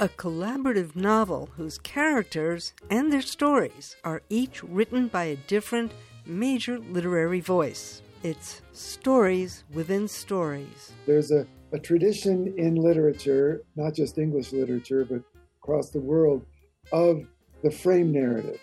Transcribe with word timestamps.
a 0.00 0.08
collaborative 0.08 0.94
novel 0.94 1.48
whose 1.56 1.78
characters 1.78 2.72
and 2.88 3.12
their 3.12 3.22
stories 3.22 3.96
are 4.04 4.22
each 4.28 4.62
written 4.62 5.08
by 5.08 5.24
a 5.24 5.36
different 5.48 5.90
major 6.24 6.78
literary 6.78 7.40
voice. 7.40 8.00
It's 8.22 8.62
stories 8.72 9.64
within 9.72 10.06
stories. 10.06 10.92
There's 11.06 11.32
a, 11.32 11.46
a 11.72 11.80
tradition 11.80 12.54
in 12.56 12.76
literature, 12.76 13.62
not 13.74 13.94
just 13.94 14.18
English 14.18 14.52
literature, 14.52 15.04
but 15.04 15.22
across 15.60 15.90
the 15.90 16.00
world, 16.00 16.46
of 16.92 17.26
the 17.64 17.70
frame 17.70 18.12
narrative, 18.12 18.60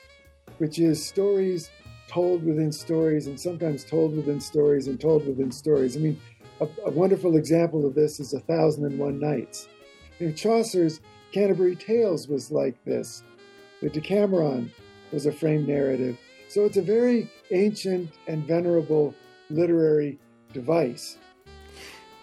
which 0.57 0.79
is 0.79 1.05
stories 1.05 1.69
told 2.07 2.45
within 2.45 2.71
stories 2.71 3.27
and 3.27 3.37
sometimes 3.37 3.83
told 3.83 4.15
within 4.15 4.39
stories 4.39 4.87
and 4.87 5.01
told 5.01 5.27
within 5.27 5.51
stories. 5.51 5.97
I 5.97 5.99
mean, 5.99 6.21
a, 6.61 6.67
a 6.85 6.91
wonderful 6.91 7.35
example 7.35 7.85
of 7.85 7.93
this 7.93 8.21
is 8.21 8.33
A 8.33 8.39
Thousand 8.39 8.85
and 8.85 8.97
One 8.97 9.19
Nights. 9.19 9.67
You 10.19 10.27
know, 10.27 10.33
Chaucer's 10.33 11.01
Canterbury 11.35 11.75
Tales 11.75 12.29
was 12.29 12.49
like 12.49 12.81
this. 12.85 13.21
The 13.81 13.89
Decameron 13.89 14.71
was 15.11 15.25
a 15.25 15.33
frame 15.33 15.65
narrative. 15.65 16.17
So 16.47 16.63
it's 16.63 16.77
a 16.77 16.81
very 16.81 17.29
ancient 17.51 18.11
and 18.29 18.47
venerable 18.47 19.13
literary 19.49 20.17
device. 20.53 21.17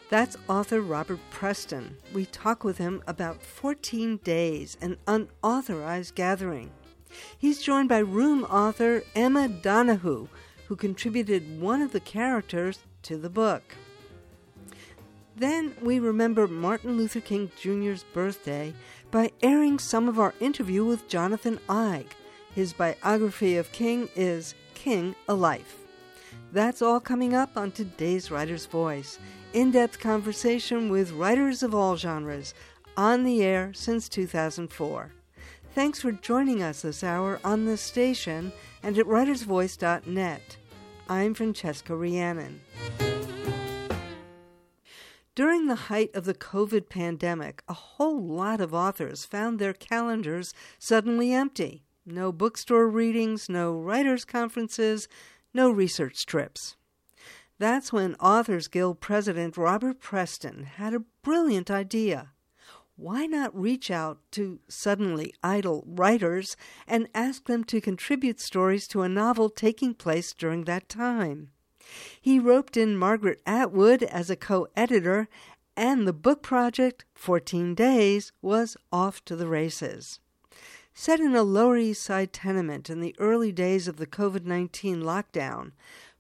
That's 0.08 0.38
author 0.48 0.80
Robert 0.80 1.20
Preston. 1.28 1.98
We 2.14 2.24
talk 2.24 2.64
with 2.64 2.78
him 2.78 3.02
about 3.06 3.42
14 3.42 4.16
Days, 4.24 4.78
an 4.80 4.96
unauthorized 5.06 6.14
gathering. 6.14 6.70
He's 7.36 7.60
joined 7.60 7.90
by 7.90 7.98
Room 7.98 8.44
author 8.44 9.02
Emma 9.14 9.46
Donoghue, 9.46 10.28
who 10.68 10.76
contributed 10.76 11.60
one 11.60 11.82
of 11.82 11.92
the 11.92 12.00
characters 12.00 12.78
to 13.02 13.18
the 13.18 13.28
book. 13.28 13.62
Then 15.36 15.74
we 15.80 15.98
remember 15.98 16.46
Martin 16.46 16.96
Luther 16.96 17.20
King 17.20 17.50
Jr.'s 17.60 18.04
birthday 18.12 18.74
by 19.12 19.30
airing 19.42 19.78
some 19.78 20.08
of 20.08 20.18
our 20.18 20.34
interview 20.40 20.84
with 20.84 21.06
Jonathan 21.06 21.60
Eig. 21.68 22.06
His 22.54 22.72
biography 22.72 23.56
of 23.56 23.70
King 23.70 24.08
is 24.16 24.54
King 24.74 25.14
a 25.28 25.34
Life. 25.34 25.76
That's 26.50 26.82
all 26.82 26.98
coming 26.98 27.34
up 27.34 27.56
on 27.56 27.70
today's 27.70 28.30
Writer's 28.30 28.66
Voice. 28.66 29.18
In 29.52 29.70
depth 29.70 30.00
conversation 30.00 30.88
with 30.88 31.12
writers 31.12 31.62
of 31.62 31.74
all 31.74 31.96
genres, 31.96 32.54
on 32.96 33.22
the 33.22 33.42
air 33.42 33.72
since 33.74 34.08
2004. 34.08 35.12
Thanks 35.74 36.00
for 36.00 36.12
joining 36.12 36.62
us 36.62 36.82
this 36.82 37.04
hour 37.04 37.38
on 37.44 37.66
this 37.66 37.80
station 37.80 38.52
and 38.82 38.98
at 38.98 39.06
writersvoice.net. 39.06 40.56
I'm 41.08 41.34
Francesca 41.34 41.94
Rheannon. 41.94 42.60
During 45.34 45.66
the 45.66 45.86
height 45.88 46.10
of 46.14 46.26
the 46.26 46.34
COVID 46.34 46.90
pandemic, 46.90 47.62
a 47.66 47.72
whole 47.72 48.22
lot 48.22 48.60
of 48.60 48.74
authors 48.74 49.24
found 49.24 49.58
their 49.58 49.72
calendars 49.72 50.52
suddenly 50.78 51.32
empty. 51.32 51.84
No 52.04 52.32
bookstore 52.32 52.86
readings, 52.86 53.48
no 53.48 53.72
writers' 53.72 54.26
conferences, 54.26 55.08
no 55.54 55.70
research 55.70 56.26
trips. 56.26 56.76
That's 57.58 57.94
when 57.94 58.14
Authors 58.16 58.68
Guild 58.68 59.00
President 59.00 59.56
Robert 59.56 60.00
Preston 60.00 60.64
had 60.64 60.92
a 60.92 61.04
brilliant 61.22 61.70
idea. 61.70 62.32
Why 62.96 63.24
not 63.24 63.58
reach 63.58 63.90
out 63.90 64.18
to 64.32 64.60
suddenly 64.68 65.32
idle 65.42 65.82
writers 65.86 66.58
and 66.86 67.08
ask 67.14 67.46
them 67.46 67.64
to 67.64 67.80
contribute 67.80 68.38
stories 68.38 68.86
to 68.88 69.00
a 69.00 69.08
novel 69.08 69.48
taking 69.48 69.94
place 69.94 70.34
during 70.34 70.64
that 70.64 70.90
time? 70.90 71.52
He 72.20 72.38
roped 72.38 72.76
in 72.76 72.96
Margaret 72.96 73.40
Atwood 73.46 74.02
as 74.02 74.30
a 74.30 74.36
co 74.36 74.68
editor, 74.76 75.28
and 75.76 76.06
the 76.06 76.12
book 76.12 76.42
project, 76.42 77.04
14 77.14 77.74
Days, 77.74 78.32
was 78.42 78.76
off 78.92 79.24
to 79.24 79.36
the 79.36 79.48
races. 79.48 80.20
Set 80.94 81.20
in 81.20 81.34
a 81.34 81.42
Lower 81.42 81.78
East 81.78 82.02
Side 82.02 82.32
tenement 82.32 82.90
in 82.90 83.00
the 83.00 83.16
early 83.18 83.50
days 83.50 83.88
of 83.88 83.96
the 83.96 84.06
COVID 84.06 84.44
19 84.44 85.02
lockdown, 85.02 85.72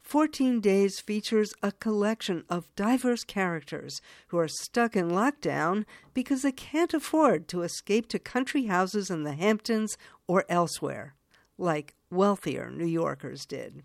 14 0.02 0.60
Days 0.60 1.00
features 1.00 1.54
a 1.62 1.72
collection 1.72 2.44
of 2.48 2.74
diverse 2.74 3.24
characters 3.24 4.02
who 4.28 4.38
are 4.38 4.48
stuck 4.48 4.96
in 4.96 5.10
lockdown 5.10 5.84
because 6.12 6.42
they 6.42 6.52
can't 6.52 6.92
afford 6.92 7.48
to 7.48 7.62
escape 7.62 8.08
to 8.08 8.18
country 8.18 8.64
houses 8.64 9.10
in 9.10 9.22
the 9.22 9.34
Hamptons 9.34 9.96
or 10.26 10.44
elsewhere, 10.48 11.14
like 11.56 11.94
wealthier 12.10 12.70
New 12.70 12.86
Yorkers 12.86 13.46
did. 13.46 13.84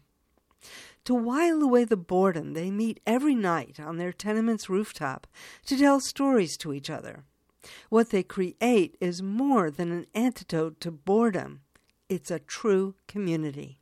To 1.07 1.15
while 1.15 1.61
away 1.61 1.85
the 1.85 1.95
boredom, 1.95 2.51
they 2.51 2.69
meet 2.69 2.99
every 3.07 3.33
night 3.33 3.79
on 3.79 3.95
their 3.95 4.11
tenement's 4.11 4.69
rooftop 4.69 5.25
to 5.65 5.77
tell 5.77 6.01
stories 6.01 6.57
to 6.57 6.73
each 6.73 6.89
other. 6.89 7.23
What 7.87 8.09
they 8.09 8.23
create 8.23 8.97
is 8.99 9.23
more 9.23 9.71
than 9.71 9.93
an 9.93 10.07
antidote 10.13 10.81
to 10.81 10.91
boredom, 10.91 11.61
it's 12.09 12.29
a 12.29 12.39
true 12.39 12.95
community. 13.07 13.79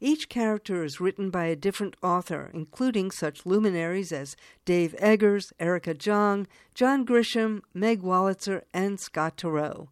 Each 0.00 0.30
character 0.30 0.82
is 0.82 0.98
written 0.98 1.28
by 1.28 1.44
a 1.44 1.56
different 1.56 1.94
author, 2.02 2.50
including 2.54 3.10
such 3.10 3.44
luminaries 3.44 4.10
as 4.10 4.34
Dave 4.64 4.94
Eggers, 4.98 5.52
Erica 5.60 5.92
Jong, 5.92 6.46
John 6.74 7.04
Grisham, 7.04 7.60
Meg 7.74 8.00
Wolitzer, 8.00 8.62
and 8.72 8.98
Scott 8.98 9.36
Turow. 9.36 9.88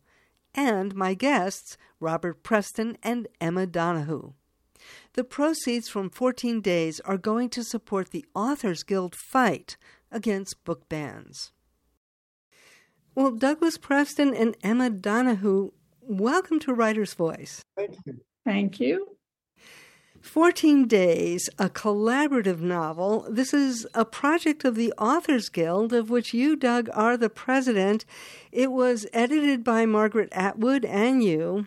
And 0.55 0.95
my 0.95 1.13
guests, 1.13 1.77
Robert 2.01 2.43
Preston 2.43 2.97
and 3.03 3.29
Emma 3.39 3.67
Donoghue. 3.67 4.33
The 5.15 5.25
proceeds 5.25 5.89
from 5.89 6.11
14 6.11 6.61
Days 6.61 7.01
are 7.01 7.19
going 7.19 7.51
to 7.51 7.65
support 7.65 8.11
the 8.11 8.25
Authors 8.35 8.83
Guild 8.83 9.15
fight 9.15 9.77
against 10.11 10.65
book 10.65 10.89
bans. 10.89 11.53
Well, 13.15 13.31
Douglas 13.31 13.79
Preston 13.79 14.35
and 14.35 14.57
Emma 14.63 14.91
Donoghue, 14.91 15.71
welcome 16.01 16.59
to 16.61 16.75
Writer's 16.75 17.15
Voice. 17.15 17.63
Thank 17.77 17.97
you. 18.05 18.21
Thank 18.45 18.81
you. 18.81 19.17
14 20.21 20.89
Days, 20.89 21.51
a 21.59 21.69
collaborative 21.69 22.61
novel. 22.61 23.27
This 23.29 23.53
is 23.53 23.87
a 23.95 24.07
project 24.07 24.65
of 24.65 24.75
the 24.75 24.93
Authors 24.99 25.51
Guild, 25.51 25.93
of 25.93 26.09
which 26.09 26.33
you, 26.33 26.57
Doug, 26.57 26.89
are 26.95 27.17
the 27.17 27.29
president. 27.29 28.07
It 28.51 28.73
was 28.73 29.07
edited 29.13 29.63
by 29.63 29.85
Margaret 29.85 30.31
Atwood 30.33 30.85
and 30.87 31.23
you. 31.23 31.67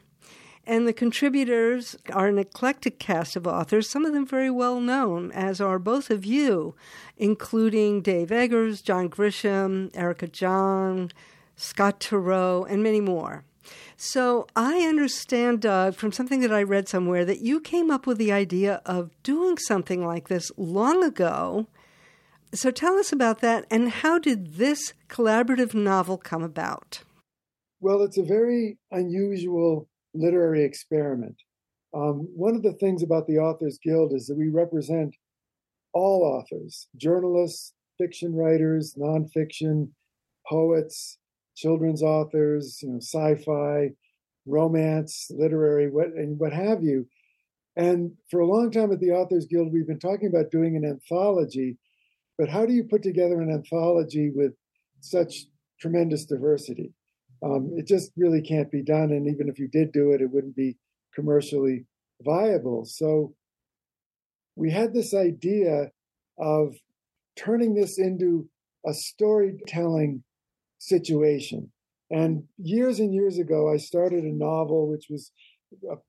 And 0.67 0.85
the 0.85 0.91
contributors 0.91 1.95
are 2.11 2.27
an 2.27 2.37
eclectic 2.37 2.99
cast 2.99 3.37
of 3.37 3.47
authors, 3.47 3.89
some 3.89 4.03
of 4.03 4.11
them 4.11 4.25
very 4.25 4.51
well 4.51 4.81
known, 4.81 5.31
as 5.31 5.61
are 5.61 5.79
both 5.79 6.09
of 6.09 6.25
you, 6.25 6.75
including 7.15 8.01
Dave 8.01 8.33
Eggers, 8.33 8.81
John 8.81 9.09
Grisham, 9.09 9.89
Erica 9.95 10.27
Jong, 10.27 11.13
Scott 11.55 12.01
Turow, 12.01 12.69
and 12.69 12.83
many 12.83 12.99
more. 12.99 13.45
So 13.95 14.45
I 14.57 14.81
understand, 14.81 15.61
Doug, 15.61 15.95
from 15.95 16.11
something 16.11 16.41
that 16.41 16.51
I 16.51 16.63
read 16.63 16.89
somewhere, 16.89 17.23
that 17.23 17.39
you 17.39 17.61
came 17.61 17.89
up 17.89 18.05
with 18.05 18.17
the 18.17 18.33
idea 18.33 18.81
of 18.85 19.11
doing 19.23 19.57
something 19.57 20.05
like 20.05 20.27
this 20.27 20.51
long 20.57 21.01
ago. 21.01 21.67
So 22.53 22.71
tell 22.71 22.95
us 22.97 23.13
about 23.13 23.39
that, 23.39 23.65
and 23.71 23.87
how 23.87 24.19
did 24.19 24.55
this 24.55 24.93
collaborative 25.07 25.73
novel 25.73 26.17
come 26.17 26.43
about? 26.43 27.03
Well, 27.79 28.01
it's 28.03 28.17
a 28.17 28.23
very 28.23 28.77
unusual 28.91 29.87
literary 30.17 30.63
experiment. 30.63 31.35
Um, 31.93 32.27
one 32.35 32.55
of 32.55 32.63
the 32.63 32.73
things 32.73 33.03
about 33.03 33.27
the 33.27 33.37
Authors 33.37 33.79
Guild 33.81 34.13
is 34.13 34.27
that 34.27 34.37
we 34.37 34.49
represent 34.49 35.15
all 35.93 36.23
authors 36.23 36.87
journalists, 36.97 37.73
fiction 37.97 38.35
writers, 38.35 38.95
nonfiction, 38.97 39.89
poets, 40.47 41.17
children's 41.55 42.03
authors, 42.03 42.79
you 42.81 42.89
know, 42.89 42.99
sci-fi, 42.99 43.89
romance, 44.45 45.27
literary, 45.31 45.89
what 45.89 46.07
and 46.07 46.37
what 46.39 46.53
have 46.53 46.83
you. 46.83 47.07
And 47.75 48.11
for 48.29 48.39
a 48.39 48.47
long 48.47 48.71
time 48.71 48.91
at 48.91 48.99
the 48.99 49.11
Authors 49.11 49.45
Guild, 49.45 49.71
we've 49.71 49.87
been 49.87 49.99
talking 49.99 50.27
about 50.27 50.51
doing 50.51 50.75
an 50.75 50.85
anthology, 50.85 51.77
but 52.37 52.49
how 52.49 52.65
do 52.65 52.73
you 52.73 52.83
put 52.83 53.03
together 53.03 53.41
an 53.41 53.51
anthology 53.51 54.31
with 54.33 54.53
such 54.99 55.45
tremendous 55.79 56.25
diversity? 56.25 56.93
Um, 57.43 57.71
it 57.77 57.87
just 57.87 58.11
really 58.17 58.41
can't 58.41 58.71
be 58.71 58.83
done. 58.83 59.11
And 59.11 59.27
even 59.27 59.49
if 59.49 59.59
you 59.59 59.67
did 59.67 59.91
do 59.91 60.11
it, 60.11 60.21
it 60.21 60.31
wouldn't 60.31 60.55
be 60.55 60.77
commercially 61.13 61.85
viable. 62.21 62.85
So 62.85 63.33
we 64.55 64.71
had 64.71 64.93
this 64.93 65.13
idea 65.13 65.91
of 66.39 66.75
turning 67.35 67.75
this 67.75 67.99
into 67.99 68.49
a 68.85 68.93
storytelling 68.93 70.23
situation. 70.79 71.71
And 72.09 72.43
years 72.57 72.99
and 72.99 73.13
years 73.13 73.37
ago, 73.37 73.71
I 73.71 73.77
started 73.77 74.23
a 74.23 74.33
novel 74.33 74.89
which 74.89 75.07
was 75.09 75.31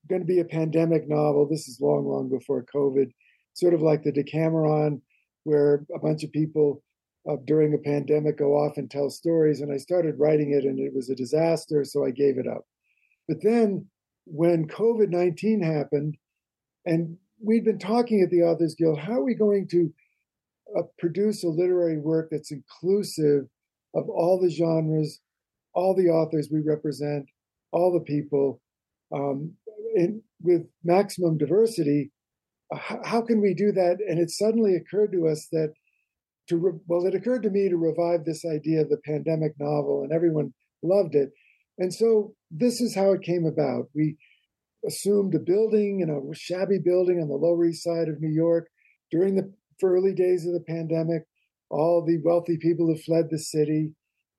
going 0.08 0.20
to 0.20 0.26
be 0.26 0.40
a 0.40 0.44
pandemic 0.44 1.08
novel. 1.08 1.48
This 1.48 1.68
is 1.68 1.80
long, 1.80 2.06
long 2.06 2.28
before 2.28 2.64
COVID, 2.74 3.10
sort 3.54 3.74
of 3.74 3.82
like 3.82 4.02
the 4.04 4.12
Decameron, 4.12 5.02
where 5.44 5.84
a 5.94 5.98
bunch 5.98 6.22
of 6.22 6.32
people 6.32 6.82
uh, 7.28 7.36
during 7.44 7.74
a 7.74 7.78
pandemic 7.78 8.38
go 8.38 8.54
off 8.54 8.76
and 8.76 8.90
tell 8.90 9.10
stories. 9.10 9.60
And 9.60 9.72
I 9.72 9.76
started 9.76 10.18
writing 10.18 10.52
it, 10.52 10.64
and 10.64 10.78
it 10.78 10.94
was 10.94 11.10
a 11.10 11.14
disaster, 11.14 11.84
so 11.84 12.04
I 12.04 12.10
gave 12.10 12.38
it 12.38 12.46
up. 12.46 12.64
But 13.26 13.42
then 13.42 13.86
when 14.24 14.68
COVID 14.68 15.10
19 15.10 15.62
happened, 15.62 16.16
and 16.86 17.16
we'd 17.42 17.64
been 17.64 17.78
talking 17.78 18.22
at 18.22 18.30
the 18.30 18.42
Authors 18.42 18.74
Guild, 18.74 18.98
how 18.98 19.14
are 19.14 19.24
we 19.24 19.34
going 19.34 19.68
to 19.68 19.92
uh, 20.76 20.82
produce 20.98 21.44
a 21.44 21.48
literary 21.48 21.98
work 21.98 22.28
that's 22.30 22.50
inclusive 22.50 23.44
of 23.94 24.08
all 24.08 24.40
the 24.40 24.50
genres, 24.50 25.20
all 25.74 25.94
the 25.94 26.08
authors 26.08 26.48
we 26.52 26.60
represent, 26.60 27.26
all 27.72 27.92
the 27.92 28.04
people, 28.04 28.60
um, 29.14 29.52
in, 29.94 30.22
with 30.42 30.66
maximum 30.84 31.38
diversity. 31.38 32.10
How 32.72 33.22
can 33.22 33.40
we 33.40 33.54
do 33.54 33.72
that? 33.72 33.98
And 34.06 34.18
it 34.18 34.30
suddenly 34.30 34.76
occurred 34.76 35.12
to 35.12 35.26
us 35.26 35.48
that 35.52 35.72
to 36.48 36.56
re- 36.56 36.80
well, 36.86 37.06
it 37.06 37.14
occurred 37.14 37.42
to 37.44 37.50
me 37.50 37.68
to 37.68 37.76
revive 37.76 38.24
this 38.24 38.44
idea 38.44 38.82
of 38.82 38.88
the 38.88 39.00
pandemic 39.04 39.52
novel, 39.58 40.02
and 40.02 40.12
everyone 40.12 40.52
loved 40.82 41.14
it. 41.14 41.30
And 41.78 41.92
so 41.92 42.34
this 42.50 42.80
is 42.80 42.94
how 42.94 43.12
it 43.12 43.22
came 43.22 43.46
about. 43.46 43.88
We 43.94 44.16
assumed 44.86 45.34
a 45.34 45.38
building, 45.38 46.04
know, 46.06 46.30
a 46.30 46.34
shabby 46.34 46.78
building 46.78 47.20
on 47.20 47.28
the 47.28 47.36
Lower 47.36 47.64
East 47.66 47.84
Side 47.84 48.08
of 48.08 48.20
New 48.20 48.32
York 48.32 48.68
during 49.10 49.34
the 49.34 49.52
early 49.82 50.14
days 50.14 50.46
of 50.46 50.52
the 50.52 50.64
pandemic. 50.66 51.22
All 51.70 52.04
the 52.04 52.20
wealthy 52.24 52.56
people 52.56 52.88
have 52.88 53.02
fled 53.02 53.26
the 53.30 53.38
city 53.38 53.90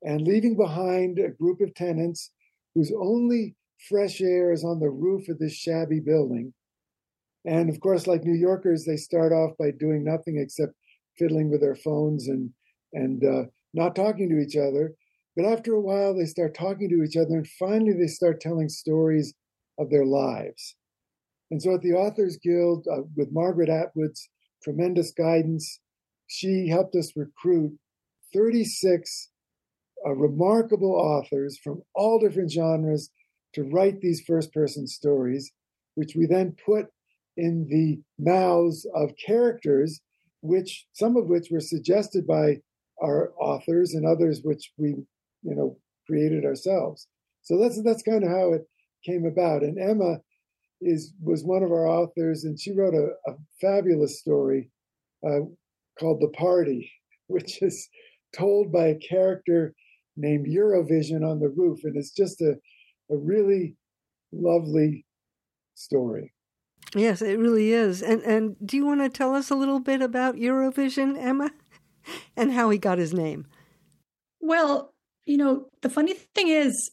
and 0.01 0.21
leaving 0.21 0.57
behind 0.57 1.19
a 1.19 1.29
group 1.29 1.61
of 1.61 1.73
tenants 1.75 2.31
whose 2.73 2.91
only 2.99 3.55
fresh 3.87 4.21
air 4.21 4.51
is 4.51 4.63
on 4.63 4.79
the 4.79 4.89
roof 4.89 5.29
of 5.29 5.39
this 5.39 5.53
shabby 5.53 5.99
building. 5.99 6.53
And 7.45 7.69
of 7.69 7.79
course, 7.79 8.07
like 8.07 8.23
New 8.23 8.37
Yorkers, 8.37 8.85
they 8.85 8.97
start 8.97 9.31
off 9.31 9.51
by 9.57 9.71
doing 9.71 10.03
nothing 10.03 10.37
except 10.37 10.73
fiddling 11.19 11.51
with 11.51 11.61
their 11.61 11.75
phones 11.75 12.27
and 12.27 12.51
and 12.93 13.23
uh, 13.23 13.43
not 13.73 13.95
talking 13.95 14.29
to 14.29 14.39
each 14.39 14.55
other. 14.57 14.95
But 15.35 15.45
after 15.45 15.73
a 15.73 15.81
while, 15.81 16.15
they 16.15 16.25
start 16.25 16.55
talking 16.55 16.89
to 16.89 17.03
each 17.03 17.15
other, 17.15 17.35
and 17.35 17.47
finally, 17.47 17.93
they 17.93 18.07
start 18.07 18.41
telling 18.41 18.67
stories 18.67 19.33
of 19.77 19.89
their 19.89 20.05
lives. 20.05 20.75
And 21.51 21.61
so, 21.61 21.75
at 21.75 21.81
the 21.81 21.93
Authors 21.93 22.37
Guild, 22.37 22.87
uh, 22.91 23.03
with 23.15 23.31
Margaret 23.31 23.69
Atwood's 23.69 24.29
tremendous 24.63 25.11
guidance, 25.11 25.79
she 26.27 26.67
helped 26.67 26.95
us 26.95 27.13
recruit 27.15 27.77
36 28.33 29.29
uh, 30.05 30.11
remarkable 30.11 30.93
authors 30.93 31.57
from 31.63 31.81
all 31.95 32.19
different 32.19 32.51
genres 32.51 33.09
to 33.53 33.63
write 33.63 34.01
these 34.01 34.21
first 34.21 34.53
person 34.53 34.87
stories, 34.87 35.51
which 35.95 36.15
we 36.15 36.25
then 36.25 36.55
put 36.65 36.87
in 37.37 37.67
the 37.69 37.99
mouths 38.19 38.85
of 38.95 39.11
characters, 39.25 40.01
which 40.41 40.85
some 40.93 41.17
of 41.17 41.27
which 41.27 41.49
were 41.51 41.59
suggested 41.59 42.25
by 42.25 42.57
our 43.01 43.33
authors 43.39 43.93
and 43.93 44.05
others 44.05 44.41
which 44.43 44.71
we, 44.77 44.89
you 45.43 45.55
know, 45.55 45.77
created 46.07 46.45
ourselves. 46.45 47.07
So 47.43 47.57
that's 47.57 47.81
that's 47.83 48.03
kind 48.03 48.23
of 48.23 48.29
how 48.29 48.53
it 48.53 48.67
came 49.05 49.25
about. 49.25 49.63
And 49.63 49.79
Emma 49.79 50.17
is 50.81 51.13
was 51.21 51.43
one 51.43 51.63
of 51.63 51.71
our 51.71 51.87
authors, 51.87 52.43
and 52.43 52.59
she 52.59 52.73
wrote 52.73 52.93
a, 52.93 53.09
a 53.29 53.35
fabulous 53.61 54.19
story 54.19 54.69
uh, 55.25 55.41
called 55.99 56.21
"The 56.21 56.33
Party," 56.37 56.91
which 57.27 57.61
is 57.61 57.87
told 58.37 58.71
by 58.71 58.87
a 58.87 58.99
character 58.99 59.73
named 60.15 60.47
Eurovision 60.47 61.29
on 61.29 61.39
the 61.39 61.49
roof, 61.49 61.79
and 61.83 61.95
it's 61.95 62.11
just 62.11 62.41
a 62.41 62.55
a 63.11 63.17
really 63.17 63.75
lovely 64.31 65.05
story. 65.75 66.33
Yes, 66.95 67.21
it 67.21 67.37
really 67.37 67.71
is. 67.71 68.01
And 68.01 68.21
and 68.23 68.55
do 68.65 68.77
you 68.77 68.85
want 68.85 69.01
to 69.01 69.09
tell 69.09 69.35
us 69.35 69.49
a 69.49 69.55
little 69.55 69.79
bit 69.79 70.01
about 70.01 70.35
Eurovision, 70.35 71.17
Emma, 71.21 71.51
and 72.37 72.51
how 72.51 72.69
he 72.69 72.77
got 72.77 72.97
his 72.97 73.13
name? 73.13 73.45
Well, 74.39 74.93
you 75.25 75.37
know, 75.37 75.67
the 75.81 75.89
funny 75.89 76.13
thing 76.13 76.47
is, 76.47 76.91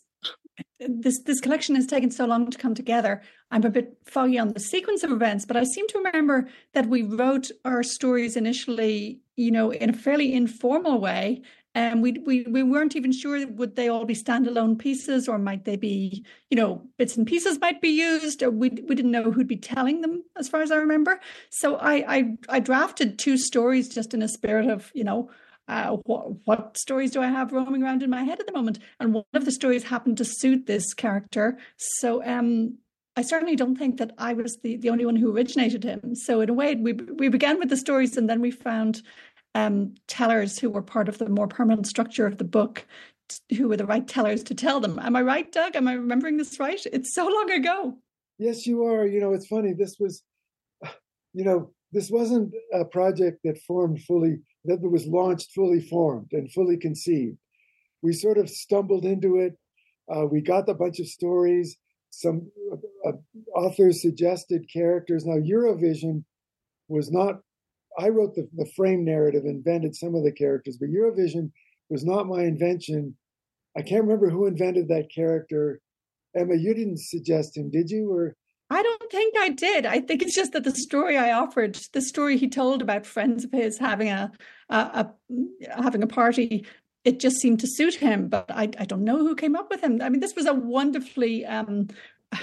this 0.79 1.23
this 1.23 1.41
collection 1.41 1.75
has 1.75 1.87
taken 1.87 2.11
so 2.11 2.27
long 2.27 2.51
to 2.51 2.59
come 2.59 2.75
together. 2.75 3.23
I'm 3.51 3.65
a 3.65 3.71
bit 3.71 3.97
foggy 4.05 4.39
on 4.39 4.53
the 4.53 4.61
sequence 4.61 5.03
of 5.03 5.13
events, 5.13 5.47
but 5.47 5.57
I 5.57 5.65
seem 5.65 5.87
to 5.89 5.99
remember 5.99 6.49
that 6.75 6.87
we 6.87 7.03
wrote 7.03 7.51
our 7.65 7.83
stories 7.83 8.37
initially, 8.37 9.21
you 9.37 9.51
know, 9.51 9.71
in 9.71 9.91
a 9.91 9.95
fairly 9.95 10.35
informal 10.35 11.01
way, 11.01 11.43
and 11.77 12.03
we, 12.03 12.13
we 12.13 12.43
we 12.45 12.63
weren't 12.63 12.97
even 12.97 13.13
sure 13.13 13.47
would 13.49 13.77
they 13.77 13.89
all 13.89 14.07
be 14.07 14.15
standalone 14.15 14.79
pieces 14.79 15.29
or 15.29 15.39
might 15.39 15.67
they 15.67 15.77
be 15.77 16.25
you 16.51 16.57
know 16.57 16.83
bits 16.97 17.17
and 17.17 17.27
pieces 17.27 17.61
might 17.61 17.81
be 17.83 17.91
used 17.91 18.43
or 18.43 18.51
we, 18.51 18.71
we 18.71 18.95
didn't 18.95 19.11
know 19.11 19.31
who'd 19.31 19.47
be 19.47 19.57
telling 19.57 20.01
them 20.01 20.25
as 20.37 20.49
far 20.49 20.63
as 20.63 20.73
i 20.73 20.77
remember 20.77 21.21
so 21.51 21.77
i 21.77 21.95
i, 22.17 22.37
I 22.49 22.61
drafted 22.61 23.19
two 23.19 23.37
stories 23.37 23.89
just 23.89 24.15
in 24.15 24.23
a 24.23 24.29
spirit 24.29 24.69
of 24.69 24.91
you 24.95 25.05
know 25.05 25.31
uh, 25.69 25.97
what, 26.05 26.47
what 26.47 26.79
stories 26.79 27.11
do 27.11 27.21
I 27.21 27.27
have 27.27 27.53
roaming 27.53 27.83
around 27.83 28.05
in 28.05 28.09
my 28.09 28.23
head 28.23 28.39
at 28.39 28.47
the 28.47 28.53
moment? 28.53 28.79
And 29.01 29.13
one 29.13 29.25
of 29.35 29.45
the 29.45 29.51
stories 29.51 29.83
happened 29.83 30.17
to 30.19 30.25
suit 30.25 30.67
this 30.67 30.95
character. 30.95 31.59
So 31.77 32.25
um, 32.25 32.79
I 33.17 33.23
certainly 33.23 33.57
don't 33.57 33.77
think 33.77 33.97
that 33.97 34.13
I 34.17 34.33
was 34.35 34.59
the, 34.63 34.77
the 34.77 34.91
only 34.91 35.05
one 35.05 35.17
who 35.17 35.35
originated 35.35 35.83
him. 35.83 36.15
So 36.15 36.41
in 36.41 36.51
a 36.51 36.53
way, 36.53 36.77
we 36.77 36.93
we 36.93 37.29
began 37.29 37.59
with 37.59 37.69
the 37.69 37.77
stories, 37.77 38.17
and 38.17 38.31
then 38.31 38.41
we 38.41 38.53
found 38.53 39.03
um, 39.57 39.95
tellers 40.07 40.59
who 40.59 40.69
were 40.69 40.83
part 40.83 41.09
of 41.09 41.17
the 41.17 41.31
more 41.31 41.49
permanent 41.49 41.87
structure 41.87 42.27
of 42.27 42.37
the 42.37 42.45
book 42.45 42.87
who 43.57 43.69
were 43.69 43.77
the 43.77 43.87
right 43.87 44.07
tellers 44.07 44.45
to 44.45 44.55
tell 44.55 44.81
them. 44.81 44.99
Am 44.99 45.17
I 45.17 45.23
right, 45.23 45.51
Doug? 45.51 45.75
Am 45.75 45.89
I 45.89 45.95
remembering 45.95 46.37
this 46.37 46.61
right? 46.61 46.81
It's 46.93 47.15
so 47.15 47.27
long 47.27 47.51
ago. 47.51 47.97
Yes, 48.39 48.67
you 48.67 48.85
are. 48.85 49.07
You 49.07 49.19
know, 49.19 49.33
it's 49.33 49.47
funny. 49.47 49.73
This 49.73 49.97
was, 49.99 50.23
you 51.33 51.45
know, 51.45 51.71
this 51.91 52.11
wasn't 52.11 52.53
a 52.75 52.85
project 52.85 53.39
that 53.45 53.59
formed 53.67 54.03
fully, 54.03 54.41
that 54.67 54.83
was 54.83 55.07
launched 55.07 55.53
fully 55.55 55.81
formed 55.81 56.33
and 56.33 56.53
fully 56.53 56.77
conceived. 56.77 57.39
We 58.03 58.13
sort 58.13 58.37
of 58.37 58.51
stumbled 58.51 59.07
into 59.07 59.39
it. 59.39 59.57
Uh, 60.15 60.27
we 60.27 60.43
got 60.43 60.69
a 60.69 60.75
bunch 60.75 61.01
of 61.01 61.09
stories. 61.09 61.79
Some 62.11 62.51
uh, 63.07 63.13
authors 63.55 64.03
suggested 64.03 64.71
characters. 64.71 65.25
Now, 65.25 65.39
Eurovision 65.39 66.25
was 66.89 67.11
not 67.11 67.41
I 67.99 68.09
wrote 68.09 68.35
the, 68.35 68.49
the 68.57 68.71
frame 68.77 69.05
narrative, 69.05 69.45
invented 69.45 69.97
some 69.97 70.15
of 70.15 70.25
the 70.25 70.33
characters, 70.33 70.77
but 70.79 70.91
Eurovision 70.91 71.51
was 71.89 72.05
not 72.05 72.27
my 72.27 72.43
invention. 72.43 73.17
I 73.77 73.83
can't 73.83 74.03
remember 74.03 74.31
who 74.31 74.47
invented 74.47 74.89
that 74.89 75.09
character. 75.15 75.81
Emma, 76.35 76.55
you 76.55 76.75
didn't 76.75 77.01
suggest 77.01 77.57
him, 77.57 77.71
did 77.71 77.91
you? 77.91 78.11
Or 78.11 78.37
I 78.71 78.83
don't 78.83 79.11
think 79.11 79.35
I 79.39 79.51
did. 79.51 79.87
I 79.87 80.01
think 80.01 80.23
it's 80.23 80.35
just 80.35 80.53
that 80.53 80.65
the 80.65 80.73
story 80.73 81.17
I 81.17 81.33
offered, 81.33 81.79
the 81.93 82.03
story 82.03 82.37
he 82.37 82.49
told 82.49 82.83
about 82.83 83.07
friends 83.07 83.45
of 83.45 83.53
his 83.53 83.79
having 83.79 84.09
a, 84.09 84.33
a, 84.69 84.77
a 84.77 85.83
having 85.83 86.03
a 86.03 86.07
party, 86.07 86.67
it 87.05 87.21
just 87.21 87.37
seemed 87.37 87.61
to 87.61 87.69
suit 87.69 87.95
him. 87.95 88.29
But 88.29 88.51
I, 88.51 88.65
I 88.79 88.85
don't 88.85 89.05
know 89.05 89.19
who 89.19 89.37
came 89.37 89.55
up 89.55 89.71
with 89.71 89.83
him. 89.83 90.03
I 90.03 90.09
mean, 90.09 90.21
this 90.21 90.35
was 90.35 90.47
a 90.47 90.55
wonderfully 90.55 91.47
um, 91.47 91.89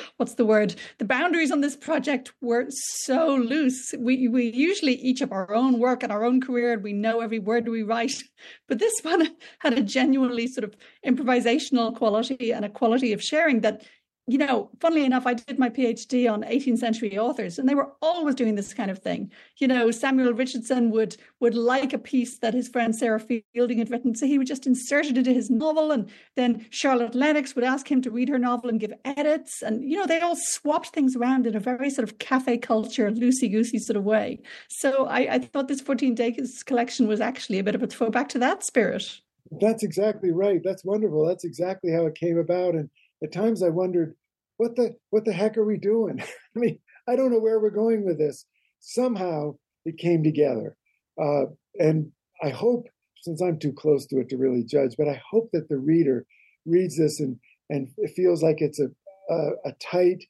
what's 0.18 0.36
the 0.36 0.46
word? 0.46 0.76
The 0.98 1.06
boundaries 1.06 1.52
on 1.52 1.62
this 1.62 1.76
project 1.76 2.34
were 2.42 2.66
so 2.70 3.36
loose. 3.36 3.94
We 3.98 4.28
we 4.28 4.52
usually 4.52 4.96
each 4.96 5.20
have 5.20 5.32
our 5.32 5.54
own 5.54 5.80
work 5.80 6.04
and 6.04 6.12
our 6.12 6.24
own 6.24 6.42
career, 6.42 6.74
and 6.74 6.84
we 6.84 6.94
know 6.94 7.22
every 7.22 7.40
word 7.40 7.68
we 7.68 7.84
write. 7.84 8.14
But 8.68 8.80
this 8.80 9.00
one 9.04 9.30
had 9.60 9.74
a 9.74 9.82
genuinely 9.82 10.48
sort 10.48 10.66
of 10.66 10.76
improvisational 11.06 11.96
quality 11.96 12.52
and 12.52 12.66
a 12.66 12.70
quality 12.70 13.14
of 13.14 13.24
sharing 13.24 13.62
that 13.62 13.84
you 14.26 14.38
know, 14.38 14.70
funnily 14.80 15.04
enough, 15.04 15.28
I 15.28 15.34
did 15.34 15.60
my 15.60 15.70
PhD 15.70 16.32
on 16.32 16.44
18th 16.44 16.78
century 16.78 17.18
authors, 17.18 17.60
and 17.60 17.68
they 17.68 17.76
were 17.76 17.92
always 18.02 18.36
doing 18.36 18.56
this 18.56 18.74
kind 18.74 18.90
of 18.90 19.00
thing. 19.00 19.30
You 19.58 19.68
know, 19.68 19.92
Samuel 19.92 20.34
Richardson 20.34 20.92
would 20.92 21.18
would 21.42 21.56
like 21.56 21.92
a 21.92 21.98
piece 21.98 22.40
that 22.40 22.54
his 22.54 22.70
friend 22.70 22.96
Sarah 22.96 23.20
Fielding 23.20 23.80
had 23.80 23.92
written, 23.92 24.16
so 24.16 24.26
he 24.26 24.38
would 24.38 24.48
just 24.48 24.66
insert 24.66 25.08
it 25.08 25.18
into 25.18 25.34
his 25.34 25.50
novel, 25.50 25.92
and 25.92 26.10
then 26.38 26.66
Charlotte 26.70 27.16
Lennox 27.16 27.54
would 27.54 27.66
ask 27.66 27.92
him 27.92 28.02
to 28.02 28.12
read 28.12 28.30
her 28.30 28.40
novel 28.40 28.70
and 28.70 28.80
give 28.80 28.94
edits, 29.04 29.62
and 29.62 29.84
you 29.84 29.98
know, 29.98 30.06
they 30.06 30.22
all 30.22 30.38
swapped 30.38 30.90
things 30.90 31.18
around 31.18 31.46
in 31.46 31.56
a 31.56 31.60
very 31.60 31.90
sort 31.90 32.08
of 32.08 32.20
cafe 32.20 32.58
culture, 32.58 33.12
loosey 33.12 33.52
goosey 33.52 33.78
sort 33.78 33.98
of 33.98 34.06
way. 34.06 34.40
So 34.70 35.06
I, 35.06 35.34
I 35.34 35.40
thought 35.40 35.68
this 35.68 35.82
14 35.82 36.16
days 36.16 36.64
collection 36.66 37.08
was 37.08 37.20
actually 37.20 37.60
a 37.60 37.64
bit 37.64 37.76
of 37.76 37.84
a 37.84 37.88
throwback 37.88 38.30
to 38.30 38.40
that 38.40 38.64
spirit. 38.64 39.20
That's 39.60 39.84
exactly 39.84 40.32
right. 40.32 40.62
That's 40.64 40.86
wonderful. 40.86 41.28
That's 41.28 41.44
exactly 41.44 41.92
how 41.92 42.06
it 42.06 42.16
came 42.16 42.38
about, 42.38 42.76
and 42.76 42.90
at 43.24 43.32
times 43.32 43.64
I 43.64 43.70
wondered, 43.70 44.16
what 44.58 44.76
the 44.76 44.96
what 45.10 45.26
the 45.26 45.34
heck 45.34 45.58
are 45.58 45.66
we 45.66 45.78
doing? 45.78 46.20
I 46.56 46.60
mean, 46.60 46.80
I 47.08 47.16
don't 47.16 47.32
know 47.32 47.40
where 47.40 47.60
we're 47.60 47.70
going 47.70 48.06
with 48.06 48.18
this. 48.18 48.46
Somehow 48.80 49.56
it 49.86 49.98
came 49.98 50.24
together, 50.24 50.76
uh, 51.22 51.46
and 51.80 52.12
I 52.44 52.50
hope, 52.50 52.88
since 53.22 53.42
I'm 53.42 53.60
too 53.60 53.74
close 53.74 54.06
to 54.08 54.20
it 54.20 54.30
to 54.30 54.38
really 54.38 54.64
judge, 54.64 54.96
but 54.98 55.08
I 55.08 55.22
hope 55.30 55.50
that 55.54 55.70
the 55.70 55.78
reader 55.78 56.26
reads 56.66 56.98
this 56.98 57.20
and 57.20 57.38
and 57.70 57.90
it 57.98 58.12
feels 58.16 58.44
like 58.44 58.62
it's 58.62 58.80
a 58.80 58.88
a, 59.30 59.50
a 59.66 59.72
tight 59.82 60.24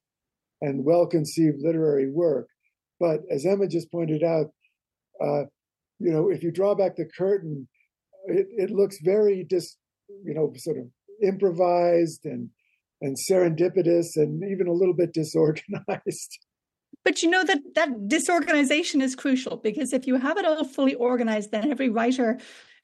and 0.62 0.86
well 0.86 1.06
conceived 1.06 1.58
literary 1.62 2.10
work. 2.10 2.48
But 3.00 3.22
as 3.30 3.46
Emma 3.46 3.68
just 3.68 3.92
pointed 3.92 4.24
out, 4.24 4.48
uh, 5.22 5.44
you 6.00 6.12
know, 6.12 6.30
if 6.30 6.44
you 6.44 6.52
draw 6.52 6.76
back 6.76 6.96
the 6.96 7.10
curtain, 7.18 7.68
it, 8.28 8.48
it 8.50 8.72
looks 8.72 8.98
very 9.04 9.46
just, 9.50 9.78
you 10.24 10.34
know, 10.34 10.54
sort 10.56 10.78
of 10.78 10.86
improvised 11.22 12.26
and 12.26 12.50
and 13.04 13.18
serendipitous 13.30 14.16
and 14.16 14.42
even 14.50 14.66
a 14.68 14.74
little 14.74 14.96
bit 14.96 15.14
disorganized. 15.14 16.40
But 17.04 17.22
you 17.22 17.30
know 17.30 17.44
that 17.44 17.60
that 17.76 18.08
disorganization 18.08 19.02
is 19.02 19.14
crucial 19.14 19.58
because 19.58 19.92
if 19.92 20.08
you 20.08 20.16
have 20.16 20.38
it 20.38 20.46
all 20.46 20.64
fully 20.64 20.94
organized, 20.94 21.52
then 21.52 21.70
every 21.70 21.90
writer 21.90 22.40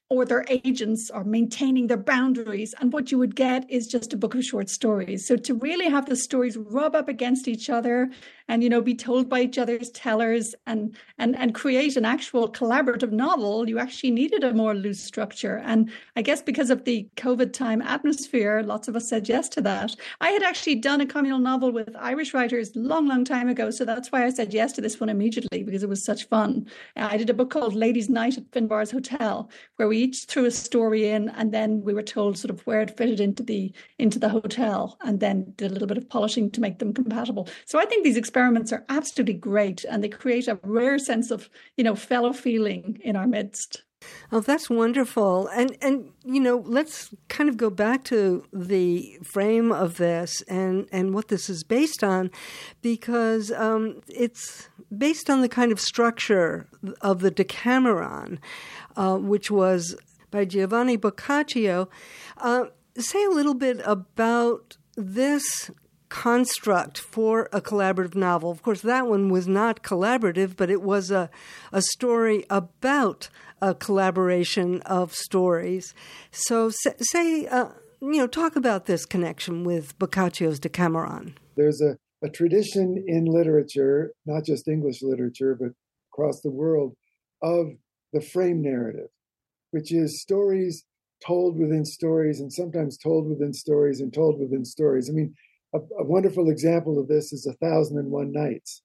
or 0.10 0.26
their 0.26 0.44
agents 0.50 1.12
are 1.12 1.24
maintaining 1.24 1.86
their 1.86 1.98
boundaries. 1.98 2.74
And 2.80 2.92
what 2.92 3.12
you 3.12 3.20
would 3.20 3.36
get 3.36 3.70
is 3.70 3.86
just 3.86 4.12
a 4.12 4.18
book 4.18 4.34
of 4.34 4.44
short 4.44 4.68
stories. 4.68 5.28
So 5.28 5.36
to 5.36 5.54
really 5.54 5.88
have 5.88 6.08
the 6.08 6.16
stories 6.16 6.58
rub 6.58 6.96
up 6.96 7.08
against 7.08 7.48
each 7.48 7.70
other 7.70 8.10
and, 8.48 8.64
you 8.64 8.70
know, 8.70 8.82
be 8.82 8.96
told 8.96 9.30
by 9.30 9.42
each 9.42 9.60
other's 9.60 9.92
tellers 9.92 10.56
and 10.66 10.98
and 11.20 11.36
and 11.38 11.54
create 11.54 11.96
an 11.96 12.06
actual 12.06 12.52
collaborative 12.52 13.12
novel, 13.12 13.70
you 13.70 13.78
actually 13.78 14.10
needed 14.10 14.44
a 14.44 14.52
more 14.54 14.74
loose 14.74 15.04
structure. 15.04 15.62
And 15.64 15.92
I 16.16 16.24
guess 16.24 16.42
because 16.42 16.72
of 16.72 16.86
the 16.86 17.08
COVID 17.16 17.54
time 17.54 17.84
atmosphere, 17.84 18.64
lots 18.64 18.88
of 18.88 18.96
us 18.96 19.08
said 19.08 19.30
yes 19.30 19.48
to 19.50 19.62
that. 19.62 19.96
I 20.22 20.32
had 20.32 20.42
actually 20.42 20.76
done 20.76 21.02
a 21.02 21.06
communal 21.06 21.40
novel 21.40 21.72
with 21.72 21.96
Irish 21.96 22.34
writers 22.34 22.72
long, 22.76 23.08
long 23.08 23.24
time 23.24 23.48
ago. 23.48 23.70
So 23.70 23.86
that's 23.86 24.12
why 24.12 24.26
I 24.26 24.32
said 24.32 24.54
yes 24.54 24.72
to 24.74 24.82
this 24.82 25.00
one 25.00 25.10
immediately 25.10 25.62
because 25.62 25.84
it 25.84 25.90
was 25.90 26.04
such 26.04 26.28
fun. 26.28 26.66
I 26.96 27.18
did 27.18 27.30
a 27.30 27.36
book 27.36 27.52
called 27.52 27.76
Ladies' 27.76 28.10
Night 28.10 28.38
at 28.38 28.50
Finbarr's 28.50 28.90
Hotel, 28.90 29.50
where 29.76 29.88
we 29.88 29.99
each 30.00 30.26
threw 30.26 30.46
a 30.46 30.52
story 30.52 31.08
in 31.08 31.30
and 31.30 31.52
then 31.52 31.82
we 31.82 31.94
were 31.94 32.04
told 32.04 32.38
sort 32.38 32.52
of 32.52 32.66
where 32.66 32.82
it 32.82 32.98
fitted 32.98 33.20
into 33.20 33.44
the 33.44 33.72
into 33.98 34.20
the 34.20 34.30
hotel 34.30 34.98
and 35.02 35.20
then 35.20 35.54
did 35.58 35.70
a 35.70 35.74
little 35.74 35.88
bit 35.88 35.98
of 35.98 36.10
polishing 36.10 36.50
to 36.52 36.62
make 36.62 36.80
them 36.80 36.94
compatible. 36.94 37.48
So 37.66 37.80
I 37.80 37.86
think 37.86 38.04
these 38.04 38.18
experiments 38.18 38.72
are 38.72 38.86
absolutely 38.90 39.36
great 39.36 39.84
and 39.84 40.04
they 40.04 40.10
create 40.10 40.48
a 40.48 40.60
rare 40.64 41.00
sense 41.00 41.32
of, 41.32 41.50
you 41.78 41.84
know, 41.84 41.96
fellow 41.96 42.34
feeling 42.34 43.00
in 43.04 43.16
our 43.16 43.28
midst. 43.28 43.84
Oh, 44.32 44.40
that's 44.40 44.70
wonderful. 44.70 45.48
And 45.48 45.76
and 45.82 46.12
you 46.24 46.40
know, 46.40 46.64
let's 46.66 47.14
kind 47.28 47.50
of 47.50 47.58
go 47.58 47.70
back 47.70 48.04
to 48.06 48.44
the 48.54 49.20
frame 49.24 49.72
of 49.72 49.98
this 49.98 50.42
and 50.44 50.88
and 50.92 51.14
what 51.14 51.28
this 51.28 51.50
is 51.50 51.64
based 51.64 52.04
on, 52.04 52.32
because 52.82 53.52
um, 53.52 54.02
it's 54.08 54.70
based 54.96 55.30
on 55.30 55.42
the 55.42 55.50
kind 55.50 55.72
of 55.72 55.80
structure 55.80 56.68
of 57.02 57.20
the 57.20 57.32
Decameron, 57.32 58.40
uh, 59.00 59.18
which 59.18 59.50
was 59.50 59.96
by 60.30 60.44
Giovanni 60.44 60.98
Boccaccio. 60.98 61.88
Uh, 62.38 62.66
say 62.98 63.24
a 63.24 63.30
little 63.30 63.54
bit 63.54 63.80
about 63.86 64.76
this 64.98 65.72
construct 66.10 66.98
for 66.98 67.48
a 67.54 67.62
collaborative 67.62 68.16
novel. 68.16 68.52
Of 68.52 68.62
course, 68.62 68.82
that 68.82 69.08
one 69.08 69.30
was 69.30 69.48
not 69.48 69.84
collaborative, 69.84 70.58
but 70.58 70.70
it 70.70 70.82
was 70.82 71.12
a, 71.12 71.30
a 71.72 71.82
story 71.82 72.46
about 72.50 73.30
a 73.62 73.74
collaboration 73.74 74.82
of 74.82 75.16
stories. 75.16 75.94
So, 76.32 76.70
say, 76.70 77.48
uh, 77.48 77.70
you 78.02 78.18
know, 78.18 78.28
talk 78.28 78.58
about 78.58 78.86
this 78.86 79.06
connection 79.06 79.64
with 79.64 79.98
Boccaccio's 79.98 80.60
Decameron. 80.60 81.38
There's 81.56 81.82
a, 81.82 81.98
a 82.22 82.30
tradition 82.30 83.02
in 83.08 83.26
literature, 83.26 84.12
not 84.26 84.44
just 84.44 84.68
English 84.68 85.02
literature, 85.02 85.56
but 85.58 85.70
across 86.12 86.42
the 86.42 86.52
world, 86.52 86.96
of 87.42 87.68
the 88.14 88.22
frame 88.22 88.62
narrative, 88.62 89.10
which 89.72 89.92
is 89.92 90.22
stories 90.22 90.86
told 91.26 91.58
within 91.58 91.86
stories 91.86 92.40
and 92.40 92.52
sometimes 92.52 92.98
told 92.98 93.28
within 93.28 93.54
stories 93.54 94.00
and 94.00 94.14
told 94.14 94.40
within 94.40 94.64
stories. 94.66 95.10
I 95.10 95.14
mean, 95.14 95.34
a, 95.74 95.80
a, 96.00 96.04
wonderful 96.04 96.50
example 96.50 97.00
of 97.00 97.08
this 97.08 97.34
is 97.34 97.46
A 97.46 97.54
Thousand 97.54 97.98
and 97.98 98.10
One 98.10 98.32
Nights, 98.32 98.82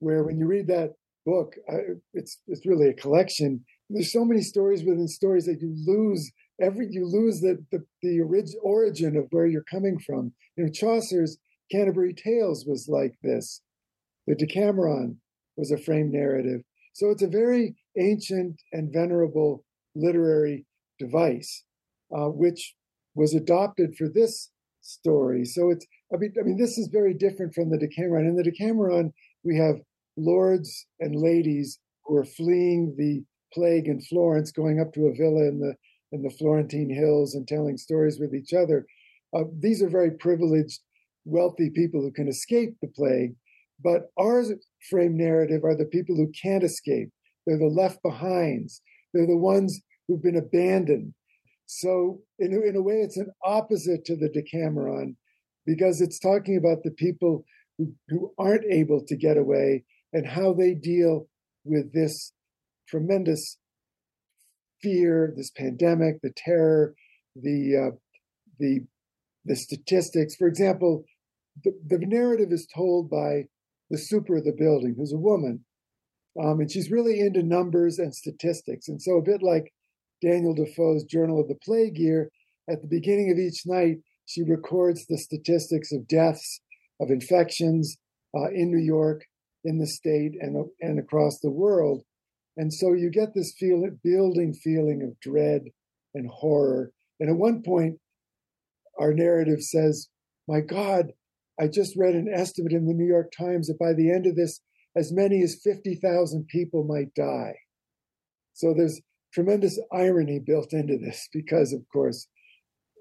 where 0.00 0.24
when 0.24 0.38
you 0.38 0.46
read 0.46 0.66
that 0.66 0.94
book, 1.24 1.54
I, 1.68 1.76
it's 2.12 2.40
it's 2.46 2.66
really 2.66 2.88
a 2.88 2.94
collection. 2.94 3.64
There's 3.88 4.12
so 4.12 4.24
many 4.24 4.42
stories 4.42 4.84
within 4.84 5.08
stories 5.08 5.46
that 5.46 5.60
you 5.60 5.74
lose 5.86 6.30
every 6.60 6.88
you 6.90 7.06
lose 7.06 7.40
the 7.40 7.64
the, 7.70 7.84
the 8.02 8.20
orig, 8.20 8.48
origin 8.62 9.16
of 9.16 9.26
where 9.30 9.46
you're 9.46 9.62
coming 9.62 9.98
from. 9.98 10.32
You 10.56 10.64
know, 10.64 10.70
Chaucer's 10.70 11.38
Canterbury 11.70 12.14
Tales 12.14 12.66
was 12.66 12.88
like 12.88 13.14
this. 13.22 13.62
The 14.26 14.34
Decameron 14.34 15.20
was 15.56 15.70
a 15.70 15.78
frame 15.78 16.10
narrative. 16.10 16.62
So 16.92 17.10
it's 17.10 17.22
a 17.22 17.28
very 17.28 17.76
ancient 17.98 18.60
and 18.72 18.92
venerable 18.92 19.64
literary 19.94 20.64
device, 20.98 21.64
uh, 22.16 22.26
which 22.26 22.74
was 23.14 23.34
adopted 23.34 23.96
for 23.96 24.08
this 24.08 24.50
story. 24.80 25.44
So 25.44 25.70
it's 25.70 25.86
I 26.12 26.16
mean, 26.16 26.32
I 26.40 26.42
mean, 26.42 26.56
this 26.56 26.78
is 26.78 26.88
very 26.88 27.14
different 27.14 27.54
from 27.54 27.70
the 27.70 27.78
Decameron. 27.78 28.26
In 28.26 28.36
the 28.36 28.42
Decameron, 28.42 29.12
we 29.44 29.56
have 29.58 29.76
lords 30.16 30.86
and 31.00 31.14
ladies 31.14 31.78
who 32.04 32.16
are 32.16 32.24
fleeing 32.24 32.94
the 32.96 33.22
plague 33.52 33.86
in 33.86 34.00
Florence, 34.00 34.50
going 34.50 34.80
up 34.80 34.92
to 34.94 35.06
a 35.06 35.14
villa 35.14 35.46
in 35.48 35.60
the 35.60 35.74
in 36.12 36.22
the 36.22 36.30
Florentine 36.30 36.88
hills 36.90 37.34
and 37.34 37.46
telling 37.46 37.76
stories 37.76 38.18
with 38.18 38.34
each 38.34 38.54
other. 38.54 38.86
Uh, 39.36 39.44
these 39.58 39.82
are 39.82 39.90
very 39.90 40.12
privileged, 40.12 40.80
wealthy 41.26 41.68
people 41.68 42.00
who 42.00 42.10
can 42.10 42.28
escape 42.28 42.74
the 42.80 42.88
plague. 42.88 43.34
But 43.82 44.10
our 44.18 44.42
frame 44.88 45.16
narrative 45.18 45.64
are 45.64 45.76
the 45.76 45.84
people 45.84 46.16
who 46.16 46.32
can't 46.42 46.64
escape. 46.64 47.10
They're 47.48 47.56
the 47.56 47.64
left 47.64 48.02
behinds. 48.02 48.82
They're 49.14 49.26
the 49.26 49.38
ones 49.38 49.80
who've 50.06 50.22
been 50.22 50.36
abandoned. 50.36 51.14
So, 51.64 52.20
in, 52.38 52.52
in 52.52 52.76
a 52.76 52.82
way, 52.82 52.96
it's 52.96 53.16
an 53.16 53.30
opposite 53.42 54.04
to 54.04 54.16
the 54.16 54.28
Decameron 54.28 55.16
because 55.64 56.02
it's 56.02 56.18
talking 56.18 56.58
about 56.58 56.82
the 56.82 56.90
people 56.90 57.46
who, 57.78 57.94
who 58.08 58.34
aren't 58.38 58.70
able 58.70 59.02
to 59.06 59.16
get 59.16 59.38
away 59.38 59.84
and 60.12 60.26
how 60.26 60.52
they 60.52 60.74
deal 60.74 61.26
with 61.64 61.94
this 61.94 62.34
tremendous 62.86 63.56
fear, 64.82 65.32
this 65.34 65.50
pandemic, 65.50 66.20
the 66.22 66.32
terror, 66.36 66.94
the 67.34 67.92
uh, 67.92 67.96
the 68.58 68.80
the 69.46 69.56
statistics. 69.56 70.36
For 70.36 70.48
example, 70.48 71.04
the, 71.64 71.72
the 71.86 71.98
narrative 71.98 72.52
is 72.52 72.68
told 72.74 73.08
by 73.08 73.44
the 73.88 73.98
super 73.98 74.36
of 74.36 74.44
the 74.44 74.52
building, 74.52 74.96
who's 74.98 75.14
a 75.14 75.18
woman, 75.18 75.64
um, 76.42 76.60
and 76.60 76.70
she's 76.70 76.90
really 76.90 77.20
into 77.20 77.42
numbers 77.42 77.98
and 77.98 78.14
statistics. 78.14 78.88
And 78.88 79.00
so, 79.00 79.18
a 79.18 79.22
bit 79.22 79.42
like 79.42 79.72
Daniel 80.22 80.54
Defoe's 80.54 81.04
Journal 81.04 81.40
of 81.40 81.48
the 81.48 81.58
Plague 81.64 81.98
Year, 81.98 82.30
at 82.68 82.82
the 82.82 82.88
beginning 82.88 83.30
of 83.30 83.38
each 83.38 83.62
night, 83.66 83.98
she 84.26 84.42
records 84.42 85.06
the 85.06 85.18
statistics 85.18 85.92
of 85.92 86.06
deaths, 86.06 86.60
of 87.00 87.10
infections 87.10 87.96
uh, 88.36 88.50
in 88.50 88.70
New 88.70 88.84
York, 88.84 89.22
in 89.64 89.78
the 89.78 89.86
state, 89.86 90.32
and, 90.40 90.66
and 90.80 90.98
across 90.98 91.40
the 91.40 91.50
world. 91.50 92.02
And 92.56 92.72
so 92.72 92.92
you 92.92 93.10
get 93.10 93.34
this 93.34 93.54
feel, 93.58 93.82
building 94.02 94.52
feeling 94.52 95.02
of 95.02 95.18
dread 95.20 95.62
and 96.14 96.28
horror. 96.28 96.90
And 97.20 97.30
at 97.30 97.36
one 97.36 97.62
point, 97.62 97.98
our 98.98 99.14
narrative 99.14 99.62
says, 99.62 100.08
My 100.46 100.60
God, 100.60 101.12
I 101.58 101.68
just 101.68 101.96
read 101.96 102.14
an 102.14 102.28
estimate 102.32 102.72
in 102.72 102.86
the 102.86 102.94
New 102.94 103.06
York 103.06 103.32
Times 103.36 103.68
that 103.68 103.78
by 103.78 103.92
the 103.92 104.10
end 104.10 104.26
of 104.26 104.36
this, 104.36 104.60
as 104.98 105.12
many 105.12 105.42
as 105.42 105.60
50,000 105.62 106.48
people 106.48 106.82
might 106.82 107.14
die. 107.14 107.54
So 108.52 108.74
there's 108.74 109.00
tremendous 109.32 109.78
irony 109.92 110.40
built 110.44 110.72
into 110.72 110.98
this 110.98 111.28
because, 111.32 111.72
of 111.72 111.82
course, 111.92 112.26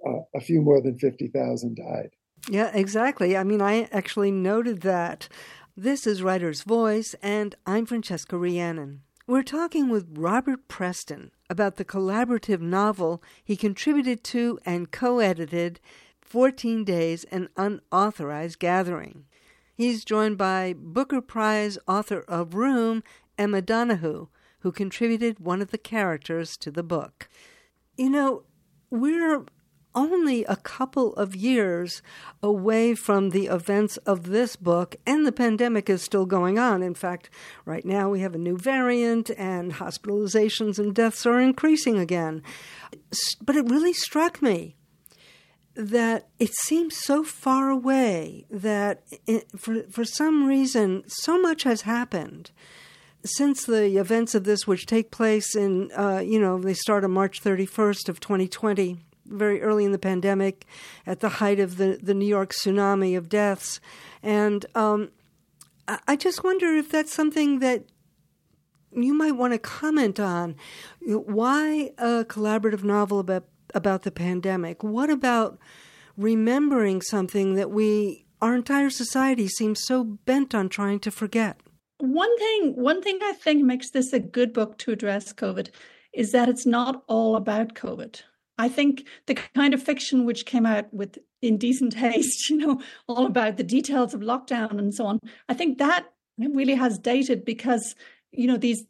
uh, 0.07 0.19
a 0.35 0.39
few 0.39 0.61
more 0.61 0.79
than 0.79 0.99
50,000 0.99 1.75
died. 1.75 2.09
Yeah, 2.49 2.69
exactly. 2.73 3.35
I 3.35 3.43
mean, 3.43 3.61
I 3.61 3.89
actually 3.91 4.31
noted 4.31 4.81
that. 4.81 5.27
This 5.75 6.05
is 6.05 6.23
Writer's 6.23 6.61
Voice, 6.61 7.15
and 7.21 7.55
I'm 7.65 7.85
Francesca 7.87 8.37
Rheannon. 8.37 9.01
We're 9.25 9.43
talking 9.43 9.89
with 9.89 10.17
Robert 10.17 10.67
Preston 10.67 11.31
about 11.49 11.75
the 11.75 11.85
collaborative 11.85 12.61
novel 12.61 13.21
he 13.43 13.55
contributed 13.55 14.23
to 14.25 14.59
and 14.65 14.91
co 14.91 15.19
edited, 15.19 15.79
14 16.21 16.83
Days 16.83 17.25
An 17.25 17.49
Unauthorized 17.57 18.59
Gathering. 18.59 19.25
He's 19.77 20.03
joined 20.03 20.39
by 20.39 20.73
Booker 20.75 21.21
Prize 21.21 21.77
author 21.87 22.25
of 22.27 22.55
Room, 22.55 23.03
Emma 23.37 23.61
Donoghue, 23.61 24.27
who 24.61 24.71
contributed 24.71 25.39
one 25.39 25.61
of 25.61 25.69
the 25.69 25.77
characters 25.77 26.57
to 26.57 26.71
the 26.71 26.81
book. 26.81 27.29
You 27.95 28.09
know, 28.09 28.43
we're 28.89 29.45
only 29.93 30.43
a 30.45 30.55
couple 30.55 31.13
of 31.13 31.35
years 31.35 32.01
away 32.41 32.95
from 32.95 33.29
the 33.29 33.45
events 33.45 33.97
of 33.97 34.29
this 34.29 34.55
book, 34.55 34.95
and 35.05 35.27
the 35.27 35.31
pandemic 35.31 35.91
is 35.91 36.01
still 36.01 36.25
going 36.25 36.57
on. 36.57 36.81
In 36.81 36.95
fact, 36.95 37.29
right 37.63 37.85
now 37.85 38.09
we 38.09 38.21
have 38.21 38.33
a 38.33 38.39
new 38.39 38.57
variant, 38.57 39.29
and 39.37 39.73
hospitalizations 39.73 40.79
and 40.79 40.95
deaths 40.95 41.23
are 41.27 41.39
increasing 41.39 41.99
again. 41.99 42.41
But 43.43 43.55
it 43.55 43.69
really 43.69 43.93
struck 43.93 44.41
me 44.41 44.75
that 45.77 46.27
it 46.39 46.53
seems 46.55 46.97
so 46.97 47.23
far 47.23 47.69
away 47.69 48.45
that 48.49 49.03
it, 49.27 49.47
for 49.55 49.83
for 49.83 50.03
some 50.03 50.47
reason 50.47 51.03
so 51.07 51.39
much 51.39 51.63
has 51.63 51.81
happened 51.81 52.49
since 53.23 53.63
the 53.65 53.97
events 53.97 54.33
of 54.33 54.43
this 54.43 54.65
which 54.65 54.87
take 54.87 55.11
place 55.11 55.55
in 55.55 55.91
uh, 55.91 56.17
you 56.17 56.39
know 56.39 56.59
they 56.59 56.73
start 56.73 57.03
on 57.03 57.11
March 57.11 57.41
31st 57.43 58.09
of 58.09 58.19
2020 58.19 58.97
very 59.27 59.61
early 59.61 59.85
in 59.85 59.91
the 59.91 59.99
pandemic, 59.99 60.65
at 61.05 61.19
the 61.19 61.29
height 61.29 61.59
of 61.59 61.77
the, 61.77 61.99
the 62.01 62.13
New 62.13 62.25
York 62.25 62.51
tsunami 62.51 63.17
of 63.17 63.29
deaths. 63.29 63.79
And 64.23 64.65
um, 64.75 65.11
I 66.07 66.15
just 66.15 66.43
wonder 66.43 66.75
if 66.75 66.89
that's 66.89 67.13
something 67.13 67.59
that 67.59 67.83
you 68.91 69.13
might 69.13 69.33
want 69.33 69.53
to 69.53 69.59
comment 69.59 70.19
on. 70.19 70.55
Why 71.15 71.91
a 71.97 72.25
collaborative 72.25 72.83
novel 72.83 73.19
about, 73.19 73.45
about 73.73 74.03
the 74.03 74.11
pandemic? 74.11 74.83
What 74.83 75.09
about 75.09 75.57
remembering 76.17 77.01
something 77.01 77.55
that 77.55 77.71
we, 77.71 78.25
our 78.41 78.53
entire 78.55 78.89
society 78.89 79.47
seems 79.47 79.81
so 79.85 80.03
bent 80.03 80.53
on 80.53 80.67
trying 80.67 80.99
to 81.01 81.11
forget? 81.11 81.61
One 81.99 82.37
thing, 82.37 82.73
one 82.75 83.01
thing 83.01 83.19
I 83.23 83.33
think 83.33 83.63
makes 83.63 83.91
this 83.91 84.11
a 84.11 84.19
good 84.19 84.51
book 84.51 84.77
to 84.79 84.91
address 84.91 85.31
COVID 85.31 85.69
is 86.13 86.31
that 86.33 86.49
it's 86.49 86.65
not 86.65 87.03
all 87.07 87.37
about 87.37 87.73
COVID. 87.73 88.21
I 88.57 88.67
think 88.67 89.07
the 89.27 89.35
kind 89.35 89.73
of 89.73 89.81
fiction 89.81 90.25
which 90.25 90.45
came 90.45 90.65
out 90.65 90.93
with 90.93 91.19
indecent 91.41 91.93
haste, 91.93 92.49
you 92.49 92.57
know, 92.57 92.81
all 93.07 93.25
about 93.25 93.55
the 93.55 93.63
details 93.63 94.13
of 94.13 94.21
lockdown 94.21 94.77
and 94.77 94.93
so 94.93 95.05
on, 95.05 95.19
I 95.47 95.53
think 95.53 95.77
that 95.77 96.07
really 96.37 96.75
has 96.75 96.99
dated 96.99 97.45
because, 97.45 97.95
you 98.31 98.47
know, 98.47 98.57
these 98.57 98.83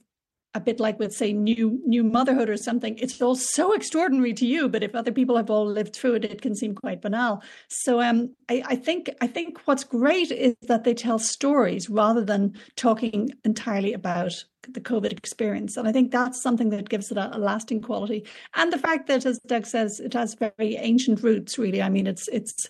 a 0.58 0.60
bit 0.60 0.80
like 0.80 0.98
with 0.98 1.14
say 1.14 1.32
new 1.32 1.80
new 1.86 2.04
motherhood 2.04 2.50
or 2.50 2.58
something 2.58 2.98
it's 2.98 3.22
all 3.22 3.36
so 3.36 3.74
extraordinary 3.74 4.34
to 4.34 4.46
you 4.46 4.68
but 4.68 4.82
if 4.82 4.96
other 4.96 5.12
people 5.12 5.38
have 5.38 5.52
all 5.52 5.66
lived 5.66 5.96
through 5.96 6.16
it 6.16 6.26
it 6.26 6.42
can 6.42 6.56
seem 6.56 6.74
quite 6.74 7.02
banal. 7.02 7.44
So 7.70 8.02
um 8.02 8.36
I, 8.50 8.64
I 8.74 8.76
think 8.76 9.10
i 9.22 9.28
think 9.28 9.60
what's 9.66 9.84
great 9.84 10.32
is 10.32 10.56
that 10.64 10.84
they 10.84 10.96
tell 10.96 11.20
stories 11.20 11.90
rather 11.90 12.24
than 12.26 12.54
talking 12.76 13.30
entirely 13.46 13.94
about 13.94 14.34
the 14.70 14.82
covid 14.82 15.14
experience. 15.14 15.78
And 15.78 15.88
i 15.88 15.92
think 15.92 16.12
that's 16.12 16.42
something 16.42 16.70
that 16.72 16.90
gives 16.90 17.12
it 17.12 17.18
a, 17.18 17.36
a 17.38 17.40
lasting 17.50 17.82
quality. 17.82 18.26
And 18.56 18.74
the 18.74 18.80
fact 18.80 19.08
that 19.08 19.26
as 19.26 19.40
doug 19.54 19.66
says 19.68 20.00
it 20.00 20.14
has 20.14 20.34
very 20.34 20.76
ancient 20.92 21.22
roots 21.22 21.60
really. 21.60 21.82
I 21.84 21.90
mean 21.90 22.08
it's 22.08 22.28
it's 22.30 22.68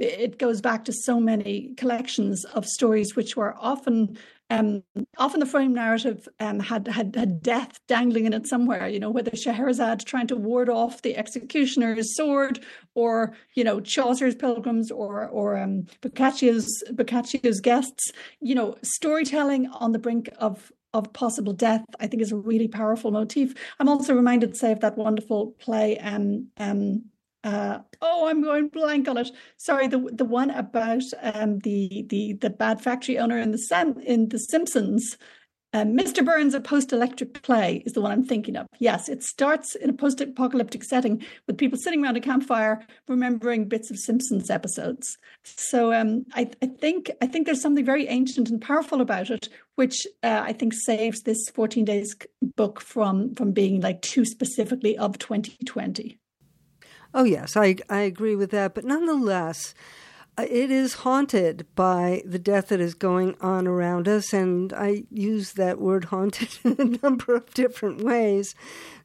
it 0.00 0.38
goes 0.38 0.60
back 0.60 0.84
to 0.84 0.92
so 0.92 1.18
many 1.18 1.74
collections 1.76 2.44
of 2.56 2.64
stories 2.64 3.16
which 3.16 3.36
were 3.36 3.54
often 3.58 4.16
um, 4.50 4.82
often 5.18 5.40
the 5.40 5.46
frame 5.46 5.74
narrative 5.74 6.26
um, 6.40 6.60
had, 6.60 6.88
had 6.88 7.14
had 7.14 7.42
death 7.42 7.80
dangling 7.86 8.24
in 8.24 8.32
it 8.32 8.46
somewhere. 8.46 8.88
You 8.88 8.98
know, 8.98 9.10
whether 9.10 9.36
Scheherazade 9.36 10.00
trying 10.00 10.26
to 10.28 10.36
ward 10.36 10.68
off 10.68 11.02
the 11.02 11.16
executioner's 11.16 12.16
sword, 12.16 12.60
or 12.94 13.34
you 13.54 13.64
know 13.64 13.80
Chaucer's 13.80 14.34
pilgrims, 14.34 14.90
or 14.90 15.26
or 15.26 15.58
um, 15.58 15.86
Boccaccio's 16.00 16.82
Boccaccio's 16.92 17.60
guests. 17.60 18.12
You 18.40 18.54
know, 18.54 18.76
storytelling 18.82 19.66
on 19.66 19.92
the 19.92 19.98
brink 19.98 20.30
of 20.38 20.72
of 20.94 21.12
possible 21.12 21.52
death, 21.52 21.84
I 22.00 22.06
think, 22.06 22.22
is 22.22 22.32
a 22.32 22.36
really 22.36 22.68
powerful 22.68 23.10
motif. 23.10 23.54
I'm 23.78 23.88
also 23.88 24.14
reminded, 24.14 24.56
say, 24.56 24.72
of 24.72 24.80
that 24.80 24.96
wonderful 24.96 25.54
play, 25.58 25.98
um, 25.98 26.48
um, 26.56 27.04
uh, 27.44 27.78
oh, 28.00 28.28
I'm 28.28 28.42
going 28.42 28.68
blank 28.68 29.08
on 29.08 29.16
it. 29.18 29.30
Sorry, 29.56 29.86
the 29.86 29.98
the 30.12 30.24
one 30.24 30.50
about 30.50 31.02
um, 31.22 31.60
the 31.60 32.04
the 32.08 32.34
the 32.34 32.50
bad 32.50 32.80
factory 32.80 33.18
owner 33.18 33.38
in 33.38 33.52
the 33.52 34.02
in 34.04 34.28
the 34.28 34.38
Simpsons. 34.38 35.16
Um, 35.74 35.94
Mr. 35.94 36.24
Burns, 36.24 36.54
a 36.54 36.62
post-electric 36.62 37.42
play, 37.42 37.82
is 37.84 37.92
the 37.92 38.00
one 38.00 38.10
I'm 38.10 38.24
thinking 38.24 38.56
of. 38.56 38.66
Yes, 38.78 39.10
it 39.10 39.22
starts 39.22 39.74
in 39.74 39.90
a 39.90 39.92
post-apocalyptic 39.92 40.82
setting 40.82 41.22
with 41.46 41.58
people 41.58 41.78
sitting 41.78 42.02
around 42.02 42.16
a 42.16 42.22
campfire, 42.22 42.86
remembering 43.06 43.68
bits 43.68 43.90
of 43.90 43.98
Simpsons 43.98 44.48
episodes. 44.48 45.18
So 45.44 45.92
um, 45.92 46.24
I, 46.32 46.50
I, 46.62 46.66
think 46.66 47.10
I 47.20 47.26
think 47.26 47.44
there's 47.44 47.60
something 47.60 47.84
very 47.84 48.08
ancient 48.08 48.48
and 48.48 48.62
powerful 48.62 49.02
about 49.02 49.28
it, 49.28 49.50
which 49.74 50.06
uh, 50.22 50.40
I 50.42 50.54
think 50.54 50.72
saves 50.72 51.20
this 51.20 51.50
14 51.50 51.84
days 51.84 52.16
book 52.56 52.80
from 52.80 53.34
from 53.34 53.52
being 53.52 53.82
like 53.82 54.00
too 54.00 54.24
specifically 54.24 54.96
of 54.96 55.18
2020. 55.18 56.18
Oh, 57.14 57.24
yes, 57.24 57.56
I, 57.56 57.76
I 57.88 58.00
agree 58.00 58.36
with 58.36 58.50
that. 58.50 58.74
But 58.74 58.84
nonetheless, 58.84 59.74
uh, 60.38 60.46
it 60.48 60.70
is 60.70 60.94
haunted 60.94 61.66
by 61.74 62.22
the 62.24 62.38
death 62.38 62.68
that 62.68 62.80
is 62.80 62.94
going 62.94 63.34
on 63.40 63.66
around 63.66 64.06
us. 64.06 64.32
And 64.32 64.72
I 64.72 65.04
use 65.10 65.54
that 65.54 65.80
word 65.80 66.04
haunted 66.06 66.50
in 66.64 66.76
a 66.78 67.06
number 67.06 67.34
of 67.34 67.52
different 67.54 68.02
ways 68.02 68.54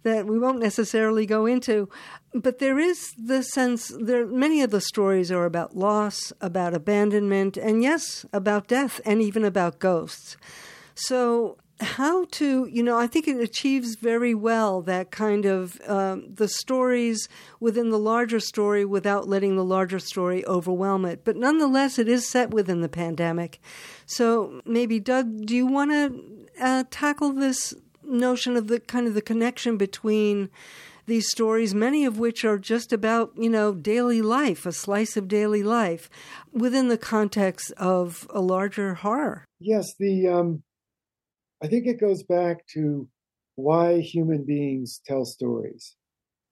that 0.04 0.28
we 0.28 0.38
won't 0.38 0.60
necessarily 0.60 1.26
go 1.26 1.46
into. 1.46 1.90
But 2.34 2.60
there 2.60 2.78
is 2.78 3.14
the 3.18 3.42
sense 3.42 3.92
there 4.00 4.28
many 4.28 4.62
of 4.62 4.70
the 4.70 4.82
stories 4.82 5.32
are 5.32 5.46
about 5.46 5.76
loss, 5.76 6.34
about 6.42 6.74
abandonment, 6.74 7.58
and 7.58 7.82
yes, 7.82 8.26
about 8.34 8.68
death 8.68 9.00
and 9.06 9.22
even 9.22 9.46
about 9.46 9.80
ghosts. 9.80 10.38
So 10.94 11.58
how 11.80 12.26
to, 12.26 12.66
you 12.72 12.84
know, 12.84 12.98
I 12.98 13.08
think 13.08 13.28
it 13.28 13.40
achieves 13.40 13.96
very 13.96 14.34
well 14.34 14.82
that 14.84 15.12
kind 15.12 15.46
of 15.46 15.82
um, 15.88 16.34
the 16.34 16.48
stories 16.48 17.28
within 17.60 17.90
the 17.90 18.00
larger 18.00 18.40
story 18.40 18.86
without 18.86 19.28
letting 19.28 19.56
the 19.56 19.66
larger 19.66 20.00
story 20.00 20.46
overwhelm 20.46 21.06
it. 21.06 21.26
But 21.26 21.36
nonetheless, 21.36 22.00
it 22.00 22.08
is 22.08 22.30
set 22.30 22.52
within 22.52 22.82
the 22.82 22.90
pandemic. 22.90 23.60
So 24.06 24.62
maybe, 24.66 25.00
Doug, 25.00 25.46
do 25.46 25.56
you 25.56 25.66
want 25.66 25.92
to 25.92 26.48
uh, 26.62 26.84
tackle 26.90 27.34
this 27.34 27.74
notion 28.04 28.56
of 28.56 28.68
the 28.68 28.80
kind 28.80 29.08
of 29.08 29.14
the 29.14 29.22
connection 29.22 29.78
between 29.78 30.50
these 31.06 31.30
stories, 31.30 31.76
many 31.76 32.06
of 32.06 32.18
which 32.18 32.46
are 32.46 32.58
just 32.58 32.94
about, 32.94 33.32
you 33.36 33.50
know, 33.50 33.74
daily 33.74 34.22
life, 34.22 34.66
a 34.66 34.72
slice 34.72 35.18
of 35.18 35.28
daily 35.28 35.64
life, 35.64 36.10
within 36.54 36.88
the 36.88 36.98
context 36.98 37.72
of 37.74 38.26
a 38.30 38.40
larger 38.40 38.94
horror. 38.94 39.44
Yes, 39.60 39.94
the 40.00 40.28
um, 40.28 40.64
I 41.64 41.68
think 41.68 41.88
it 41.88 42.00
goes 42.00 42.24
back 42.24 42.68
to 42.74 43.08
why 43.56 44.02
human 44.02 44.44
beings 44.44 45.00
tell 45.06 45.24
stories. 45.24 45.96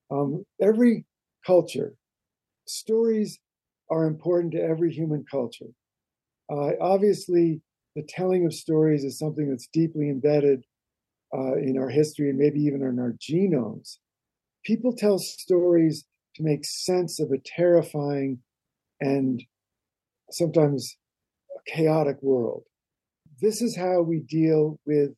Um, 0.10 0.45
every 0.62 1.06
culture, 1.45 1.95
stories 2.65 3.38
are 3.89 4.06
important 4.06 4.54
to 4.54 4.62
every 4.62 4.91
human 4.93 5.26
culture. 5.30 5.67
Uh, 6.50 6.71
obviously, 6.80 7.62
the 7.95 8.04
telling 8.04 8.45
of 8.45 8.54
stories 8.54 9.04
is 9.04 9.19
something 9.19 9.50
that's 9.50 9.67
deeply 9.74 10.10
embedded 10.10 10.63
uh, 11.34 11.56
in 11.56 11.78
our 11.78 11.89
history 11.89 12.30
and 12.30 12.39
maybe 12.39 12.62
even 12.62 12.82
in 12.82 12.97
our 12.97 13.13
genomes. 13.19 13.97
People 14.63 14.93
tell 14.93 15.19
stories 15.19 16.06
to 16.36 16.43
make 16.43 16.63
sense 16.63 17.19
of 17.19 17.32
a 17.32 17.38
terrifying 17.45 18.39
and 19.02 19.43
sometimes 20.32 20.95
chaotic 21.67 22.17
world 22.21 22.63
this 23.41 23.62
is 23.62 23.75
how 23.75 24.01
we 24.01 24.19
deal 24.19 24.80
with 24.86 25.12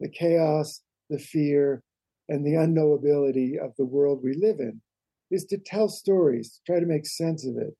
the 0.00 0.08
chaos, 0.08 0.82
the 1.10 1.18
fear, 1.18 1.82
and 2.28 2.44
the 2.44 2.52
unknowability 2.52 3.58
of 3.58 3.72
the 3.76 3.84
world 3.84 4.20
we 4.22 4.34
live 4.34 4.60
in 4.60 4.80
is 5.30 5.44
to 5.46 5.58
tell 5.58 5.88
stories, 5.88 6.60
try 6.66 6.78
to 6.78 6.86
make 6.86 7.06
sense 7.06 7.46
of 7.46 7.56
it, 7.56 7.74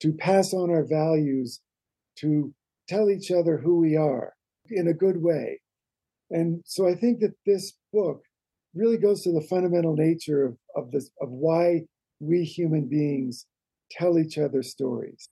to 0.00 0.12
pass 0.12 0.54
on 0.54 0.70
our 0.70 0.84
values, 0.84 1.60
to 2.16 2.52
tell 2.88 3.10
each 3.10 3.30
other 3.30 3.58
who 3.58 3.78
we 3.78 3.96
are 3.96 4.34
in 4.70 4.88
a 4.88 4.94
good 4.94 5.22
way. 5.22 5.60
And 6.30 6.62
so 6.64 6.88
I 6.88 6.94
think 6.94 7.20
that 7.20 7.34
this 7.44 7.74
book 7.92 8.22
really 8.74 8.98
goes 8.98 9.22
to 9.22 9.32
the 9.32 9.46
fundamental 9.48 9.94
nature 9.96 10.44
of, 10.44 10.56
of 10.76 10.90
this 10.90 11.10
of 11.20 11.30
why 11.30 11.82
we 12.20 12.44
human 12.44 12.88
beings 12.88 13.46
tell 13.90 14.18
each 14.18 14.38
other 14.38 14.62
stories. 14.62 15.28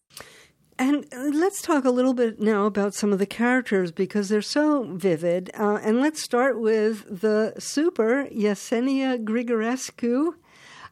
And 0.78 1.06
uh, 1.14 1.30
let's 1.32 1.62
talk 1.62 1.84
a 1.84 1.90
little 1.90 2.14
bit 2.14 2.40
now 2.40 2.66
about 2.66 2.94
some 2.94 3.12
of 3.12 3.18
the 3.18 3.26
characters 3.26 3.92
because 3.92 4.28
they're 4.28 4.42
so 4.42 4.84
vivid. 4.84 5.50
Uh, 5.54 5.78
and 5.82 6.00
let's 6.00 6.20
start 6.20 6.58
with 6.58 7.20
the 7.20 7.54
super 7.58 8.26
Yesenia 8.26 9.22
Grigorescu. 9.22 10.34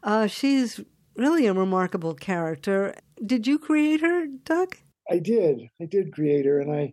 Uh, 0.02 0.26
she's 0.28 0.80
really 1.16 1.46
a 1.46 1.52
remarkable 1.52 2.14
character. 2.14 2.94
Did 3.24 3.46
you 3.46 3.58
create 3.58 4.00
her, 4.00 4.26
Doug? 4.44 4.76
I 5.10 5.18
did. 5.18 5.62
I 5.80 5.86
did 5.86 6.12
create 6.12 6.46
her, 6.46 6.60
and 6.60 6.72
I, 6.72 6.92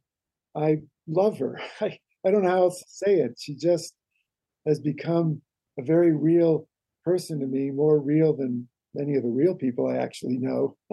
I 0.56 0.78
love 1.08 1.38
her. 1.38 1.60
I, 1.82 2.00
I 2.26 2.32
don't 2.32 2.44
know 2.44 2.50
how 2.50 2.64
else 2.64 2.80
to 2.80 2.90
say 2.90 3.16
it. 3.18 3.38
She 3.40 3.56
just 3.56 3.94
has 4.68 4.80
become 4.80 5.42
a 5.78 5.84
very 5.84 6.12
real 6.12 6.68
person 7.06 7.40
to 7.40 7.46
me, 7.46 7.70
more 7.70 8.00
real 8.00 8.36
than 8.36 8.68
many 9.00 9.16
of 9.16 9.24
the 9.24 9.30
real 9.30 9.56
people 9.56 9.88
I 9.88 9.98
actually 9.98 10.38
know. 10.38 10.76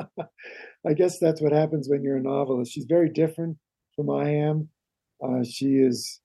I 0.87 0.95
guess 0.95 1.19
that's 1.19 1.43
what 1.43 1.53
happens 1.53 1.89
when 1.89 2.03
you're 2.03 2.17
a 2.17 2.23
novelist. 2.23 2.73
She's 2.73 2.87
very 2.89 3.11
different 3.11 3.59
from 3.95 4.11
I 4.11 4.31
am. 4.31 4.69
Uh, 5.23 5.43
she 5.45 5.77
is, 5.77 6.21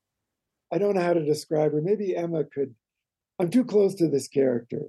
I 0.72 0.78
don't 0.78 0.94
know 0.94 1.02
how 1.02 1.14
to 1.14 1.24
describe 1.24 1.72
her. 1.72 1.80
Maybe 1.82 2.16
Emma 2.16 2.44
could. 2.44 2.74
I'm 3.38 3.50
too 3.50 3.64
close 3.64 3.94
to 3.96 4.08
this 4.08 4.28
character. 4.28 4.82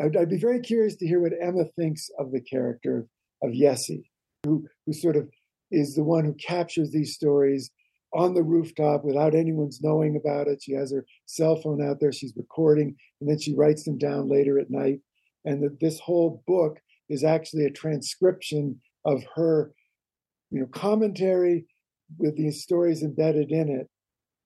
I'd, 0.00 0.16
I'd 0.16 0.30
be 0.30 0.38
very 0.38 0.60
curious 0.60 0.96
to 0.96 1.06
hear 1.06 1.20
what 1.20 1.32
Emma 1.40 1.64
thinks 1.76 2.08
of 2.18 2.30
the 2.30 2.40
character 2.40 3.06
of 3.42 3.50
Yessie, 3.50 4.04
who, 4.44 4.66
who 4.84 4.92
sort 4.92 5.16
of 5.16 5.28
is 5.70 5.94
the 5.94 6.04
one 6.04 6.24
who 6.24 6.34
captures 6.34 6.92
these 6.92 7.14
stories 7.14 7.70
on 8.14 8.34
the 8.34 8.42
rooftop 8.42 9.04
without 9.04 9.34
anyone's 9.34 9.80
knowing 9.82 10.16
about 10.16 10.46
it. 10.46 10.62
She 10.62 10.72
has 10.72 10.92
her 10.92 11.04
cell 11.26 11.56
phone 11.56 11.82
out 11.82 11.98
there, 12.00 12.12
she's 12.12 12.36
recording, 12.36 12.94
and 13.20 13.28
then 13.28 13.40
she 13.40 13.54
writes 13.54 13.84
them 13.84 13.98
down 13.98 14.28
later 14.28 14.58
at 14.58 14.70
night 14.70 15.00
and 15.46 15.62
that 15.62 15.80
this 15.80 15.98
whole 16.00 16.42
book 16.46 16.78
is 17.08 17.24
actually 17.24 17.64
a 17.64 17.70
transcription 17.70 18.80
of 19.06 19.22
her 19.34 19.72
you 20.50 20.60
know 20.60 20.66
commentary 20.66 21.64
with 22.18 22.36
these 22.36 22.62
stories 22.62 23.02
embedded 23.02 23.50
in 23.50 23.70
it 23.70 23.88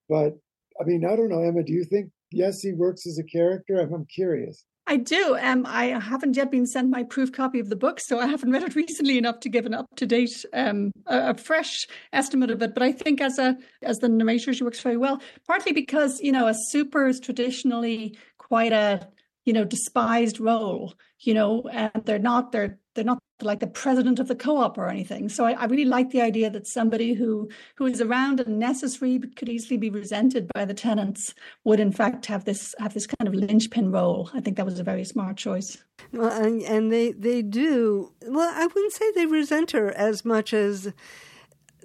but 0.07 0.33
i 0.79 0.85
mean 0.85 1.03
i 1.05 1.15
don't 1.15 1.29
know 1.29 1.43
emma 1.43 1.63
do 1.63 1.73
you 1.73 1.83
think 1.83 2.09
Yessie 2.33 2.77
works 2.77 3.05
as 3.05 3.19
a 3.19 3.23
character 3.23 3.81
i'm, 3.81 3.93
I'm 3.93 4.05
curious 4.05 4.63
I 4.87 4.97
do. 4.97 5.37
Um, 5.39 5.65
I 5.67 5.85
haven't 5.99 6.35
yet 6.35 6.51
been 6.51 6.65
sent 6.65 6.89
my 6.89 7.03
proof 7.03 7.31
copy 7.31 7.59
of 7.59 7.69
the 7.69 7.75
book, 7.75 7.99
so 7.99 8.19
I 8.19 8.25
haven't 8.25 8.51
read 8.51 8.63
it 8.63 8.75
recently 8.85 9.17
enough 9.17 9.39
to 9.41 9.49
give 9.49 9.65
an 9.65 9.73
up 9.73 9.85
to 9.97 10.05
date, 10.05 10.43
um, 10.53 10.91
a, 11.05 11.29
a, 11.29 11.33
fresh 11.35 11.87
estimate 12.11 12.49
of 12.49 12.61
it. 12.61 12.73
But 12.73 12.83
I 12.83 12.91
think 12.91 13.21
as 13.21 13.37
a 13.37 13.55
as 13.83 13.99
the 13.99 14.09
narrator, 14.09 14.53
she 14.53 14.63
works 14.63 14.81
very 14.81 14.97
well. 14.97 15.21
Partly 15.47 15.71
because 15.71 16.19
you 16.19 16.31
know 16.31 16.47
a 16.47 16.53
super 16.53 17.07
is 17.07 17.19
traditionally 17.21 18.17
quite 18.37 18.73
a 18.73 19.07
you 19.45 19.53
know, 19.53 19.63
despised 19.63 20.39
role, 20.39 20.93
you 21.19 21.33
know, 21.33 21.63
and 21.71 22.05
they're 22.05 22.19
not 22.19 22.51
they're 22.51 22.77
they're 22.93 23.05
not 23.05 23.19
like 23.41 23.59
the 23.59 23.67
president 23.67 24.19
of 24.19 24.27
the 24.27 24.35
co-op 24.35 24.77
or 24.77 24.87
anything. 24.87 25.29
So 25.29 25.45
I, 25.45 25.53
I, 25.53 25.65
really 25.65 25.85
like 25.85 26.11
the 26.11 26.21
idea 26.21 26.49
that 26.49 26.67
somebody 26.67 27.13
who 27.13 27.49
who 27.75 27.85
is 27.85 28.01
around 28.01 28.39
and 28.39 28.59
necessary 28.59 29.17
but 29.17 29.35
could 29.35 29.49
easily 29.49 29.77
be 29.77 29.89
resented 29.89 30.49
by 30.53 30.65
the 30.65 30.73
tenants 30.73 31.33
would 31.63 31.79
in 31.79 31.91
fact 31.91 32.25
have 32.27 32.45
this 32.45 32.75
have 32.79 32.93
this 32.93 33.07
kind 33.07 33.27
of 33.27 33.33
linchpin 33.33 33.91
role. 33.91 34.29
I 34.33 34.41
think 34.41 34.57
that 34.57 34.65
was 34.65 34.79
a 34.79 34.83
very 34.83 35.05
smart 35.05 35.37
choice. 35.37 35.77
Well, 36.11 36.31
and, 36.31 36.61
and 36.63 36.91
they 36.91 37.13
they 37.13 37.41
do 37.41 38.13
well. 38.27 38.51
I 38.53 38.67
wouldn't 38.67 38.93
say 38.93 39.11
they 39.11 39.25
resent 39.25 39.71
her 39.71 39.91
as 39.91 40.23
much 40.25 40.53
as 40.53 40.93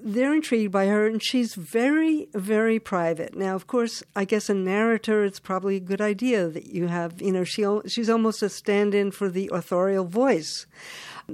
they're 0.02 0.35
intrigued 0.35 0.72
by 0.72 0.87
her, 0.87 1.06
and 1.06 1.22
she's 1.22 1.54
very, 1.54 2.28
very 2.35 2.78
private. 2.78 3.35
Now, 3.35 3.54
of 3.54 3.66
course, 3.66 4.02
I 4.14 4.24
guess 4.24 4.48
a 4.48 4.54
narrator, 4.54 5.24
it's 5.24 5.40
probably 5.40 5.76
a 5.76 5.80
good 5.80 6.00
idea 6.00 6.48
that 6.48 6.66
you 6.66 6.87
have, 6.88 7.20
you 7.20 7.32
know, 7.32 7.44
she 7.44 7.66
she's 7.87 8.11
almost 8.11 8.42
a 8.42 8.48
stand 8.48 8.94
in 8.94 9.11
for 9.11 9.28
the 9.28 9.50
authorial 9.52 10.04
voice. 10.04 10.66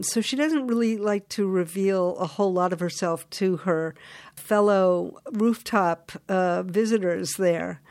So 0.00 0.20
she 0.20 0.36
doesn't 0.36 0.66
really 0.66 0.96
like 0.96 1.28
to 1.30 1.46
reveal 1.46 2.16
a 2.16 2.26
whole 2.26 2.52
lot 2.52 2.72
of 2.72 2.80
herself 2.80 3.28
to 3.30 3.58
her 3.58 3.94
fellow 4.36 5.18
rooftop 5.32 6.12
uh, 6.28 6.62
visitors 6.62 7.34
there. 7.34 7.82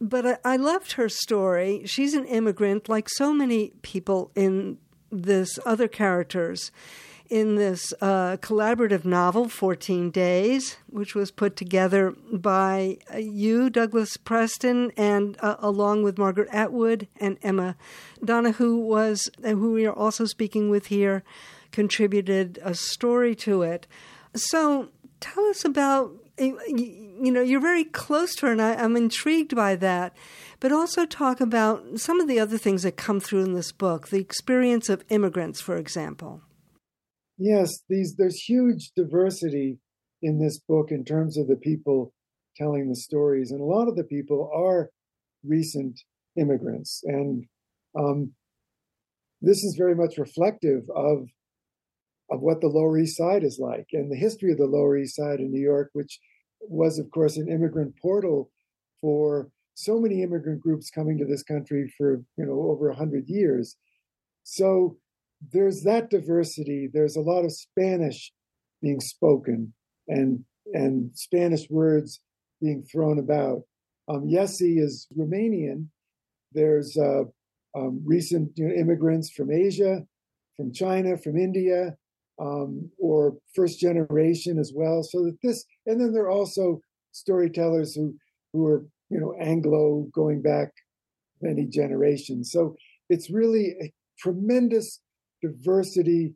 But 0.00 0.26
I, 0.26 0.38
I 0.44 0.56
loved 0.56 0.92
her 0.92 1.08
story. 1.08 1.82
She's 1.86 2.14
an 2.14 2.26
immigrant, 2.26 2.88
like 2.88 3.08
so 3.08 3.32
many 3.32 3.72
people 3.82 4.30
in 4.36 4.78
this 5.10 5.58
other 5.64 5.88
characters 5.88 6.70
in 7.30 7.56
this 7.56 7.92
uh, 8.00 8.36
collaborative 8.38 9.04
novel, 9.04 9.48
14 9.48 10.10
Days, 10.10 10.76
which 10.88 11.14
was 11.14 11.30
put 11.30 11.56
together 11.56 12.14
by 12.32 12.98
uh, 13.12 13.18
you, 13.18 13.70
Douglas 13.70 14.16
Preston, 14.16 14.92
and 14.96 15.36
uh, 15.40 15.56
along 15.58 16.02
with 16.02 16.18
Margaret 16.18 16.48
Atwood 16.52 17.08
and 17.16 17.38
Emma 17.42 17.76
Donoghue, 18.24 18.76
was 18.76 19.30
who 19.42 19.72
we 19.72 19.86
are 19.86 19.94
also 19.94 20.24
speaking 20.24 20.70
with 20.70 20.86
here, 20.86 21.22
contributed 21.72 22.58
a 22.62 22.74
story 22.74 23.34
to 23.36 23.62
it. 23.62 23.86
So 24.34 24.90
tell 25.20 25.44
us 25.46 25.64
about 25.64 26.12
you 26.36 27.30
know 27.32 27.40
you're 27.40 27.60
very 27.60 27.84
close 27.84 28.34
to 28.34 28.46
her 28.46 28.52
and 28.52 28.60
I, 28.60 28.74
i'm 28.74 28.96
intrigued 28.96 29.54
by 29.54 29.76
that 29.76 30.16
but 30.58 30.72
also 30.72 31.06
talk 31.06 31.40
about 31.40 32.00
some 32.00 32.20
of 32.20 32.26
the 32.26 32.40
other 32.40 32.58
things 32.58 32.82
that 32.82 32.96
come 32.96 33.20
through 33.20 33.44
in 33.44 33.54
this 33.54 33.70
book 33.70 34.08
the 34.08 34.18
experience 34.18 34.88
of 34.88 35.04
immigrants 35.10 35.60
for 35.60 35.76
example 35.76 36.42
Yes, 37.36 37.82
these 37.88 38.16
there's 38.16 38.40
huge 38.40 38.92
diversity 38.94 39.78
in 40.22 40.38
this 40.38 40.58
book 40.58 40.90
in 40.90 41.04
terms 41.04 41.36
of 41.36 41.48
the 41.48 41.56
people 41.56 42.12
telling 42.56 42.88
the 42.88 42.96
stories, 42.96 43.50
and 43.50 43.60
a 43.60 43.64
lot 43.64 43.88
of 43.88 43.96
the 43.96 44.04
people 44.04 44.50
are 44.54 44.90
recent 45.44 46.00
immigrants, 46.36 47.02
and 47.04 47.44
um, 47.98 48.32
this 49.40 49.64
is 49.64 49.76
very 49.76 49.94
much 49.94 50.16
reflective 50.18 50.82
of 50.94 51.28
of 52.30 52.40
what 52.40 52.60
the 52.60 52.68
Lower 52.68 52.98
East 52.98 53.16
Side 53.16 53.44
is 53.44 53.58
like 53.58 53.86
and 53.92 54.10
the 54.10 54.16
history 54.16 54.50
of 54.52 54.58
the 54.58 54.66
Lower 54.66 54.96
East 54.96 55.16
Side 55.16 55.40
in 55.40 55.52
New 55.52 55.60
York, 55.60 55.90
which 55.92 56.18
was, 56.60 56.98
of 56.98 57.10
course, 57.10 57.36
an 57.36 57.48
immigrant 57.48 57.94
portal 58.00 58.50
for 59.00 59.50
so 59.74 60.00
many 60.00 60.22
immigrant 60.22 60.60
groups 60.60 60.88
coming 60.88 61.18
to 61.18 61.26
this 61.26 61.42
country 61.42 61.92
for 61.98 62.22
you 62.36 62.46
know 62.46 62.70
over 62.70 62.90
a 62.90 62.96
hundred 62.96 63.28
years. 63.28 63.76
So 64.44 64.96
there's 65.52 65.82
that 65.82 66.10
diversity. 66.10 66.88
There's 66.92 67.16
a 67.16 67.20
lot 67.20 67.44
of 67.44 67.52
Spanish 67.52 68.32
being 68.82 69.00
spoken 69.00 69.72
and 70.08 70.44
and 70.72 71.10
Spanish 71.14 71.68
words 71.68 72.20
being 72.60 72.84
thrown 72.90 73.18
about. 73.18 73.62
Um, 74.08 74.26
Yessi 74.26 74.78
is 74.78 75.06
Romanian. 75.16 75.86
There's 76.52 76.96
uh, 76.96 77.24
um, 77.76 78.02
recent 78.04 78.50
you 78.56 78.68
know, 78.68 78.74
immigrants 78.74 79.30
from 79.30 79.50
Asia, 79.50 80.02
from 80.56 80.72
China, 80.72 81.16
from 81.18 81.36
India, 81.36 81.96
um, 82.40 82.90
or 82.98 83.36
first 83.54 83.78
generation 83.78 84.58
as 84.58 84.72
well. 84.74 85.02
So 85.02 85.24
that 85.24 85.36
this, 85.42 85.64
and 85.86 86.00
then 86.00 86.12
there 86.12 86.24
are 86.24 86.30
also 86.30 86.80
storytellers 87.12 87.94
who 87.94 88.14
who 88.52 88.66
are 88.66 88.86
you 89.10 89.20
know 89.20 89.34
Anglo 89.40 90.06
going 90.12 90.42
back 90.42 90.70
many 91.40 91.66
generations. 91.66 92.50
So 92.50 92.76
it's 93.10 93.30
really 93.30 93.74
a 93.82 93.92
tremendous 94.18 95.00
diversity 95.44 96.34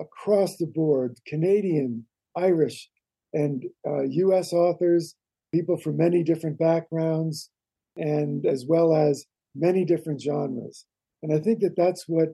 across 0.00 0.56
the 0.56 0.66
board 0.66 1.18
Canadian, 1.26 2.06
Irish, 2.36 2.90
and 3.32 3.64
uh, 3.86 4.02
US 4.02 4.52
authors, 4.52 5.14
people 5.52 5.76
from 5.76 5.96
many 5.96 6.22
different 6.22 6.58
backgrounds, 6.58 7.50
and 7.96 8.44
as 8.46 8.64
well 8.68 8.94
as 8.94 9.26
many 9.54 9.84
different 9.84 10.20
genres. 10.20 10.84
And 11.22 11.32
I 11.32 11.38
think 11.38 11.60
that 11.60 11.76
that's 11.76 12.04
what 12.08 12.30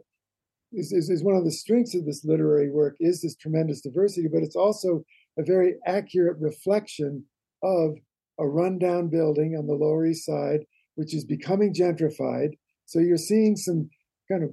is, 0.73 0.93
is, 0.93 1.11
is 1.11 1.25
one 1.25 1.37
of 1.37 1.45
the 1.45 1.53
strengths 1.53 1.95
of 1.95 2.07
this 2.07 2.25
literary 2.25 2.71
work 2.71 2.97
is 3.01 3.21
this 3.21 3.37
tremendous 3.37 3.81
diversity, 3.81 4.29
but 4.33 4.43
it's 4.43 4.57
also 4.57 5.05
a 5.39 5.43
very 5.45 5.75
accurate 5.87 6.39
reflection 6.41 7.25
of 7.63 7.97
a 8.39 8.47
rundown 8.47 9.09
building 9.09 9.57
on 9.59 9.67
the 9.67 9.75
Lower 9.75 10.07
East 10.07 10.25
Side, 10.25 10.61
which 10.95 11.15
is 11.15 11.25
becoming 11.25 11.75
gentrified. 11.75 12.51
So 12.87 13.01
you're 13.01 13.17
seeing 13.17 13.57
some 13.57 13.91
kind 14.31 14.45
of 14.45 14.51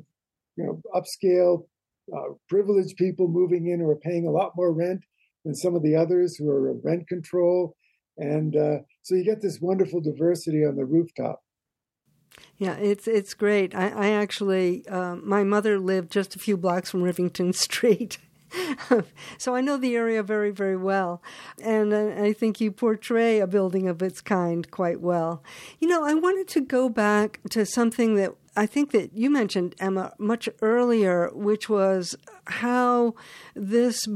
you 0.58 0.66
know, 0.66 0.82
upscale, 0.94 1.68
uh, 2.16 2.34
privileged 2.50 2.98
people 2.98 3.28
moving 3.28 3.68
in 3.68 3.80
who 3.80 3.90
are 3.90 4.00
paying 4.00 4.28
a 4.28 4.32
lot 4.32 4.52
more 4.56 4.74
rent 4.74 5.02
than 5.46 5.56
some 5.56 5.76
of 5.76 5.84
the 5.84 5.96
others 5.96 6.36
who 6.36 6.50
are 6.50 6.74
rent 6.84 7.08
control. 7.08 7.76
And 8.18 8.56
uh, 8.56 8.80
so 9.04 9.16
you 9.16 9.24
get 9.24 9.42
this 9.42 9.60
wonderful 9.62 10.02
diversity 10.02 10.66
on 10.66 10.76
the 10.76 10.86
rooftop. 10.86 11.42
Yeah, 12.58 12.76
it's 12.76 13.08
it's 13.08 13.34
great. 13.34 13.76
I, 13.76 13.90
I 13.90 14.10
actually, 14.10 14.88
uh, 14.88 15.16
my 15.16 15.44
mother 15.44 15.80
lived 15.80 16.12
just 16.12 16.36
a 16.36 16.40
few 16.40 16.58
blocks 16.58 16.90
from 16.90 17.02
Rivington 17.02 17.54
Street. 17.56 18.18
so 19.38 19.56
I 19.56 19.62
know 19.62 19.78
the 19.78 19.96
area 19.96 20.24
very, 20.24 20.52
very 20.52 20.78
well. 20.78 21.22
And 21.62 21.94
I 21.94 22.34
think 22.34 22.62
you 22.62 22.72
portray 22.72 23.40
a 23.40 23.48
building 23.48 23.88
of 23.88 24.02
its 24.02 24.22
kind 24.22 24.70
quite 24.70 25.02
well. 25.02 25.44
You 25.80 25.88
know, 25.88 26.04
I 26.04 26.14
wanted 26.14 26.48
to 26.50 26.62
go 26.62 26.90
back 26.90 27.40
to 27.50 27.66
something 27.66 28.16
that 28.16 28.34
I 28.56 28.66
think 28.66 28.92
that 28.92 29.14
you 29.14 29.30
mentioned, 29.30 29.76
Emma, 29.80 30.14
much 30.18 30.50
earlier, 30.62 31.30
which 31.34 31.70
was 31.70 32.16
how 32.46 33.14
this 33.54 34.08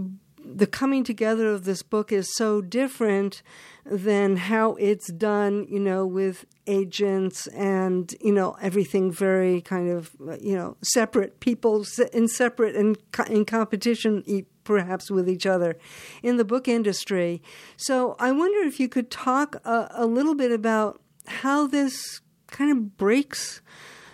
the 0.43 0.67
coming 0.67 1.04
together 1.04 1.47
of 1.47 1.65
this 1.65 1.84
book 1.84 2.12
is 2.12 2.34
so 2.36 2.62
different 2.62 3.41
than 3.86 4.36
how 4.36 4.75
it's 4.75 5.12
done, 5.12 5.65
you 5.69 5.80
know, 5.80 6.06
with 6.06 6.45
agents 6.67 7.47
and, 7.47 8.13
you 8.21 8.32
know, 8.32 8.56
everything 8.62 9.12
very 9.12 9.62
kind 9.62 9.89
of, 9.89 10.15
you 10.39 10.56
know, 10.56 10.77
separate 10.82 11.39
people 11.39 11.86
in 12.13 12.27
separate 12.27 12.75
and 12.75 12.97
in 13.27 13.45
competition 13.45 14.23
perhaps 14.63 15.10
with 15.10 15.27
each 15.27 15.45
other 15.45 15.77
in 16.21 16.38
the 16.38 16.45
book 16.45 16.67
industry. 16.67 17.41
So 17.77 18.15
I 18.19 18.32
wonder 18.32 18.65
if 18.67 18.80
you 18.80 18.88
could 18.88 19.10
talk 19.10 19.56
a, 19.65 19.88
a 19.91 20.06
little 20.06 20.36
bit 20.36 20.51
about 20.51 21.01
how 21.25 21.67
this 21.67 22.21
kind 22.47 22.71
of 22.71 22.97
breaks 22.97 23.62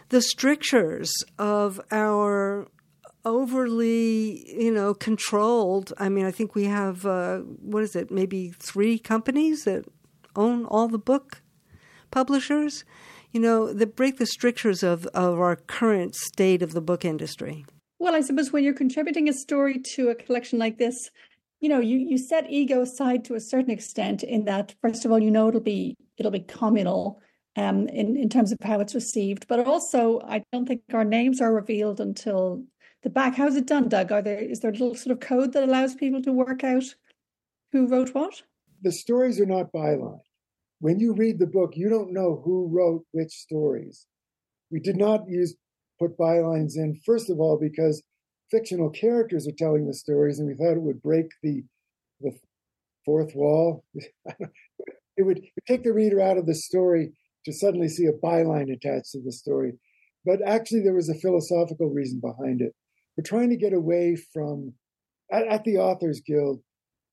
the 0.09 0.21
strictures 0.21 1.11
of 1.37 1.81
our 1.91 2.67
overly, 3.25 4.49
you 4.61 4.71
know, 4.71 4.93
controlled. 4.93 5.93
I 5.97 6.09
mean, 6.09 6.25
I 6.25 6.31
think 6.31 6.55
we 6.55 6.65
have 6.65 7.05
uh, 7.05 7.39
what 7.39 7.83
is 7.83 7.95
it? 7.95 8.11
Maybe 8.11 8.49
three 8.49 8.99
companies 8.99 9.63
that 9.65 9.85
own 10.35 10.65
all 10.65 10.87
the 10.87 10.99
book 10.99 11.41
publishers. 12.11 12.85
You 13.31 13.41
know, 13.41 13.73
that 13.73 13.95
break 13.95 14.17
the 14.17 14.25
strictures 14.25 14.83
of, 14.83 15.05
of 15.07 15.37
our 15.37 15.57
current 15.57 16.15
state 16.15 16.63
of 16.63 16.71
the 16.71 16.81
book 16.81 17.03
industry. 17.03 17.65
Well, 17.99 18.15
I 18.15 18.21
suppose 18.21 18.53
when 18.53 18.63
you're 18.63 18.73
contributing 18.73 19.27
a 19.27 19.33
story 19.33 19.81
to 19.95 20.09
a 20.09 20.15
collection 20.15 20.57
like 20.57 20.77
this, 20.77 21.09
you 21.59 21.67
know, 21.67 21.79
you, 21.79 21.97
you 21.97 22.17
set 22.17 22.49
ego 22.49 22.81
aside 22.81 23.25
to 23.25 23.35
a 23.35 23.41
certain 23.41 23.71
extent 23.71 24.23
in 24.23 24.45
that, 24.45 24.75
first 24.81 25.03
of 25.03 25.11
all, 25.11 25.19
you 25.19 25.29
know 25.29 25.49
it'll 25.49 25.59
be 25.59 25.95
it'll 26.17 26.31
be 26.31 26.39
communal 26.39 27.19
um, 27.55 27.87
in, 27.89 28.15
in 28.15 28.29
terms 28.29 28.51
of 28.51 28.59
how 28.63 28.79
it's 28.79 28.95
received. 28.95 29.47
But 29.47 29.67
also 29.67 30.21
I 30.21 30.43
don't 30.53 30.67
think 30.67 30.81
our 30.93 31.03
names 31.03 31.41
are 31.41 31.53
revealed 31.53 31.99
until 31.99 32.63
the 33.03 33.09
back. 33.09 33.35
How's 33.35 33.55
it 33.55 33.67
done, 33.67 33.89
Doug? 33.89 34.11
Are 34.11 34.21
there 34.21 34.39
is 34.39 34.59
there 34.59 34.71
a 34.71 34.73
little 34.73 34.95
sort 34.95 35.13
of 35.13 35.19
code 35.19 35.53
that 35.53 35.63
allows 35.63 35.95
people 35.95 36.21
to 36.23 36.31
work 36.31 36.63
out 36.63 36.95
who 37.71 37.87
wrote 37.87 38.13
what? 38.13 38.41
The 38.81 38.91
stories 38.91 39.39
are 39.39 39.45
not 39.45 39.71
byline. 39.71 40.19
When 40.79 40.99
you 40.99 41.13
read 41.13 41.39
the 41.39 41.47
book, 41.47 41.73
you 41.75 41.89
don't 41.89 42.13
know 42.13 42.41
who 42.43 42.67
wrote 42.67 43.03
which 43.11 43.31
stories. 43.31 44.05
We 44.69 44.79
did 44.79 44.97
not 44.97 45.27
use 45.27 45.55
put 45.99 46.17
bylines 46.17 46.75
in, 46.75 46.99
first 47.05 47.29
of 47.29 47.39
all, 47.39 47.57
because 47.57 48.03
fictional 48.51 48.89
characters 48.89 49.47
are 49.47 49.57
telling 49.57 49.87
the 49.87 49.93
stories, 49.93 50.39
and 50.39 50.47
we 50.47 50.53
thought 50.53 50.77
it 50.77 50.81
would 50.81 51.01
break 51.01 51.27
the 51.41 51.63
the 52.21 52.31
fourth 53.05 53.33
wall. 53.35 53.83
it 55.17 55.23
would 55.23 55.41
take 55.67 55.83
the 55.83 55.93
reader 55.93 56.21
out 56.21 56.37
of 56.37 56.45
the 56.45 56.55
story 56.55 57.13
to 57.45 57.53
suddenly 57.53 57.87
see 57.87 58.05
a 58.05 58.13
byline 58.13 58.71
attached 58.71 59.11
to 59.11 59.21
the 59.21 59.31
story. 59.31 59.73
But 60.25 60.41
actually, 60.45 60.81
there 60.81 60.93
was 60.93 61.09
a 61.09 61.15
philosophical 61.15 61.89
reason 61.89 62.19
behind 62.19 62.61
it. 62.61 62.75
We're 63.17 63.23
trying 63.23 63.49
to 63.49 63.57
get 63.57 63.73
away 63.73 64.15
from, 64.15 64.73
at, 65.31 65.47
at 65.47 65.63
the 65.63 65.77
Authors 65.77 66.21
Guild, 66.25 66.61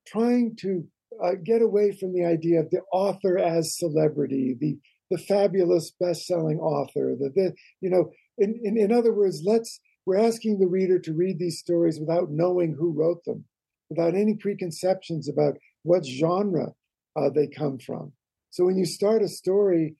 trying 0.07 0.57
to 0.61 0.87
uh, 1.23 1.33
get 1.43 1.63
away 1.63 1.97
from 1.99 2.13
the 2.13 2.25
idea 2.25 2.61
of 2.61 2.71
the 2.71 2.83
author 2.93 3.39
as 3.39 3.79
celebrity, 3.79 4.57
the 4.59 4.79
the 5.11 5.19
fabulous 5.19 5.93
best-selling 6.01 6.59
author. 6.59 7.15
The, 7.19 7.31
the 7.35 7.55
you 7.81 7.91
know, 7.91 8.11
in, 8.39 8.59
in 8.65 8.77
in 8.77 8.93
other 8.93 9.13
words, 9.15 9.43
let's 9.45 9.81
we're 10.07 10.19
asking 10.19 10.59
the 10.59 10.67
reader 10.67 10.99
to 10.99 11.13
read 11.13 11.39
these 11.39 11.59
stories 11.59 12.01
without 12.01 12.31
knowing 12.31 12.75
who 12.75 12.93
wrote 12.93 13.25
them, 13.25 13.45
without 13.91 14.15
any 14.15 14.35
preconceptions 14.35 15.29
about 15.29 15.55
what 15.83 16.05
genre 16.05 16.73
uh, 17.17 17.31
they 17.35 17.47
come 17.47 17.79
from. 17.79 18.13
So 18.51 18.65
when 18.65 18.77
you 18.77 18.87
start 18.87 19.23
a 19.23 19.29
story 19.29 19.97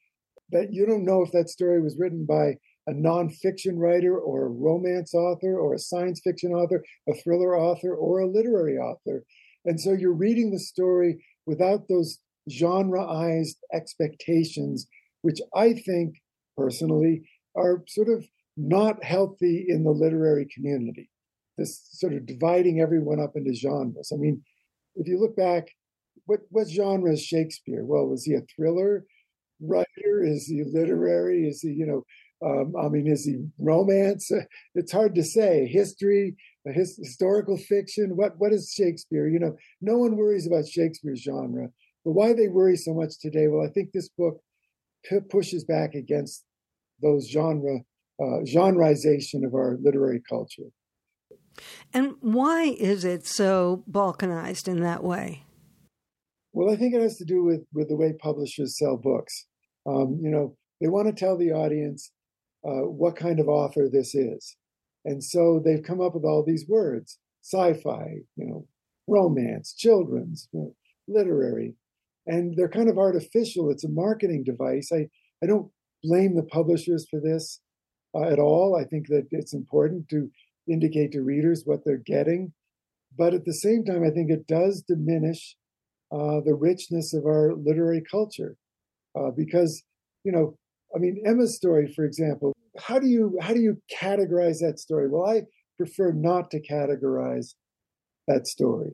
that 0.51 0.73
you 0.73 0.87
don't 0.87 1.05
know 1.05 1.23
if 1.23 1.33
that 1.33 1.49
story 1.49 1.81
was 1.81 1.97
written 1.99 2.27
by 2.27 2.57
a 2.87 2.93
nonfiction 2.93 3.77
writer 3.77 4.19
or 4.19 4.47
a 4.47 4.51
romance 4.51 5.15
author 5.15 5.59
or 5.59 5.75
a 5.75 5.79
science 5.79 6.21
fiction 6.23 6.53
author, 6.53 6.85
a 7.09 7.15
thriller 7.15 7.57
author, 7.57 7.95
or 7.95 8.21
a 8.21 8.31
literary 8.31 8.77
author. 8.77 9.25
And 9.65 9.81
so 9.81 9.93
you're 9.93 10.13
reading 10.13 10.51
the 10.51 10.59
story 10.59 11.25
without 11.47 11.89
those 11.89 12.19
genreized 12.51 13.57
expectations, 13.73 14.87
which 15.23 15.41
I 15.55 15.73
think 15.73 16.17
personally 16.57 17.23
are 17.57 17.83
sort 17.89 18.09
of 18.09 18.27
not 18.57 19.03
healthy 19.03 19.65
in 19.69 19.85
the 19.85 19.91
literary 19.91 20.47
community. 20.55 21.11
This 21.57 21.81
sort 21.93 22.13
of 22.13 22.27
dividing 22.27 22.81
everyone 22.81 23.21
up 23.21 23.33
into 23.37 23.55
genres. 23.55 24.11
I 24.13 24.17
mean, 24.17 24.43
if 24.97 25.09
you 25.09 25.19
look 25.21 25.37
back, 25.37 25.69
what 26.27 26.41
what 26.51 26.69
genre 26.69 27.13
is 27.13 27.23
Shakespeare? 27.23 27.85
Well, 27.85 28.07
was 28.07 28.25
he 28.25 28.35
a 28.35 28.43
thriller 28.55 29.05
writer? 29.61 30.25
Is 30.25 30.47
he 30.47 30.65
literary? 30.65 31.47
Is 31.47 31.61
he, 31.61 31.69
you 31.69 31.87
know, 31.87 32.05
um, 32.45 32.75
I 32.77 32.89
mean, 32.89 33.07
is 33.07 33.25
he 33.25 33.47
romance? 33.59 34.31
It's 34.75 34.93
hard 34.93 35.15
to 35.15 35.25
say. 35.25 35.67
History, 35.67 36.37
his, 36.67 36.99
historical 37.03 37.57
fiction. 37.57 38.17
What 38.17 38.33
what 38.39 38.53
is 38.53 38.73
Shakespeare? 38.77 39.29
You 39.29 39.39
know, 39.39 39.57
no 39.81 39.97
one 39.99 40.17
worries 40.17 40.47
about 40.47 40.67
Shakespeare's 40.67 41.23
genre. 41.23 41.69
But 42.05 42.13
why 42.13 42.33
they 42.35 42.49
worry 42.49 42.77
so 42.77 42.93
much 42.93 43.19
today? 43.19 43.49
Well, 43.49 43.67
I 43.67 43.71
think 43.71 43.93
this 43.93 44.11
book 44.11 44.41
p- 45.05 45.21
pushes 45.31 45.65
back 45.65 45.95
against 45.95 46.45
those 47.01 47.31
genre 47.31 47.79
uh, 48.21 48.41
genreization 48.45 49.45
of 49.47 49.55
our 49.55 49.79
literary 49.83 50.23
culture. 50.29 50.71
And 51.93 52.15
why 52.21 52.65
is 52.65 53.05
it 53.05 53.27
so 53.27 53.85
balkanized 53.91 54.69
in 54.69 54.81
that 54.81 55.03
way? 55.03 55.45
Well, 56.53 56.73
I 56.73 56.77
think 56.77 56.95
it 56.95 57.01
has 57.01 57.17
to 57.19 57.25
do 57.25 57.43
with 57.43 57.63
with 57.73 57.89
the 57.89 57.97
way 57.97 58.13
publishers 58.13 58.79
sell 58.79 58.97
books. 58.97 59.47
Um, 59.87 60.19
you 60.23 60.31
know, 60.31 60.57
they 60.81 60.89
want 60.89 61.07
to 61.09 61.13
tell 61.13 61.37
the 61.39 61.53
audience 61.53 62.13
uh, 62.67 62.87
what 62.89 63.17
kind 63.17 63.41
of 63.41 63.49
author 63.49 63.89
this 63.89 64.15
is, 64.15 64.57
and 65.05 65.23
so 65.23 65.61
they've 65.65 65.83
come 65.83 66.01
up 66.01 66.15
with 66.15 66.25
all 66.25 66.45
these 66.45 66.67
words: 66.69 67.19
sci-fi, 67.43 68.19
you 68.37 68.47
know, 68.47 68.67
romance, 69.07 69.75
children's, 69.75 70.49
you 70.53 70.61
know, 70.61 70.75
literary, 71.09 71.75
and 72.27 72.57
they're 72.57 72.69
kind 72.69 72.89
of 72.89 72.99
artificial. 72.99 73.71
It's 73.71 73.85
a 73.85 73.89
marketing 73.89 74.45
device. 74.45 74.91
I 74.93 75.09
I 75.43 75.47
don't 75.47 75.71
blame 76.03 76.37
the 76.37 76.43
publishers 76.43 77.07
for 77.11 77.21
this 77.21 77.61
uh, 78.15 78.29
at 78.29 78.39
all. 78.39 78.77
I 78.81 78.85
think 78.85 79.09
that 79.09 79.27
it's 79.31 79.55
important 79.55 80.09
to 80.11 80.31
indicate 80.69 81.13
to 81.13 81.23
readers 81.23 81.63
what 81.65 81.81
they're 81.85 81.97
getting. 81.99 82.53
But 83.17 83.35
at 83.35 83.45
the 83.45 83.55
same 83.55 83.85
time, 83.85 84.03
I 84.03 84.11
think 84.11 84.31
it 84.31 84.47
does 84.47 84.83
diminish 84.83 85.57
uh, 86.13 86.41
the 86.45 86.55
richness 86.55 87.15
of 87.15 87.27
our 87.27 87.55
literary 87.55 88.03
culture. 88.11 88.57
Uh, 89.17 89.31
because, 89.31 89.83
you 90.25 90.33
know, 90.33 90.57
I 90.95 90.99
mean, 90.99 91.23
Emma's 91.25 91.57
story, 91.57 91.93
for 91.95 92.05
example, 92.05 92.53
how 92.79 92.99
do 92.99 93.07
you 93.07 93.39
how 93.41 93.55
do 93.55 93.61
you 93.61 93.81
categorize 93.93 94.61
that 94.61 94.79
story? 94.79 95.09
Well, 95.09 95.29
I 95.29 95.43
prefer 95.77 96.13
not 96.13 96.51
to 96.53 96.61
categorize 96.61 97.55
that 98.27 98.47
story. 98.47 98.93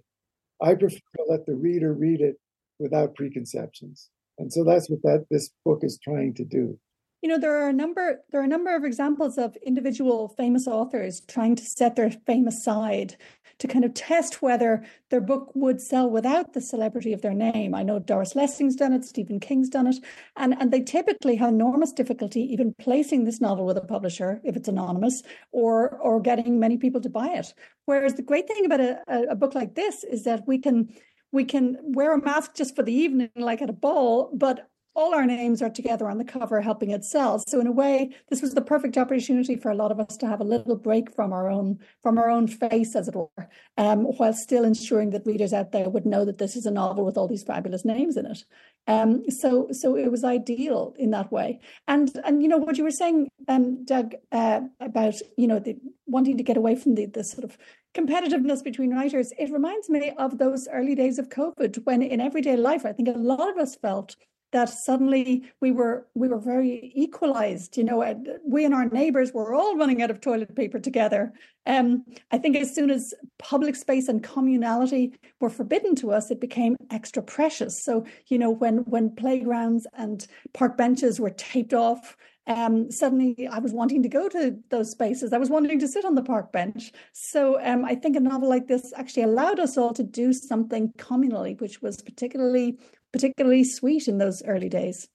I 0.63 0.75
prefer 0.75 0.99
to 1.17 1.25
let 1.29 1.47
the 1.47 1.55
reader 1.55 1.93
read 1.93 2.21
it 2.21 2.37
without 2.79 3.15
preconceptions. 3.15 4.09
And 4.39 4.53
so 4.53 4.65
that's 4.65 4.89
what 4.89 5.03
that 5.03 5.27
this 5.31 5.51
book 5.65 5.81
is 5.83 5.99
trying 6.03 6.35
to 6.35 6.45
do 6.45 6.79
you 7.23 7.29
know 7.29 7.39
there 7.39 7.63
are 7.63 7.69
a 7.69 7.73
number 7.73 8.21
there 8.31 8.41
are 8.41 8.45
a 8.45 8.49
number 8.49 8.75
of 8.75 8.85
examples 8.85 9.37
of 9.39 9.57
individual 9.57 10.29
famous 10.29 10.67
authors 10.67 11.21
trying 11.29 11.55
to 11.57 11.65
set 11.65 11.97
their 11.97 12.11
fame 12.11 12.47
aside 12.47 13.17
to 13.59 13.69
kind 13.69 13.85
of 13.85 13.93
test 13.93 14.41
whether 14.41 14.83
their 15.11 15.21
book 15.21 15.51
would 15.55 15.83
sell 15.83 16.09
without 16.09 16.55
the 16.55 16.63
celebrity 16.63 17.13
of 17.13 17.21
their 17.21 17.35
name. 17.35 17.75
I 17.75 17.83
know 17.83 17.99
doris 17.99 18.35
lessing's 18.35 18.77
done 18.77 18.93
it 18.93 19.05
stephen 19.05 19.41
king's 19.41 19.69
done 19.69 19.87
it 19.87 19.97
and 20.37 20.55
and 20.59 20.73
they 20.73 20.81
typically 20.81 21.37
have 21.37 21.51
enormous 21.51 21.93
difficulty 21.93 22.41
even 22.41 22.75
placing 22.79 23.25
this 23.25 23.41
novel 23.41 23.67
with 23.67 23.77
a 23.77 23.83
publisher 23.83 24.41
if 24.45 24.57
it's 24.57 24.69
anonymous 24.69 25.23
or 25.53 25.99
or 25.99 26.21
getting 26.21 26.59
many 26.59 26.77
people 26.77 27.01
to 27.01 27.11
buy 27.11 27.29
it. 27.29 27.53
Whereas 27.85 28.15
the 28.15 28.23
great 28.23 28.47
thing 28.47 28.65
about 28.65 28.81
a, 28.81 29.03
a 29.31 29.35
book 29.35 29.55
like 29.55 29.75
this 29.75 30.05
is 30.05 30.25
that 30.25 30.47
we 30.47 30.59
can 30.59 30.89
we 31.33 31.45
can 31.45 31.77
wear 31.83 32.15
a 32.15 32.21
mask 32.21 32.55
just 32.55 32.75
for 32.75 32.83
the 32.83 32.93
evening 32.93 33.31
like 33.37 33.63
at 33.63 33.71
a 33.71 33.75
ball 33.75 34.31
but 34.35 34.70
all 34.95 35.15
our 35.15 35.27
names 35.27 35.63
are 35.63 35.71
together 35.71 36.09
on 36.09 36.19
the 36.19 36.25
cover 36.25 36.61
helping 36.61 36.91
it 36.91 37.05
sell. 37.05 37.43
So 37.47 37.61
in 37.61 37.67
a 37.67 37.73
way 37.73 38.11
this 38.29 38.43
was 38.43 38.55
the 38.55 38.61
perfect 38.61 38.97
opportunity 38.97 39.57
for 39.57 39.71
a 39.71 39.75
lot 39.75 39.93
of 39.93 40.01
us 40.01 40.17
to 40.19 40.27
have 40.27 40.41
a 40.41 40.45
little 40.45 40.77
break 40.77 41.15
from 41.15 41.33
our 41.33 41.51
own 41.51 41.79
from 42.03 42.19
our 42.19 42.31
own 42.31 42.49
face 42.49 42.97
as 42.97 43.09
it 43.09 43.15
were 43.15 43.49
um, 43.77 44.05
while 44.05 44.33
still 44.33 44.65
ensuring 44.65 45.11
that 45.11 45.27
readers 45.27 45.53
out 45.53 45.73
there 45.73 45.89
would 45.89 46.07
know 46.07 46.25
that 46.25 46.39
this 46.39 46.57
is 46.57 46.67
a 46.67 46.71
novel 46.71 47.05
with 47.05 47.17
all 47.17 47.29
these 47.29 47.45
fabulous 47.45 47.85
names 47.85 48.17
in 48.17 48.27
it. 48.27 48.45
Um, 48.87 49.31
so 49.31 49.69
so 49.73 49.97
it 49.97 50.11
was 50.11 50.25
ideal 50.25 50.95
in 50.99 51.11
that 51.11 51.31
way. 51.31 51.61
And 51.87 52.11
and 52.25 52.43
you 52.43 52.49
know 52.49 52.59
what 52.59 52.79
you 52.79 52.85
were 52.85 52.91
saying 52.91 53.29
um, 53.49 53.85
doug 53.85 54.15
uh, 54.33 54.61
about 54.81 55.15
you 55.37 55.47
know 55.47 55.59
the, 55.59 55.77
wanting 56.07 56.37
to 56.37 56.43
get 56.43 56.57
away 56.57 56.75
from 56.75 56.95
the, 56.95 57.07
the 57.07 57.25
sort 57.25 57.45
of 57.45 57.57
competitiveness 57.95 58.63
between 58.63 58.95
writers 58.95 59.33
it 59.37 59.51
reminds 59.51 59.89
me 59.89 60.13
of 60.17 60.39
those 60.39 60.69
early 60.73 60.95
days 60.95 61.19
of 61.19 61.29
covid 61.29 61.85
when 61.85 62.03
in 62.03 62.21
everyday 62.21 62.57
life 62.57 62.87
i 62.87 62.93
think 62.93 63.09
a 63.09 63.13
lot 63.13 63.51
of 63.51 63.59
us 63.59 63.75
felt 63.75 64.15
that 64.53 64.69
suddenly 64.69 65.51
we 65.61 65.71
were 65.71 66.07
we 66.15 66.29
were 66.29 66.39
very 66.39 66.93
equalized 66.95 67.77
you 67.77 67.85
know 67.85 67.99
we 68.45 68.65
and 68.65 68.75
our 68.75 68.89
neighbors 68.89 69.33
were 69.33 69.55
all 69.55 69.77
running 69.77 70.03
out 70.03 70.11
of 70.11 70.21
toilet 70.21 70.55
paper 70.55 70.79
together 70.79 71.33
um, 71.67 72.05
i 72.31 72.39
think 72.39 72.57
as 72.57 72.75
soon 72.75 72.91
as 72.91 73.15
public 73.39 73.77
space 73.77 74.09
and 74.09 74.23
communality 74.23 75.13
were 75.41 75.51
forbidden 75.51 75.95
to 75.95 76.13
us 76.13 76.31
it 76.31 76.41
became 76.41 76.77
extra 76.91 77.23
precious 77.23 77.85
so 77.85 78.05
you 78.27 78.39
know 78.39 78.51
when 78.51 78.79
when 78.79 79.15
playgrounds 79.15 79.87
and 79.95 80.27
park 80.53 80.77
benches 80.77 81.21
were 81.21 81.31
taped 81.31 81.75
off 81.75 82.17
um, 82.47 82.91
suddenly 82.91 83.47
I 83.47 83.61
was 83.61 83.73
wanting 83.73 84.03
to 84.03 84.09
go 84.09 84.29
to 84.29 84.57
those 84.71 84.91
spaces. 84.91 85.33
I 85.33 85.39
was 85.39 85.51
wanting 85.51 85.79
to 85.79 85.87
sit 85.87 86.05
on 86.05 86.17
the 86.17 86.23
park 86.23 86.51
bench. 86.51 86.91
So 87.13 87.61
um, 87.63 87.85
I 87.85 87.95
think 87.95 88.17
a 88.17 88.21
novel 88.21 88.49
like 88.49 88.67
this 88.67 88.93
actually 88.97 89.23
allowed 89.23 89.61
us 89.61 89.77
all 89.77 89.93
to 89.95 90.03
do 90.03 90.33
something 90.33 90.93
communally, 90.99 91.61
which 91.61 91.81
was 91.81 92.03
particularly 92.03 92.79
particularly 93.13 93.65
sweet 93.65 94.09
in 94.09 94.19
those 94.19 94.43
early 94.45 94.69
days. 94.69 95.09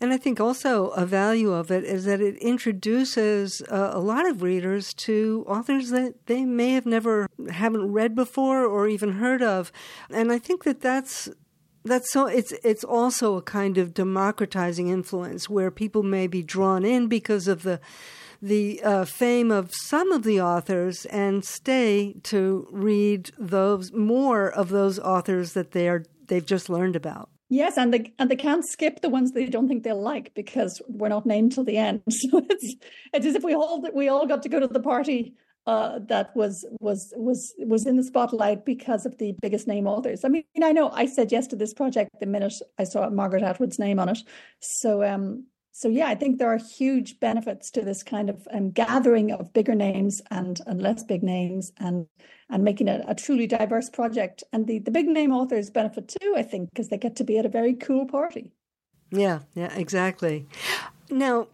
And 0.00 0.12
I 0.14 0.16
think 0.16 0.40
also 0.40 0.88
a 0.88 1.04
value 1.04 1.52
of 1.52 1.70
it 1.70 1.84
is 1.84 2.06
that 2.06 2.22
it 2.22 2.36
introduces 2.38 3.60
uh, 3.70 3.90
a 3.92 4.00
lot 4.00 4.26
of 4.26 4.42
readers 4.42 4.94
to 4.94 5.44
authors 5.46 5.90
that 5.90 6.26
they 6.26 6.46
may 6.46 6.70
have 6.70 6.86
never 6.86 7.28
haven't 7.50 7.92
read 7.92 8.14
before 8.14 8.64
or 8.64 8.88
even 8.88 9.12
heard 9.12 9.42
of. 9.42 9.70
And 10.08 10.32
I 10.32 10.38
think 10.38 10.64
that 10.64 10.80
that's 10.80 11.28
that's 11.84 12.12
so 12.12 12.26
it's 12.26 12.52
it's 12.64 12.84
also 12.84 13.36
a 13.36 13.42
kind 13.42 13.76
of 13.78 13.92
democratizing 13.92 14.88
influence 14.88 15.48
where 15.48 15.70
people 15.70 16.02
may 16.02 16.26
be 16.26 16.42
drawn 16.42 16.84
in 16.84 17.06
because 17.06 17.46
of 17.46 17.62
the 17.62 17.80
the 18.42 18.82
uh, 18.82 19.04
fame 19.04 19.50
of 19.50 19.70
some 19.74 20.12
of 20.12 20.22
the 20.22 20.40
authors 20.40 21.04
and 21.06 21.44
stay 21.44 22.14
to 22.22 22.66
read 22.70 23.30
those 23.38 23.92
more 23.92 24.50
of 24.50 24.70
those 24.70 24.98
authors 24.98 25.52
that 25.52 25.72
they 25.72 25.88
are 25.88 26.04
they've 26.30 26.46
just 26.46 26.70
learned 26.70 26.96
about. 26.96 27.28
Yes, 27.50 27.76
and 27.76 27.92
they 27.92 28.14
and 28.18 28.30
they 28.30 28.36
can't 28.36 28.64
skip 28.64 29.02
the 29.02 29.10
ones 29.10 29.32
they 29.32 29.46
don't 29.46 29.68
think 29.68 29.82
they'll 29.82 30.00
like 30.00 30.32
because 30.34 30.80
we're 30.88 31.08
not 31.08 31.26
named 31.26 31.52
till 31.52 31.64
the 31.64 31.76
end. 31.76 32.02
So 32.10 32.38
it's 32.48 32.76
it's 33.12 33.26
as 33.26 33.34
if 33.34 33.42
we 33.42 33.54
all 33.54 33.84
we 33.92 34.08
all 34.08 34.26
got 34.26 34.42
to 34.44 34.48
go 34.48 34.60
to 34.60 34.68
the 34.68 34.80
party 34.80 35.34
uh, 35.66 35.98
that 36.08 36.34
was 36.34 36.64
was 36.80 37.12
was 37.16 37.52
was 37.58 37.86
in 37.86 37.96
the 37.96 38.04
spotlight 38.04 38.64
because 38.64 39.04
of 39.04 39.18
the 39.18 39.34
biggest 39.42 39.66
name 39.66 39.86
authors. 39.86 40.24
I 40.24 40.28
mean, 40.28 40.44
I 40.62 40.72
know 40.72 40.90
I 40.90 41.06
said 41.06 41.32
yes 41.32 41.46
to 41.48 41.56
this 41.56 41.74
project 41.74 42.10
the 42.20 42.26
minute 42.26 42.54
I 42.78 42.84
saw 42.84 43.10
Margaret 43.10 43.42
Atwood's 43.42 43.78
name 43.78 43.98
on 43.98 44.08
it. 44.08 44.18
So 44.60 45.02
um, 45.02 45.46
so 45.72 45.88
yeah, 45.88 46.06
I 46.06 46.14
think 46.14 46.38
there 46.38 46.52
are 46.52 46.58
huge 46.58 47.20
benefits 47.20 47.70
to 47.72 47.82
this 47.82 48.02
kind 48.02 48.28
of 48.28 48.46
um, 48.52 48.70
gathering 48.70 49.32
of 49.32 49.52
bigger 49.52 49.74
names 49.74 50.20
and 50.30 50.60
and 50.66 50.82
less 50.82 51.04
big 51.04 51.22
names 51.22 51.72
and 51.78 52.06
and 52.48 52.64
making 52.64 52.88
it 52.88 53.04
a 53.06 53.14
truly 53.14 53.46
diverse 53.46 53.88
project. 53.88 54.42
And 54.52 54.66
the 54.66 54.78
the 54.80 54.90
big 54.90 55.06
name 55.06 55.32
authors 55.32 55.70
benefit 55.70 56.08
too, 56.20 56.34
I 56.36 56.42
think, 56.42 56.70
because 56.70 56.88
they 56.88 56.98
get 56.98 57.16
to 57.16 57.24
be 57.24 57.38
at 57.38 57.46
a 57.46 57.50
very 57.50 57.74
cool 57.74 58.06
party. 58.06 58.52
Yeah, 59.10 59.40
yeah, 59.54 59.72
exactly. 59.74 60.46
Now, 61.10 61.48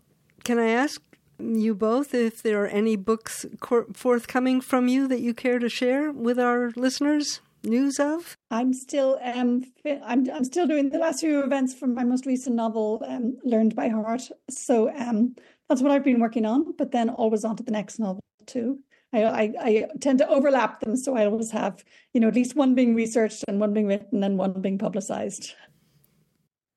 can 0.44 0.58
I 0.58 0.68
ask 0.68 1.02
you 1.38 1.74
both 1.74 2.14
if 2.14 2.42
there 2.42 2.62
are 2.64 2.68
any 2.68 2.96
books 2.96 3.46
forthcoming 3.92 4.60
from 4.60 4.88
you 4.88 5.06
that 5.08 5.20
you 5.20 5.34
care 5.34 5.58
to 5.58 5.68
share 5.68 6.10
with 6.12 6.38
our 6.38 6.70
listeners? 6.76 7.40
News 7.64 7.98
of? 7.98 8.36
I'm 8.50 8.72
still 8.72 9.18
um 9.22 9.64
I'm 9.84 10.30
I'm 10.30 10.44
still 10.44 10.66
doing 10.66 10.90
the 10.90 10.98
last 10.98 11.20
few 11.20 11.42
events 11.42 11.74
from 11.74 11.94
my 11.94 12.04
most 12.04 12.26
recent 12.26 12.56
novel, 12.56 13.02
um, 13.06 13.38
Learned 13.44 13.74
by 13.74 13.88
Heart. 13.88 14.30
So 14.50 14.94
um 14.96 15.34
that's 15.68 15.82
what 15.82 15.90
I've 15.90 16.04
been 16.04 16.20
working 16.20 16.46
on, 16.46 16.74
but 16.76 16.92
then 16.92 17.10
always 17.10 17.44
on 17.44 17.56
to 17.56 17.62
the 17.62 17.72
next 17.72 17.98
novel 17.98 18.20
too. 18.46 18.78
I, 19.12 19.24
I, 19.24 19.52
I 19.60 19.86
tend 20.00 20.18
to 20.18 20.28
overlap 20.28 20.80
them, 20.80 20.96
so 20.96 21.16
I 21.16 21.26
always 21.26 21.50
have, 21.52 21.84
you 22.12 22.20
know, 22.20 22.28
at 22.28 22.34
least 22.34 22.56
one 22.56 22.74
being 22.74 22.94
researched 22.94 23.44
and 23.48 23.60
one 23.60 23.72
being 23.72 23.86
written 23.86 24.22
and 24.22 24.36
one 24.36 24.60
being 24.60 24.78
publicized. 24.78 25.54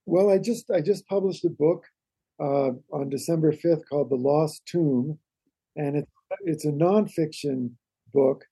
Well, 0.06 0.30
I 0.30 0.38
just 0.38 0.72
I 0.72 0.82
just 0.82 1.08
published 1.08 1.46
a 1.46 1.50
book 1.50 1.86
uh, 2.40 2.72
on 2.92 3.10
December 3.10 3.52
fifth 3.52 3.88
called 3.90 4.10
"The 4.10 4.16
Lost 4.16 4.66
Tomb," 4.66 5.20
and 5.76 5.98
it's 5.98 6.12
it's 6.42 6.66
a 6.66 6.72
nonfiction 6.72 7.72
book, 8.14 8.46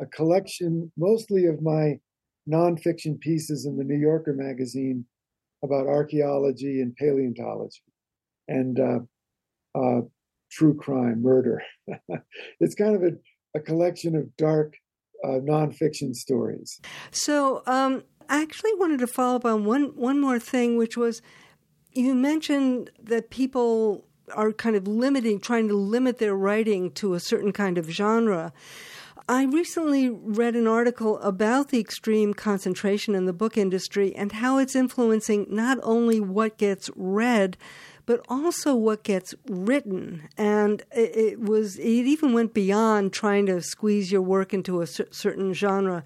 a 0.00 0.06
collection 0.06 0.90
mostly 0.96 1.46
of 1.46 1.62
my 1.62 1.98
nonfiction 2.50 3.18
pieces 3.20 3.66
in 3.66 3.76
the 3.76 3.84
New 3.84 3.98
Yorker 3.98 4.34
magazine 4.34 5.04
about 5.62 5.86
archaeology 5.86 6.80
and 6.80 6.94
paleontology 6.96 7.82
and 8.48 8.80
uh, 8.80 8.98
uh, 9.78 10.00
true 10.50 10.74
crime, 10.74 11.22
murder. 11.22 11.62
it's 12.60 12.74
kind 12.74 12.96
of 12.96 13.02
a, 13.02 13.58
a 13.58 13.60
collection 13.60 14.16
of 14.16 14.36
dark 14.36 14.74
uh, 15.24 15.38
nonfiction 15.38 16.14
stories. 16.14 16.80
So, 17.10 17.62
um, 17.66 18.02
I 18.28 18.40
actually 18.40 18.74
wanted 18.74 19.00
to 19.00 19.06
follow 19.06 19.36
up 19.36 19.44
on 19.44 19.64
one 19.64 19.94
one 19.96 20.20
more 20.20 20.38
thing, 20.38 20.76
which 20.76 20.96
was 20.96 21.22
you 21.92 22.14
mentioned 22.14 22.90
that 23.02 23.30
people 23.30 24.06
are 24.34 24.52
kind 24.52 24.76
of 24.76 24.86
limiting, 24.86 25.40
trying 25.40 25.68
to 25.68 25.74
limit 25.74 26.18
their 26.18 26.34
writing 26.34 26.90
to 26.92 27.14
a 27.14 27.20
certain 27.20 27.52
kind 27.52 27.78
of 27.78 27.90
genre. 27.90 28.52
I 29.28 29.44
recently 29.44 30.10
read 30.10 30.56
an 30.56 30.66
article 30.66 31.18
about 31.20 31.68
the 31.68 31.78
extreme 31.78 32.34
concentration 32.34 33.14
in 33.14 33.24
the 33.24 33.32
book 33.32 33.56
industry 33.56 34.14
and 34.16 34.32
how 34.32 34.58
it's 34.58 34.74
influencing 34.74 35.46
not 35.48 35.78
only 35.82 36.20
what 36.20 36.58
gets 36.58 36.90
read, 36.96 37.56
but 38.04 38.24
also 38.28 38.74
what 38.74 39.04
gets 39.04 39.34
written. 39.48 40.28
And 40.36 40.82
it, 40.90 41.40
was, 41.40 41.78
it 41.78 41.86
even 41.86 42.32
went 42.32 42.52
beyond 42.52 43.12
trying 43.12 43.46
to 43.46 43.62
squeeze 43.62 44.10
your 44.10 44.22
work 44.22 44.52
into 44.52 44.80
a 44.80 44.86
certain 44.86 45.52
genre. 45.52 46.02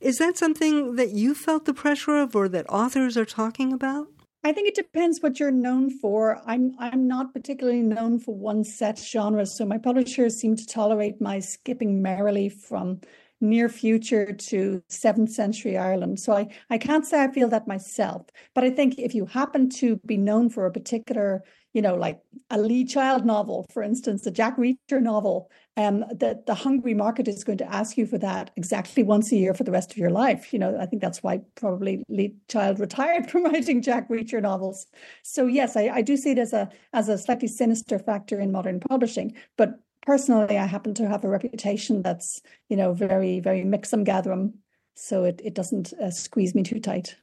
Is 0.00 0.18
that 0.18 0.36
something 0.36 0.96
that 0.96 1.10
you 1.10 1.34
felt 1.34 1.64
the 1.64 1.74
pressure 1.74 2.16
of 2.18 2.34
or 2.34 2.48
that 2.48 2.68
authors 2.68 3.16
are 3.16 3.24
talking 3.24 3.72
about? 3.72 4.08
I 4.44 4.52
think 4.52 4.68
it 4.68 4.74
depends 4.74 5.20
what 5.20 5.40
you're 5.40 5.50
known 5.50 5.90
for. 5.90 6.40
I'm 6.46 6.74
I'm 6.78 7.08
not 7.08 7.32
particularly 7.32 7.82
known 7.82 8.18
for 8.20 8.34
one 8.34 8.62
set 8.64 8.98
genre, 8.98 9.44
so 9.44 9.66
my 9.66 9.78
publishers 9.78 10.36
seem 10.36 10.54
to 10.56 10.66
tolerate 10.66 11.20
my 11.20 11.40
skipping 11.40 12.00
merrily 12.00 12.48
from 12.48 13.00
near 13.40 13.68
future 13.68 14.32
to 14.32 14.82
7th 14.88 15.30
century 15.30 15.76
Ireland. 15.76 16.18
So 16.18 16.32
I, 16.32 16.48
I 16.70 16.78
can't 16.78 17.06
say 17.06 17.22
I 17.22 17.30
feel 17.30 17.48
that 17.48 17.68
myself. 17.68 18.26
But 18.54 18.64
I 18.64 18.70
think 18.70 18.98
if 18.98 19.14
you 19.14 19.26
happen 19.26 19.70
to 19.70 19.96
be 20.04 20.16
known 20.16 20.50
for 20.50 20.66
a 20.66 20.72
particular, 20.72 21.44
you 21.78 21.82
know, 21.82 21.94
like 21.94 22.20
a 22.50 22.58
Lee 22.58 22.84
Child 22.84 23.24
novel, 23.24 23.64
for 23.72 23.84
instance, 23.84 24.26
a 24.26 24.32
Jack 24.32 24.56
Reacher 24.56 25.00
novel, 25.00 25.48
um, 25.76 26.00
the, 26.10 26.42
the 26.44 26.56
hungry 26.56 26.92
market 26.92 27.28
is 27.28 27.44
going 27.44 27.58
to 27.58 27.72
ask 27.72 27.96
you 27.96 28.04
for 28.04 28.18
that 28.18 28.50
exactly 28.56 29.04
once 29.04 29.30
a 29.30 29.36
year 29.36 29.54
for 29.54 29.62
the 29.62 29.70
rest 29.70 29.92
of 29.92 29.96
your 29.96 30.10
life. 30.10 30.52
You 30.52 30.58
know, 30.58 30.76
I 30.76 30.86
think 30.86 31.00
that's 31.00 31.22
why 31.22 31.40
probably 31.54 32.02
Lee 32.08 32.34
Child 32.48 32.80
retired 32.86 33.30
from 33.30 33.44
writing 33.44 33.80
Jack 33.80 34.08
Reacher 34.08 34.42
novels. 34.42 34.86
So 35.22 35.46
yes, 35.46 35.76
I, 35.76 35.82
I 35.88 36.02
do 36.02 36.16
see 36.16 36.32
it 36.32 36.38
as 36.38 36.52
a 36.52 36.68
as 36.92 37.08
a 37.08 37.16
slightly 37.16 37.46
sinister 37.46 38.00
factor 38.00 38.40
in 38.40 38.50
modern 38.50 38.80
publishing. 38.80 39.36
But 39.56 39.78
personally, 40.02 40.58
I 40.58 40.66
happen 40.66 40.94
to 40.94 41.08
have 41.08 41.22
a 41.22 41.28
reputation 41.28 42.02
that's 42.02 42.42
you 42.68 42.76
know 42.76 42.92
very 42.92 43.38
very 43.38 43.62
mixum 43.62 44.04
gatherum, 44.04 44.54
so 44.96 45.22
it 45.22 45.40
it 45.44 45.54
doesn't 45.54 45.92
uh, 45.92 46.10
squeeze 46.10 46.56
me 46.56 46.64
too 46.64 46.80
tight. 46.80 47.14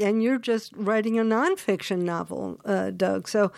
And 0.00 0.22
you're 0.22 0.38
just 0.38 0.72
writing 0.76 1.18
a 1.18 1.22
nonfiction 1.22 2.02
novel, 2.02 2.60
uh, 2.64 2.90
Doug. 2.90 3.28
So 3.28 3.52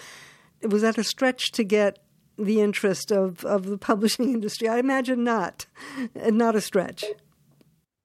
was 0.62 0.82
that 0.82 0.98
a 0.98 1.04
stretch 1.04 1.52
to 1.52 1.64
get 1.64 1.98
the 2.38 2.60
interest 2.60 3.10
of, 3.10 3.44
of 3.44 3.66
the 3.66 3.78
publishing 3.78 4.30
industry? 4.34 4.68
I 4.68 4.78
imagine 4.78 5.24
not, 5.24 5.66
not 6.14 6.56
a 6.56 6.60
stretch. 6.60 7.04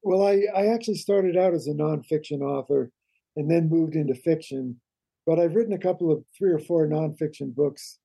Well, 0.03 0.23
I, 0.23 0.43
I 0.55 0.67
actually 0.67 0.97
started 0.97 1.35
out 1.35 1.53
as 1.53 1.67
a 1.67 1.73
nonfiction 1.73 2.41
author 2.41 2.91
and 3.35 3.49
then 3.49 3.69
moved 3.69 3.95
into 3.95 4.13
fiction. 4.13 4.79
But 5.25 5.39
I've 5.39 5.55
written 5.55 5.73
a 5.73 5.79
couple 5.79 6.11
of 6.11 6.23
three 6.37 6.51
or 6.51 6.59
four 6.59 6.87
nonfiction 6.87 7.55
books 7.55 7.97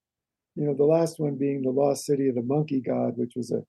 you 0.56 0.66
know, 0.66 0.74
the 0.74 0.84
last 0.84 1.18
one 1.18 1.36
being 1.36 1.62
The 1.62 1.70
Lost 1.70 2.04
City 2.04 2.28
of 2.28 2.34
the 2.34 2.42
Monkey 2.42 2.80
God, 2.80 3.16
which 3.16 3.32
was 3.36 3.50
a, 3.50 3.62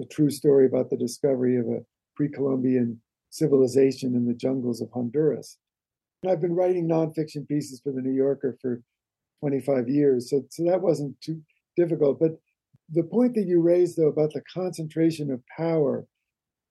a 0.00 0.04
true 0.10 0.30
story 0.30 0.66
about 0.66 0.90
the 0.90 0.96
discovery 0.96 1.56
of 1.56 1.66
a 1.66 1.80
pre 2.16 2.28
Columbian 2.28 3.00
civilization 3.30 4.14
in 4.14 4.26
the 4.26 4.34
jungles 4.34 4.80
of 4.80 4.90
Honduras. 4.92 5.58
I've 6.26 6.40
been 6.40 6.54
writing 6.54 6.88
nonfiction 6.88 7.46
pieces 7.46 7.80
for 7.80 7.92
the 7.92 8.00
New 8.00 8.12
Yorker 8.12 8.56
for 8.60 8.82
25 9.40 9.88
years, 9.88 10.30
so, 10.30 10.44
so 10.50 10.64
that 10.64 10.80
wasn't 10.80 11.20
too 11.20 11.40
difficult. 11.76 12.18
But 12.18 12.40
the 12.90 13.04
point 13.04 13.34
that 13.34 13.46
you 13.46 13.60
raised, 13.60 13.96
though, 13.96 14.08
about 14.08 14.32
the 14.32 14.42
concentration 14.52 15.30
of 15.30 15.42
power 15.56 16.06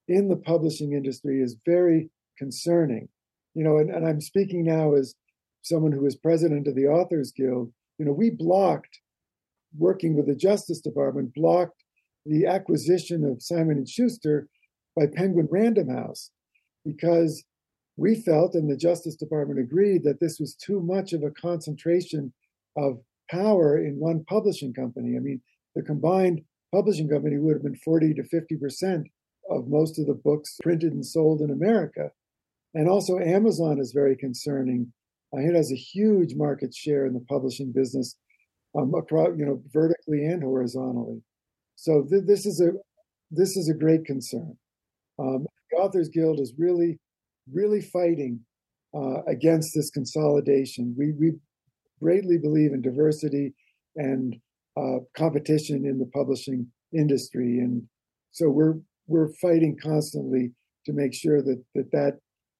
in 0.08 0.28
the 0.28 0.36
publishing 0.36 0.94
industry 0.94 1.42
is 1.42 1.56
very 1.66 2.10
concerning. 2.38 3.08
You 3.54 3.64
know, 3.64 3.78
and, 3.78 3.90
and 3.90 4.06
I'm 4.06 4.22
speaking 4.22 4.66
now 4.66 4.94
as 4.96 5.16
someone 5.62 5.92
who 5.92 6.06
is 6.06 6.16
president 6.16 6.68
of 6.68 6.76
the 6.76 6.88
Authors 6.88 7.32
Guild. 7.32 7.72
You 7.98 8.06
know, 8.06 8.12
we 8.12 8.30
blocked 8.30 9.00
working 9.78 10.16
with 10.16 10.28
the 10.28 10.36
Justice 10.36 10.82
Department, 10.82 11.34
blocked 11.34 11.84
the 12.26 12.46
acquisition 12.46 13.24
of 13.24 13.42
Simon 13.42 13.78
and 13.78 13.90
Schuster 13.90 14.48
by 14.96 15.08
Penguin 15.08 15.48
Random 15.50 15.90
House 15.90 16.32
because 16.84 17.44
we 17.98 18.16
felt, 18.22 18.54
and 18.54 18.70
the 18.70 18.78
Justice 18.78 19.16
Department 19.16 19.60
agreed, 19.60 20.04
that 20.04 20.20
this 20.20 20.40
was 20.40 20.56
too 20.56 20.80
much 20.82 21.14
of 21.14 21.24
a 21.24 21.32
concentration 21.32 22.32
of 22.78 23.00
power 23.30 23.78
in 23.78 24.00
one 24.00 24.24
publishing 24.26 24.74
company. 24.74 25.18
I 25.18 25.20
mean, 25.20 25.42
the 25.76 25.82
combined 25.82 26.42
publishing 26.74 27.10
company 27.10 27.38
would 27.38 27.56
have 27.56 27.64
been 27.64 27.76
40 27.76 28.14
to 28.16 28.24
50 28.24 28.56
percent 28.58 29.08
of 29.50 29.68
most 29.68 30.00
of 30.00 30.06
the 30.06 30.14
books 30.14 30.58
printed 30.62 30.94
and 30.94 31.06
sold 31.06 31.42
in 31.42 31.52
America. 31.52 32.12
And 32.74 32.88
also, 32.88 33.18
Amazon 33.18 33.80
is 33.80 33.92
very 33.92 34.16
concerning. 34.16 34.94
Uh, 35.34 35.40
it 35.40 35.56
has 35.56 35.72
a 35.72 35.76
huge 35.76 36.36
market 36.36 36.74
share 36.74 37.06
in 37.06 37.14
the 37.14 37.26
publishing 37.28 37.72
business 37.72 38.16
um, 38.78 38.94
across, 38.94 39.30
you 39.38 39.46
know, 39.46 39.62
vertically 39.72 40.26
and 40.26 40.44
horizontally. 40.44 41.22
So 41.76 42.04
th- 42.04 42.24
this 42.26 42.46
is 42.46 42.62
a 42.62 42.72
this 43.32 43.58
is 43.58 43.70
a 43.70 43.74
great 43.74 44.06
concern. 44.06 44.58
Um, 45.20 45.46
the 45.72 45.78
Authors 45.78 46.10
Guild 46.10 46.40
is 46.40 46.54
really, 46.58 47.00
really 47.54 47.82
fighting 47.82 48.40
uh, 48.96 49.22
against 49.28 49.72
this 49.76 49.90
consolidation. 49.92 50.96
We 50.98 51.14
we 51.20 51.34
greatly 52.02 52.38
believe 52.38 52.74
in 52.74 52.82
diversity 52.82 53.54
and 53.96 54.36
uh, 54.78 55.00
competition 55.16 55.86
in 55.86 56.00
the 56.00 56.10
publishing 56.14 56.68
industry, 56.94 57.60
and 57.60 57.84
so 58.32 58.50
we're 58.50 58.76
we're 59.08 59.34
fighting 59.42 59.78
constantly 59.82 60.52
to 60.86 60.94
make 60.94 61.14
sure 61.14 61.42
that 61.42 61.64
that 61.76 61.92
that 61.92 62.14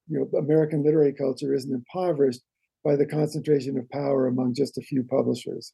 you 0.08 0.20
know 0.20 0.40
American 0.40 0.84
literary 0.84 1.14
culture 1.14 1.54
isn't 1.54 1.74
impoverished 1.74 2.42
by 2.84 2.96
the 2.96 3.06
concentration 3.06 3.78
of 3.78 3.90
power 3.90 4.28
among 4.28 4.54
just 4.54 4.78
a 4.78 4.82
few 4.82 5.04
publishers. 5.04 5.74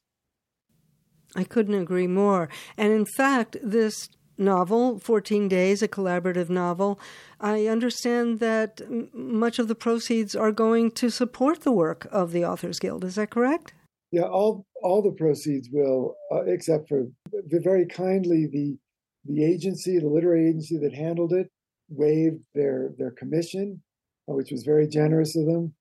I 1.36 1.44
couldn't 1.44 1.74
agree 1.74 2.06
more. 2.06 2.48
And 2.76 2.92
in 2.92 3.06
fact, 3.06 3.56
this 3.62 4.08
novel, 4.36 4.98
14 4.98 5.48
Days, 5.48 5.82
a 5.82 5.88
collaborative 5.88 6.48
novel, 6.48 6.98
I 7.40 7.66
understand 7.66 8.40
that 8.40 8.80
much 9.14 9.58
of 9.58 9.68
the 9.68 9.74
proceeds 9.74 10.34
are 10.34 10.52
going 10.52 10.90
to 10.92 11.10
support 11.10 11.62
the 11.62 11.72
work 11.72 12.06
of 12.10 12.32
the 12.32 12.44
Authors 12.44 12.78
Guild. 12.78 13.04
Is 13.04 13.16
that 13.16 13.30
correct? 13.30 13.74
Yeah, 14.10 14.22
all 14.22 14.64
all 14.82 15.02
the 15.02 15.12
proceeds 15.12 15.68
will, 15.72 16.14
uh, 16.30 16.42
except 16.42 16.88
for 16.88 17.06
very 17.50 17.86
kindly 17.86 18.46
the 18.46 18.76
the 19.24 19.44
agency, 19.44 19.98
the 19.98 20.06
literary 20.06 20.48
agency 20.48 20.78
that 20.78 20.94
handled 20.94 21.32
it, 21.32 21.50
waived 21.88 22.42
their 22.54 22.90
their 22.96 23.10
commission, 23.10 23.82
uh, 24.28 24.34
which 24.34 24.52
was 24.52 24.62
very 24.62 24.86
generous 24.86 25.34
of 25.36 25.46
them, 25.46 25.74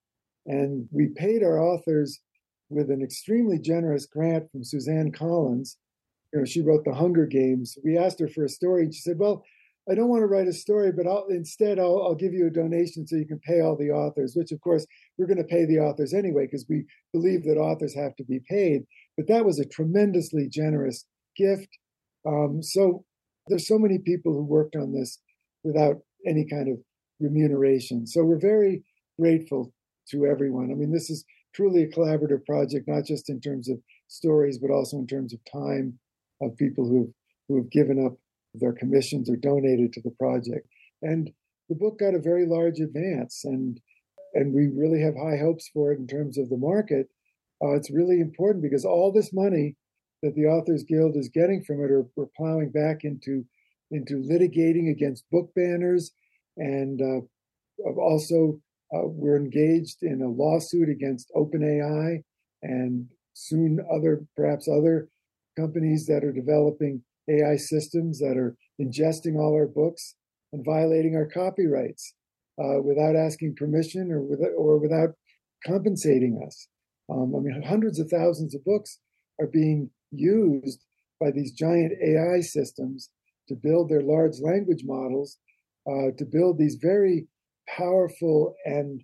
and 0.48 0.88
we 0.92 1.10
paid 1.10 1.44
our 1.44 1.62
authors 1.62 2.20
with 2.70 2.90
an 2.90 3.04
extremely 3.04 3.60
generous 3.60 4.06
grant 4.06 4.52
from 4.52 4.64
Suzanne 4.64 5.12
Collins. 5.12 5.78
You 6.34 6.40
know, 6.40 6.46
she 6.46 6.62
wrote 6.62 6.84
The 6.84 6.96
Hunger 6.96 7.28
Games. 7.28 7.78
We 7.84 7.96
asked 7.96 8.20
her 8.20 8.28
for 8.28 8.44
a 8.44 8.50
story, 8.50 8.84
and 8.84 8.94
she 8.94 9.02
said, 9.02 9.20
"Well, 9.20 9.44
I 9.90 9.94
don't 9.94 10.10
want 10.10 10.22
to 10.22 10.28
write 10.28 10.48
a 10.48 10.54
story, 10.54 10.92
but 10.92 11.06
I'll, 11.06 11.28
instead 11.30 11.78
I'll, 11.78 12.02
I'll 12.02 12.16
give 12.16 12.34
you 12.34 12.48
a 12.48 12.50
donation 12.50 13.06
so 13.06 13.18
you 13.18 13.28
can 13.28 13.40
pay 13.40 13.62
all 13.62 13.78
the 13.78 13.92
authors." 13.92 14.34
Which, 14.36 14.52
of 14.52 14.60
course, 14.62 14.86
we're 15.18 15.28
going 15.28 15.38
to 15.38 15.44
pay 15.44 15.66
the 15.66 15.80
authors 15.80 16.14
anyway 16.14 16.46
because 16.48 16.66
we 16.68 16.86
believe 17.14 17.44
that 17.44 17.58
authors 17.58 17.94
have 17.96 18.16
to 18.16 18.24
be 18.24 18.42
paid. 18.50 18.84
But 19.16 19.28
that 19.28 19.46
was 19.46 19.60
a 19.60 19.66
tremendously 19.66 20.50
generous 20.50 21.06
gift. 21.38 21.70
Um, 22.26 22.64
so 22.64 23.06
there's 23.48 23.68
so 23.68 23.78
many 23.78 24.00
people 24.00 24.34
who 24.34 24.44
worked 24.44 24.76
on 24.76 24.92
this 24.92 25.20
without 25.64 25.98
any 26.26 26.48
kind 26.50 26.68
of 26.68 26.80
remuneration. 27.20 28.08
So 28.08 28.24
we're 28.24 28.40
very 28.40 28.84
grateful 29.20 29.72
to 30.10 30.26
everyone. 30.26 30.72
I 30.72 30.76
mean, 30.76 30.92
this 30.92 31.12
is 31.12 31.26
truly 31.54 31.84
a 31.84 31.92
collaborative 31.92 32.44
project, 32.46 32.88
not 32.88 33.06
just 33.06 33.30
in 33.30 33.40
terms 33.40 33.70
of 33.70 33.78
stories, 34.08 34.58
but 34.58 34.72
also 34.72 34.98
in 34.98 35.06
terms 35.06 35.34
of 35.34 35.40
time 35.52 36.00
of 36.46 36.58
people 36.58 36.88
who've 36.88 37.14
who 37.48 37.58
have 37.58 37.70
given 37.70 38.06
up 38.06 38.14
their 38.54 38.74
commissions 38.74 39.30
or 39.30 39.36
donated 39.36 39.92
to 39.94 40.02
the 40.02 40.12
project. 40.12 40.68
And 41.02 41.32
the 41.70 41.76
book 41.76 42.00
got 42.00 42.16
a 42.16 42.20
very 42.20 42.46
large 42.46 42.80
advance, 42.80 43.44
and 43.44 43.80
and 44.34 44.54
we 44.54 44.68
really 44.68 45.02
have 45.02 45.16
high 45.16 45.38
hopes 45.38 45.70
for 45.74 45.92
it 45.92 46.00
in 46.00 46.08
terms 46.08 46.38
of 46.38 46.50
the 46.50 46.58
market. 46.58 47.08
Uh, 47.64 47.74
it's 47.76 47.92
really 47.92 48.20
important 48.20 48.64
because 48.64 48.86
all 48.86 49.12
this 49.12 49.32
money 49.34 49.76
that 50.22 50.36
the 50.36 50.46
Authors 50.46 50.84
Guild 50.84 51.16
is 51.16 51.30
getting 51.30 51.64
from 51.64 51.84
it 51.84 51.92
are 51.92 52.06
we're 52.16 52.28
plowing 52.38 52.72
back 52.72 53.04
into 53.04 53.46
into 53.92 54.16
litigating 54.16 54.90
against 54.90 55.30
book 55.32 55.52
banners 55.56 56.12
and 56.58 57.02
uh, 57.02 57.22
also 58.00 58.60
Uh, 58.94 59.08
we're 59.08 59.38
engaged 59.38 60.04
in 60.04 60.22
a 60.22 60.30
lawsuit 60.30 60.88
against 60.88 61.32
OpenAI 61.36 62.22
and 62.62 63.10
soon 63.34 63.80
other, 63.92 64.24
perhaps 64.36 64.68
other 64.68 65.10
companies 65.56 66.06
that 66.08 66.24
are 66.24 66.32
developing 66.32 67.04
AI 67.30 67.56
systems 67.56 68.20
that 68.20 68.38
are 68.38 68.56
ingesting 68.82 69.38
all 69.38 69.54
our 69.54 69.68
books 69.68 70.16
and 70.52 70.66
violating 70.66 71.16
our 71.16 71.26
copyrights 71.26 72.14
uh, 72.60 72.82
without 72.82 73.16
asking 73.16 73.56
permission 73.56 74.12
or, 74.12 74.22
with, 74.22 74.40
or 74.58 74.78
without 74.78 75.10
compensating 75.66 76.42
us. 76.46 76.68
Um, 77.10 77.34
I 77.36 77.40
mean, 77.40 77.64
hundreds 77.66 78.00
of 78.00 78.10
thousands 78.10 78.56
of 78.56 78.64
books 78.64 79.00
are 79.40 79.48
being 79.48 79.90
used 80.12 80.84
by 81.20 81.32
these 81.32 81.52
giant 81.52 81.94
AI 82.02 82.42
systems 82.42 83.10
to 83.48 83.56
build 83.56 83.90
their 83.90 84.02
large 84.02 84.40
language 84.42 84.84
models, 84.86 85.38
uh, 85.88 86.12
to 86.18 86.26
build 86.26 86.58
these 86.58 86.78
very 86.82 87.28
powerful 87.68 88.56
and 88.66 89.02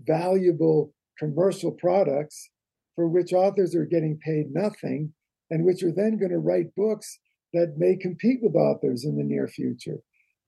valuable 0.00 0.92
commercial 1.18 1.72
products 1.72 2.50
for 2.94 3.08
which 3.08 3.32
authors 3.32 3.74
are 3.74 3.86
getting 3.86 4.18
paid 4.24 4.46
nothing 4.52 5.12
and 5.50 5.64
which 5.64 5.82
are 5.82 5.92
then 5.92 6.18
going 6.18 6.32
to 6.32 6.38
write 6.38 6.74
books 6.76 7.18
that 7.52 7.74
may 7.76 7.96
compete 7.96 8.40
with 8.42 8.54
authors 8.54 9.04
in 9.04 9.16
the 9.16 9.24
near 9.24 9.46
future. 9.46 9.98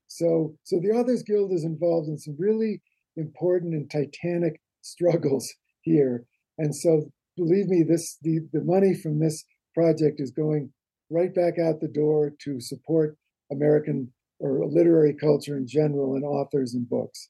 So, 0.09 0.57
so 0.65 0.81
the 0.81 0.91
Authors 0.91 1.23
Guild 1.23 1.53
is 1.53 1.65
involved 1.65 2.09
in 2.09 2.19
some 2.19 2.37
really 2.39 2.81
important 3.17 3.75
and 3.75 3.91
titanic 3.91 4.61
struggles 4.83 5.53
here. 5.83 6.25
And 6.59 6.75
so, 6.75 7.11
believe 7.37 7.67
me, 7.67 7.83
this 7.83 8.17
the, 8.23 8.41
the 8.53 8.63
money 8.63 8.95
from 8.95 9.19
this 9.19 9.45
project 9.75 10.21
is 10.21 10.31
going 10.31 10.73
right 11.11 11.35
back 11.35 11.59
out 11.59 11.81
the 11.81 11.89
door 11.89 12.33
to 12.43 12.61
support 12.61 13.17
American 13.51 14.13
or 14.39 14.67
literary 14.67 15.15
culture 15.15 15.57
in 15.57 15.67
general 15.67 16.15
and 16.15 16.25
authors 16.25 16.75
and 16.75 16.89
books. 16.89 17.29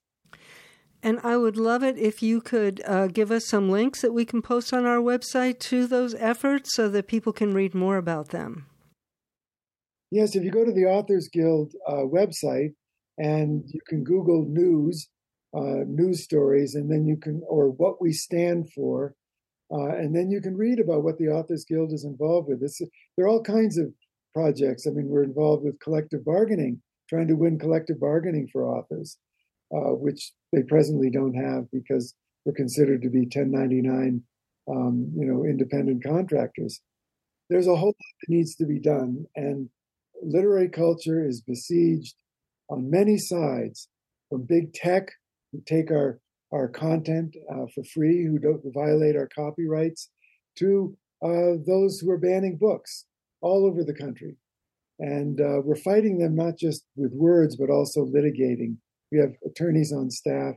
And 1.07 1.21
I 1.23 1.37
would 1.37 1.57
love 1.57 1.85
it 1.85 1.97
if 1.97 2.21
you 2.21 2.41
could 2.41 2.83
uh, 2.85 3.07
give 3.07 3.31
us 3.31 3.47
some 3.47 3.71
links 3.71 4.03
that 4.03 4.13
we 4.13 4.25
can 4.25 4.43
post 4.43 4.73
on 4.73 4.85
our 4.87 4.99
website 4.99 5.61
to 5.61 5.87
those 5.87 6.17
efforts 6.17 6.75
so 6.75 6.89
that 6.89 7.07
people 7.07 7.33
can 7.33 7.55
read 7.55 7.77
more 7.77 7.97
about 7.97 8.31
them. 8.31 8.67
Yes, 10.11 10.35
if 10.35 10.43
you 10.43 10.51
go 10.51 10.65
to 10.65 10.73
the 10.73 10.87
Authors 10.87 11.29
Guild 11.33 11.73
uh, 11.87 12.03
website 12.19 12.75
and 13.19 13.63
you 13.69 13.79
can 13.87 14.03
Google 14.03 14.47
news, 14.49 15.09
uh, 15.57 15.85
news 15.87 16.25
stories, 16.25 16.75
and 16.75 16.91
then 16.91 17.07
you 17.07 17.17
can, 17.17 17.41
or 17.49 17.71
what 17.71 18.03
we 18.03 18.13
stand 18.13 18.73
for, 18.73 19.15
uh, 19.73 19.91
and 19.91 20.13
then 20.13 20.29
you 20.33 20.41
can 20.41 20.57
read 20.57 20.81
about 20.81 21.05
what 21.05 21.19
the 21.19 21.29
Authors 21.29 21.65
Guild 21.65 21.93
is 21.93 22.05
involved 22.05 22.49
with. 22.49 22.65
It's, 22.65 22.81
there 23.17 23.27
are 23.27 23.29
all 23.29 23.45
kinds 23.45 23.79
of 23.79 23.93
projects. 24.35 24.89
I 24.89 24.91
mean, 24.91 25.07
we're 25.07 25.23
involved 25.23 25.63
with 25.63 25.79
collective 25.79 26.25
bargaining, 26.25 26.83
trying 27.09 27.29
to 27.29 27.37
win 27.37 27.61
collective 27.61 28.01
bargaining 28.01 28.49
for 28.53 28.67
authors, 28.67 29.19
uh, 29.75 29.95
which 29.95 30.33
they 30.53 30.63
presently 30.63 31.11
don't 31.11 31.35
have 31.35 31.71
because 31.73 32.15
we're 32.45 32.53
considered 32.53 33.03
to 33.03 33.11
be 33.11 33.21
1099, 33.21 34.23
um, 34.71 35.13
you 35.17 35.27
know, 35.27 35.45
independent 35.45 36.05
contractors. 36.05 36.81
There's 37.51 37.67
a 37.67 37.77
whole 37.77 37.89
lot 37.89 38.17
that 38.21 38.35
needs 38.35 38.55
to 38.57 38.67
be 38.67 38.79
done, 38.79 39.27
and 39.35 39.69
literary 40.23 40.69
culture 40.69 41.27
is 41.27 41.41
besieged 41.41 42.15
on 42.69 42.91
many 42.91 43.19
sides, 43.19 43.89
from 44.29 44.43
big 44.43 44.73
tech 44.73 45.11
who 45.53 45.61
take 45.67 45.91
our 45.91 46.21
our 46.53 46.69
content 46.69 47.37
uh, 47.51 47.67
for 47.75 47.83
free, 47.85 48.25
who 48.25 48.39
don't 48.39 48.63
violate 48.73 49.17
our 49.17 49.29
copyrights, 49.35 50.11
to 50.57 50.97
uh, 51.23 51.59
those 51.67 51.99
who 51.99 52.11
are 52.11 52.19
banning 52.19 52.57
books 52.57 53.05
all 53.41 53.67
over 53.67 53.83
the 53.83 53.95
country. 53.95 54.37
And 54.99 55.41
uh, 55.41 55.61
we're 55.63 55.77
fighting 55.77 56.19
them 56.19 56.37
not 56.37 56.57
just 56.57 56.85
with 56.97 57.13
words, 57.13 57.57
but 57.57 57.69
also 57.69 58.05
litigating. 58.05 58.77
We 59.13 59.19
have 59.19 59.33
attorneys 59.45 59.93
on 59.93 60.11
staff 60.11 60.55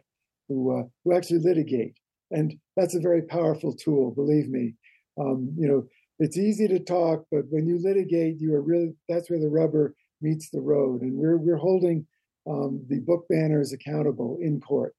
who 0.47 0.79
uh, 0.79 0.83
who 1.03 1.15
actually 1.15 1.39
litigate, 1.39 1.97
and 2.31 2.55
that's 2.75 2.95
a 2.95 2.99
very 2.99 3.21
powerful 3.21 3.75
tool. 3.75 4.11
Believe 4.11 4.49
me. 4.49 4.75
Um, 5.19 5.53
you 5.57 5.67
know, 5.67 5.87
it's 6.19 6.37
easy 6.37 6.67
to 6.67 6.79
talk, 6.79 7.25
but 7.31 7.43
when 7.49 7.67
you 7.67 7.79
litigate, 7.81 8.39
you 8.39 8.53
are 8.55 8.61
really 8.61 8.93
that's 9.07 9.29
where 9.29 9.39
the 9.39 9.49
rubber 9.49 9.95
meets 10.21 10.49
the 10.49 10.61
road, 10.61 11.01
and 11.01 11.13
we're 11.13 11.37
we're 11.37 11.57
holding 11.57 12.05
um, 12.49 12.83
the 12.89 12.99
book 12.99 13.25
banners 13.29 13.73
accountable 13.73 14.37
in 14.41 14.59
court. 14.59 14.95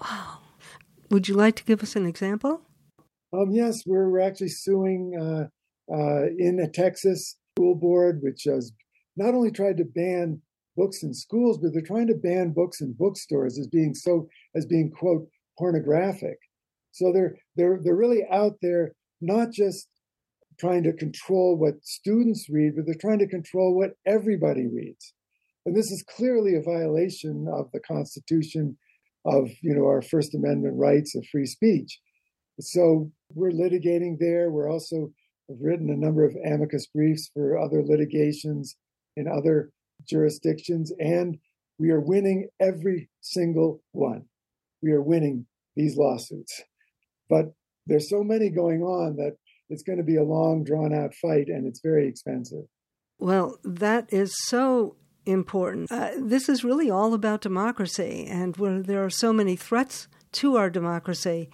Wow. 0.00 0.38
Would 1.10 1.28
you 1.28 1.34
like 1.34 1.56
to 1.56 1.64
give 1.64 1.82
us 1.82 1.96
an 1.96 2.06
example? 2.06 2.62
Um, 3.32 3.50
yes, 3.50 3.82
we're, 3.86 4.08
we're 4.08 4.20
actually 4.20 4.48
suing 4.48 5.16
uh, 5.20 5.92
uh, 5.92 6.26
in 6.38 6.60
a 6.60 6.68
Texas 6.68 7.36
school 7.56 7.74
board, 7.74 8.20
which 8.22 8.44
has 8.44 8.72
not 9.16 9.34
only 9.34 9.50
tried 9.50 9.76
to 9.78 9.84
ban 9.84 10.40
books 10.76 11.02
in 11.02 11.14
schools, 11.14 11.58
but 11.58 11.72
they're 11.72 11.82
trying 11.82 12.06
to 12.08 12.14
ban 12.14 12.52
books 12.52 12.80
in 12.80 12.92
bookstores 12.92 13.58
as 13.58 13.66
being 13.66 13.94
so 13.94 14.28
as 14.54 14.66
being 14.66 14.90
quote 14.90 15.28
pornographic. 15.58 16.38
So 16.92 17.12
they're 17.12 17.36
they're 17.56 17.80
they're 17.82 17.96
really 17.96 18.24
out 18.30 18.54
there 18.62 18.92
not 19.20 19.50
just 19.50 19.88
trying 20.58 20.84
to 20.84 20.92
control 20.92 21.56
what 21.56 21.84
students 21.84 22.48
read, 22.48 22.76
but 22.76 22.86
they're 22.86 22.94
trying 22.94 23.18
to 23.18 23.26
control 23.26 23.76
what 23.76 23.96
everybody 24.06 24.66
reads. 24.66 25.12
And 25.66 25.76
this 25.76 25.90
is 25.90 26.04
clearly 26.04 26.54
a 26.54 26.62
violation 26.62 27.48
of 27.52 27.70
the 27.72 27.80
Constitution 27.80 28.76
of 29.24 29.50
you 29.62 29.74
know 29.74 29.86
our 29.86 30.02
First 30.02 30.34
Amendment 30.34 30.76
rights 30.76 31.14
of 31.14 31.26
free 31.30 31.46
speech. 31.46 31.98
So 32.60 33.10
we're 33.34 33.50
litigating 33.50 34.18
there. 34.18 34.50
We're 34.50 34.70
also 34.70 35.12
have 35.48 35.58
written 35.60 35.90
a 35.90 35.96
number 35.96 36.24
of 36.24 36.36
amicus 36.44 36.86
briefs 36.86 37.30
for 37.34 37.58
other 37.58 37.82
litigations 37.82 38.76
in 39.16 39.28
other 39.28 39.70
jurisdictions, 40.08 40.92
and 40.98 41.38
we 41.78 41.90
are 41.90 42.00
winning 42.00 42.48
every 42.60 43.10
single 43.20 43.82
one. 43.92 44.24
We 44.82 44.92
are 44.92 45.02
winning 45.02 45.46
these 45.76 45.96
lawsuits. 45.96 46.62
But 47.28 47.52
there's 47.86 48.08
so 48.08 48.22
many 48.22 48.50
going 48.50 48.82
on 48.82 49.16
that 49.16 49.36
it's 49.68 49.82
going 49.82 49.98
to 49.98 50.04
be 50.04 50.16
a 50.16 50.22
long, 50.22 50.64
drawn 50.64 50.94
out 50.94 51.14
fight, 51.14 51.48
and 51.48 51.66
it's 51.66 51.80
very 51.80 52.06
expensive. 52.06 52.64
Well, 53.18 53.58
that 53.64 54.12
is 54.12 54.34
so 54.44 54.96
important. 55.26 55.90
Uh, 55.90 56.10
this 56.18 56.48
is 56.48 56.64
really 56.64 56.90
all 56.90 57.14
about 57.14 57.40
democracy, 57.40 58.26
and 58.28 58.54
there 58.54 59.04
are 59.04 59.10
so 59.10 59.32
many 59.32 59.56
threats 59.56 60.08
to 60.32 60.56
our 60.56 60.68
democracy 60.68 61.48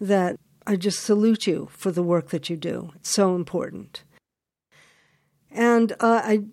that 0.00 0.36
I 0.66 0.76
just 0.76 1.00
salute 1.00 1.46
you 1.46 1.68
for 1.70 1.92
the 1.92 2.02
work 2.02 2.30
that 2.30 2.50
you 2.50 2.56
do. 2.56 2.90
It's 2.96 3.10
so 3.10 3.36
important. 3.36 4.02
And 5.50 5.92
uh, 5.92 6.20
I 6.24 6.44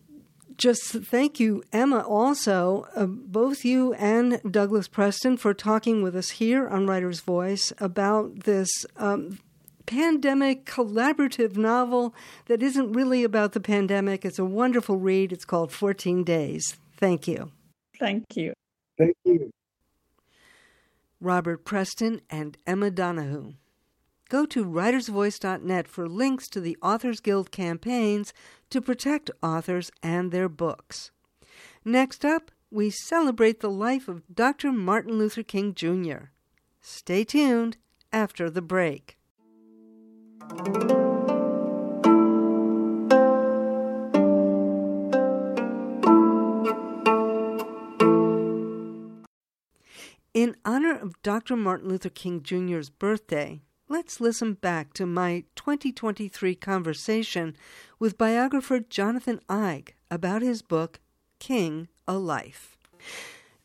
just 0.58 0.84
thank 0.91 1.39
you, 1.39 1.64
Emma, 1.72 1.99
also, 1.99 2.88
uh, 2.95 3.06
both 3.06 3.66
you 3.66 3.93
and 3.93 4.41
Douglas 4.49 4.88
Preston, 4.88 5.38
for 5.38 5.54
talking 5.54 6.01
with 6.01 6.16
us 6.16 6.32
here 6.32 6.68
on 6.68 6.88
Writer's 6.88 7.22
Voice 7.22 7.74
about 7.80 8.43
this 8.45 8.70
um, 8.97 9.39
pandemic 9.86 10.66
collaborative 10.66 11.58
novel 11.58 12.14
that 12.45 12.64
isn't 12.64 12.93
really 12.93 13.24
about 13.24 13.54
the 13.54 13.60
pandemic. 13.60 14.26
It's 14.26 14.39
a 14.39 14.45
wonderful 14.45 14.97
read. 14.97 15.32
It's 15.32 15.45
called 15.45 15.72
14 15.72 16.24
Days. 16.24 16.78
Thank 16.97 17.28
you. 17.28 17.51
Thank 17.99 18.24
you. 18.36 18.54
Thank 18.97 19.16
you. 19.24 19.51
Robert 21.20 21.64
Preston 21.64 22.22
and 22.30 22.58
Emma 22.68 22.91
Donoghue. 22.91 23.54
Go 24.34 24.47
to 24.47 24.65
writersvoice.net 24.65 25.88
for 25.88 26.09
links 26.09 26.47
to 26.47 26.59
the 26.59 26.75
Authors 26.81 27.19
Guild 27.19 27.51
campaigns 27.51 28.34
to 28.71 28.81
protect 28.81 29.29
authors 29.43 29.91
and 30.01 30.31
their 30.31 30.49
books. 30.49 31.11
Next 31.86 32.25
up, 32.25 32.49
we 32.71 32.89
celebrate 32.89 33.59
the 33.59 33.69
life 33.69 34.07
of 34.07 34.23
Dr. 34.34 34.71
Martin 34.71 35.19
Luther 35.19 35.43
King 35.43 35.75
Jr. 35.75 36.31
Stay 36.81 37.23
tuned 37.23 37.77
after 38.11 38.49
the 38.49 38.63
break. 38.63 39.19
In 50.34 50.55
honor 50.65 50.97
of 50.97 51.21
Dr. 51.21 51.55
Martin 51.55 51.88
Luther 51.88 52.09
King 52.09 52.41
Jr.'s 52.41 52.89
birthday, 52.89 53.61
let's 53.93 54.19
listen 54.19 54.55
back 54.55 54.91
to 54.91 55.05
my 55.05 55.43
2023 55.55 56.55
conversation 56.55 57.55
with 57.99 58.17
biographer 58.17 58.79
Jonathan 58.79 59.39
Eig 59.47 59.89
about 60.09 60.41
his 60.41 60.63
book, 60.63 60.99
King 61.39 61.87
A 62.07 62.17
Life. 62.17 62.75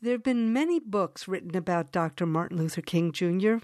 There 0.03 0.13
have 0.13 0.23
been 0.23 0.53
many 0.53 0.81
books 0.81 1.29
written 1.29 1.57
about 1.57 1.93
Dr. 1.93 2.27
Martin 2.27 2.59
Luther 2.59 2.83
King 2.83 3.11
Jr., 3.11 3.57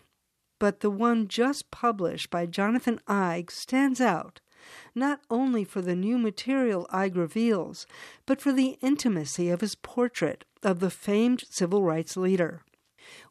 but 0.58 0.80
the 0.80 0.88
one 0.88 1.28
just 1.28 1.70
published 1.70 2.30
by 2.30 2.46
Jonathan 2.46 2.98
Eig 3.06 3.50
stands 3.50 4.00
out, 4.00 4.40
not 4.94 5.20
only 5.28 5.64
for 5.64 5.82
the 5.82 5.94
new 5.94 6.16
material 6.16 6.88
Eig 6.90 7.14
reveals, 7.14 7.86
but 8.24 8.40
for 8.40 8.52
the 8.52 8.78
intimacy 8.80 9.50
of 9.50 9.60
his 9.60 9.74
portrait 9.74 10.46
of 10.62 10.80
the 10.80 10.88
famed 10.88 11.44
civil 11.50 11.82
rights 11.82 12.16
leader. 12.16 12.62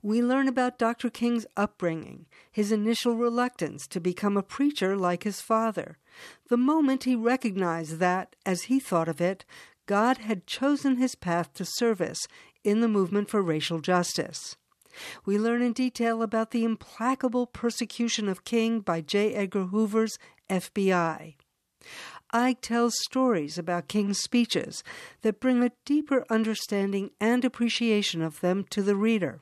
We 0.01 0.21
learn 0.21 0.47
about 0.47 0.77
Dr. 0.77 1.09
King's 1.09 1.45
upbringing, 1.57 2.25
his 2.51 2.71
initial 2.71 3.15
reluctance 3.15 3.87
to 3.87 3.99
become 3.99 4.37
a 4.37 4.43
preacher 4.43 4.95
like 4.95 5.23
his 5.23 5.41
father, 5.41 5.97
the 6.49 6.57
moment 6.57 7.03
he 7.03 7.15
recognized 7.15 7.99
that, 7.99 8.35
as 8.45 8.63
he 8.63 8.79
thought 8.79 9.07
of 9.07 9.21
it, 9.21 9.45
God 9.85 10.19
had 10.19 10.47
chosen 10.47 10.97
his 10.97 11.15
path 11.15 11.53
to 11.55 11.65
service 11.65 12.19
in 12.63 12.81
the 12.81 12.87
movement 12.87 13.29
for 13.29 13.41
racial 13.41 13.79
justice. 13.79 14.55
We 15.25 15.39
learn 15.39 15.61
in 15.61 15.73
detail 15.73 16.21
about 16.21 16.51
the 16.51 16.63
implacable 16.63 17.47
persecution 17.47 18.29
of 18.29 18.45
King 18.45 18.79
by 18.79 19.01
J. 19.01 19.33
Edgar 19.33 19.65
Hoover's 19.65 20.17
FBI. 20.49 21.35
Eig 22.33 22.61
tells 22.61 22.93
stories 23.03 23.57
about 23.57 23.87
King's 23.87 24.19
speeches 24.19 24.83
that 25.21 25.39
bring 25.39 25.63
a 25.63 25.71
deeper 25.85 26.25
understanding 26.29 27.11
and 27.19 27.43
appreciation 27.43 28.21
of 28.21 28.39
them 28.39 28.65
to 28.69 28.81
the 28.81 28.95
reader. 28.95 29.41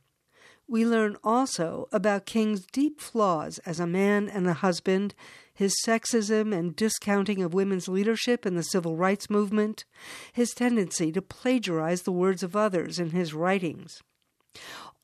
We 0.71 0.85
learn 0.85 1.17
also 1.21 1.89
about 1.91 2.25
King's 2.25 2.65
deep 2.65 3.01
flaws 3.01 3.57
as 3.65 3.81
a 3.81 3.85
man 3.85 4.29
and 4.29 4.47
a 4.47 4.53
husband, 4.53 5.13
his 5.53 5.75
sexism 5.85 6.57
and 6.57 6.73
discounting 6.73 7.43
of 7.43 7.53
women's 7.53 7.89
leadership 7.89 8.45
in 8.45 8.55
the 8.55 8.63
civil 8.63 8.95
rights 8.95 9.29
movement, 9.29 9.83
his 10.31 10.51
tendency 10.51 11.11
to 11.11 11.21
plagiarize 11.21 12.03
the 12.03 12.13
words 12.13 12.41
of 12.41 12.55
others 12.55 12.99
in 12.99 13.09
his 13.09 13.33
writings. 13.33 14.01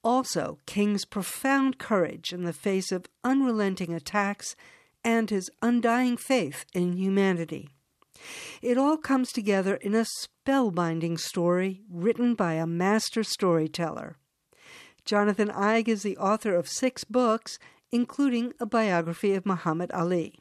Also, 0.06 0.58
King's 0.66 1.04
profound 1.04 1.78
courage 1.78 2.32
in 2.32 2.46
the 2.46 2.54
face 2.54 2.90
of 2.90 3.10
unrelenting 3.26 3.94
attacks 3.94 4.56
and 5.04 5.30
his 5.30 5.50
undying 5.62 6.16
faith 6.16 6.64
in 6.74 6.94
humanity. 6.94 7.68
It 8.62 8.78
all 8.78 8.96
comes 8.96 9.34
together 9.34 9.76
in 9.76 9.96
a 9.96 10.06
spellbinding 10.24 11.20
story 11.20 11.82
written 11.92 12.36
by 12.36 12.54
a 12.54 12.66
master 12.66 13.22
storyteller. 13.22 14.16
Jonathan 15.08 15.48
Eig 15.48 15.88
is 15.88 16.04
the 16.04 16.18
author 16.18 16.54
of 16.54 16.68
six 16.68 17.06
books, 17.06 17.60
including 17.94 18.52
a 18.60 18.66
biography 18.66 19.34
of 19.36 19.46
Muhammad 19.46 19.90
Ali. 19.94 20.36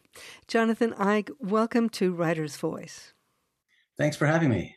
Jonathan 0.48 0.92
Eig, 0.94 1.30
welcome 1.38 1.88
to 1.90 2.12
Writer's 2.12 2.56
Voice. 2.56 3.12
Thanks 3.96 4.16
for 4.16 4.26
having 4.26 4.50
me. 4.50 4.74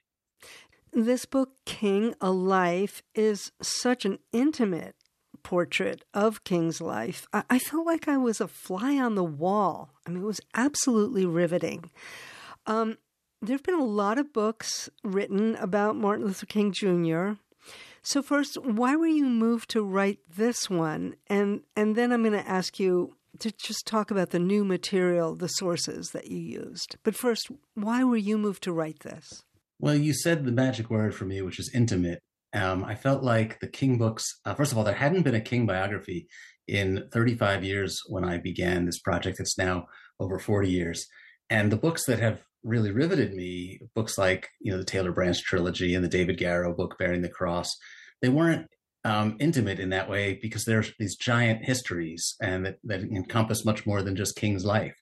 This 0.94 1.26
book, 1.26 1.54
King, 1.66 2.14
A 2.22 2.30
Life, 2.30 3.02
is 3.16 3.52
such 3.64 4.06
an 4.06 4.20
intimate 4.32 4.94
portrait 5.42 6.06
of 6.14 6.44
King's 6.44 6.80
life. 6.80 7.26
I, 7.34 7.42
I 7.50 7.58
felt 7.58 7.88
like 7.88 8.08
I 8.08 8.18
was 8.18 8.40
a 8.40 8.48
fly 8.48 8.96
on 9.00 9.16
the 9.16 9.24
wall. 9.24 9.96
I 10.06 10.12
mean, 10.12 10.22
it 10.22 10.28
was 10.28 10.42
absolutely 10.54 11.26
riveting. 11.26 11.90
Um, 12.68 13.00
there 13.42 13.56
have 13.56 13.64
been 13.64 13.74
a 13.74 13.84
lot 13.84 14.20
of 14.20 14.34
books 14.34 14.88
written 15.04 15.56
about 15.56 15.96
Martin 15.96 16.28
Luther 16.28 16.46
King 16.46 16.74
Jr. 16.74 17.40
So 18.02 18.22
first, 18.22 18.58
why 18.64 18.96
were 18.96 19.08
you 19.08 19.26
moved 19.26 19.70
to 19.72 19.84
write 19.84 20.20
this 20.36 20.70
one? 20.70 21.16
And 21.28 21.62
and 21.76 21.96
then 21.96 22.12
I'm 22.12 22.24
going 22.24 22.34
to 22.34 22.50
ask 22.50 22.80
you 22.80 23.16
to 23.40 23.52
just 23.52 23.86
talk 23.86 24.12
about 24.12 24.32
the 24.32 24.40
new 24.40 24.66
material, 24.66 25.36
the 25.36 25.48
sources 25.48 26.12
that 26.12 26.28
you 26.28 26.40
used. 26.40 26.98
But 27.04 27.16
first, 27.16 27.50
why 27.76 28.04
were 28.04 28.18
you 28.18 28.38
moved 28.38 28.64
to 28.64 28.74
write 28.74 29.02
this? 29.02 29.44
Well, 29.80 29.96
you 29.96 30.14
said 30.14 30.46
the 30.46 30.52
magic 30.52 30.90
word 30.90 31.16
for 31.16 31.26
me, 31.26 31.42
which 31.42 31.60
is 31.60 31.72
intimate. 31.74 32.20
Um, 32.54 32.84
I 32.84 32.96
felt 32.96 33.24
like 33.24 33.60
the 33.60 33.68
King 33.68 33.98
books. 33.98 34.26
Uh, 34.44 34.56
first 34.56 34.72
of 34.72 34.78
all, 34.78 34.84
there 34.84 34.94
hadn't 34.94 35.22
been 35.22 35.36
a 35.36 35.42
King 35.42 35.66
biography 35.66 36.28
in 36.68 37.08
35 37.14 37.64
years 37.64 38.00
when 38.08 38.26
I 38.26 38.38
began 38.38 38.86
this 38.86 39.00
project. 39.00 39.40
It's 39.40 39.58
now 39.58 39.88
over 40.20 40.40
40 40.40 40.70
years, 40.70 41.06
and 41.50 41.72
the 41.72 41.78
books 41.78 42.06
that 42.06 42.20
have 42.20 42.42
really 42.64 42.92
riveted 42.92 43.34
me, 43.34 43.80
books 43.96 44.18
like 44.18 44.50
you 44.60 44.72
know 44.72 44.78
the 44.78 44.86
Taylor 44.86 45.12
Branch 45.12 45.42
trilogy 45.42 45.96
and 45.96 46.04
the 46.04 46.10
David 46.10 46.38
Garrow 46.38 46.74
book 46.74 46.98
Bearing 46.98 47.22
the 47.22 47.30
Cross, 47.30 47.76
they 48.22 48.30
weren't 48.30 48.68
um, 49.06 49.38
intimate 49.40 49.80
in 49.80 49.90
that 49.90 50.10
way 50.10 50.40
because 50.42 50.66
there's 50.66 50.92
these 51.00 51.16
giant 51.16 51.64
histories 51.64 52.36
and 52.42 52.66
that, 52.66 52.78
that 52.84 53.02
encompass 53.02 53.64
much 53.64 53.86
more 53.86 54.02
than 54.02 54.16
just 54.16 54.36
King's 54.36 54.66
life. 54.66 54.96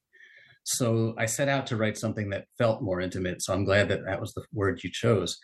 So 0.64 1.14
I 1.18 1.26
set 1.26 1.48
out 1.48 1.66
to 1.68 1.76
write 1.76 1.96
something 1.96 2.30
that 2.30 2.44
felt 2.58 2.82
more 2.82 3.00
intimate. 3.00 3.42
So 3.42 3.52
I'm 3.52 3.64
glad 3.64 3.88
that 3.88 4.04
that 4.04 4.20
was 4.20 4.34
the 4.34 4.44
word 4.52 4.84
you 4.84 4.90
chose. 4.92 5.38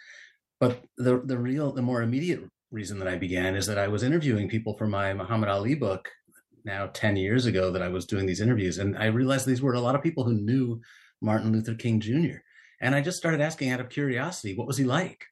But 0.61 0.83
the 0.99 1.21
the 1.25 1.39
real, 1.39 1.73
the 1.73 1.83
more 1.83 2.03
immediate 2.03 2.43
reason 2.71 2.99
that 2.99 3.09
I 3.09 3.17
began 3.17 3.57
is 3.57 3.67
that 3.67 3.79
I 3.79 3.89
was 3.89 4.03
interviewing 4.03 4.49
people 4.49 4.77
for 4.77 4.87
my 4.87 5.15
Muhammad 5.15 5.49
Ali 5.49 5.75
book 5.75 6.09
now 6.65 6.89
10 6.93 7.17
years 7.17 7.47
ago 7.47 7.71
that 7.71 7.83
I 7.83 7.89
was 7.89 8.07
doing 8.07 8.27
these 8.27 8.41
interviews. 8.41 8.79
And 8.79 8.97
I 8.97 9.07
realized 9.07 9.47
these 9.47 9.63
were 9.63 9.75
a 9.75 9.81
lot 9.81 9.95
of 9.95 10.03
people 10.03 10.25
who 10.25 10.35
knew 10.35 10.81
Martin 11.25 11.53
Luther 11.53 11.75
King 11.75 12.01
Jr. 12.01 12.39
And 12.81 12.95
I 12.95 13.01
just 13.01 13.17
started 13.17 13.41
asking 13.41 13.71
out 13.71 13.81
of 13.81 13.89
curiosity, 13.89 14.55
what 14.55 14.67
was 14.67 14.77
he 14.77 14.85
like? 14.85 15.25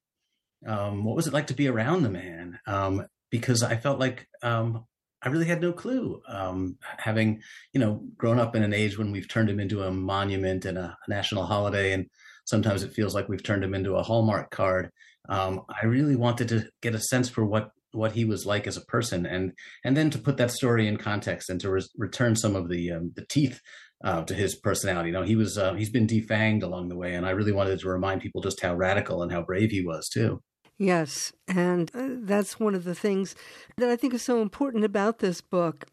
Um, 0.66 1.04
what 1.04 1.16
was 1.16 1.26
it 1.26 1.32
like 1.32 1.48
to 1.48 1.54
be 1.54 1.68
around 1.68 2.02
the 2.02 2.10
man? 2.10 2.58
Um, 2.66 3.06
because 3.30 3.62
I 3.62 3.76
felt 3.76 3.98
like 3.98 4.26
um, 4.42 4.84
I 5.22 5.28
really 5.28 5.46
had 5.46 5.60
no 5.60 5.72
clue. 5.72 6.20
Um, 6.28 6.76
having, 6.98 7.42
you 7.72 7.80
know, 7.80 8.02
grown 8.16 8.38
up 8.38 8.56
in 8.56 8.62
an 8.62 8.74
age 8.74 8.98
when 8.98 9.12
we've 9.12 9.28
turned 9.28 9.50
him 9.50 9.60
into 9.60 9.82
a 9.82 9.90
monument 9.90 10.64
and 10.64 10.78
a, 10.78 10.96
national 11.08 11.46
holiday, 11.46 11.92
and 11.92 12.06
sometimes 12.44 12.82
it 12.82 12.92
feels 12.92 13.14
like 13.14 13.28
we've 13.28 13.42
turned 13.42 13.64
him 13.64 13.74
into 13.74 13.96
a 13.96 14.02
Hallmark 14.02 14.50
card. 14.50 14.90
Um, 15.28 15.62
I 15.68 15.86
really 15.86 16.16
wanted 16.16 16.48
to 16.48 16.68
get 16.80 16.94
a 16.94 17.00
sense 17.00 17.28
for 17.28 17.44
what 17.44 17.70
what 17.92 18.12
he 18.12 18.24
was 18.24 18.46
like 18.46 18.66
as 18.66 18.76
a 18.76 18.86
person, 18.86 19.26
and 19.26 19.52
and 19.84 19.96
then 19.96 20.10
to 20.10 20.18
put 20.18 20.38
that 20.38 20.50
story 20.50 20.88
in 20.88 20.96
context 20.96 21.50
and 21.50 21.60
to 21.60 21.70
re- 21.70 21.88
return 21.96 22.34
some 22.34 22.56
of 22.56 22.68
the 22.68 22.90
um, 22.92 23.12
the 23.14 23.26
teeth 23.26 23.60
uh, 24.04 24.22
to 24.24 24.34
his 24.34 24.54
personality. 24.54 25.08
You 25.08 25.14
know, 25.14 25.22
he 25.22 25.36
was 25.36 25.58
uh, 25.58 25.74
he's 25.74 25.90
been 25.90 26.06
defanged 26.06 26.62
along 26.62 26.88
the 26.88 26.96
way, 26.96 27.14
and 27.14 27.26
I 27.26 27.30
really 27.30 27.52
wanted 27.52 27.80
to 27.80 27.88
remind 27.88 28.20
people 28.20 28.42
just 28.42 28.60
how 28.60 28.74
radical 28.74 29.22
and 29.22 29.32
how 29.32 29.42
brave 29.42 29.70
he 29.70 29.84
was 29.84 30.08
too. 30.08 30.42
Yes, 30.78 31.32
and 31.46 31.90
uh, 31.94 32.08
that's 32.20 32.58
one 32.58 32.74
of 32.74 32.84
the 32.84 32.94
things 32.94 33.34
that 33.76 33.88
I 33.88 33.96
think 33.96 34.14
is 34.14 34.22
so 34.22 34.42
important 34.42 34.84
about 34.84 35.18
this 35.18 35.40
book. 35.40 35.86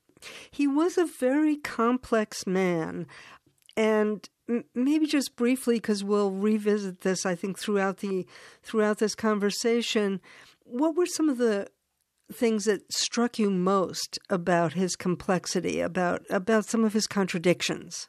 He 0.52 0.68
was 0.68 0.98
a 0.98 1.06
very 1.06 1.56
complex 1.58 2.48
man, 2.48 3.06
and 3.78 4.28
maybe 4.74 5.06
just 5.06 5.36
briefly 5.36 5.76
because 5.76 6.04
we'll 6.04 6.32
revisit 6.32 7.02
this 7.02 7.26
I 7.26 7.36
think 7.36 7.60
throughout 7.60 7.98
the 7.98 8.26
throughout 8.64 8.98
this 8.98 9.14
conversation 9.14 10.22
what 10.64 10.96
were 10.96 11.06
some 11.06 11.30
of 11.30 11.38
the 11.38 11.68
things 12.32 12.66
that 12.66 12.92
struck 12.92 13.40
you 13.40 13.50
most 13.50 14.20
about 14.30 14.74
his 14.74 14.96
complexity 14.96 15.80
about 15.80 16.22
about 16.30 16.66
some 16.66 16.84
of 16.84 16.94
his 16.94 17.08
contradictions 17.08 18.08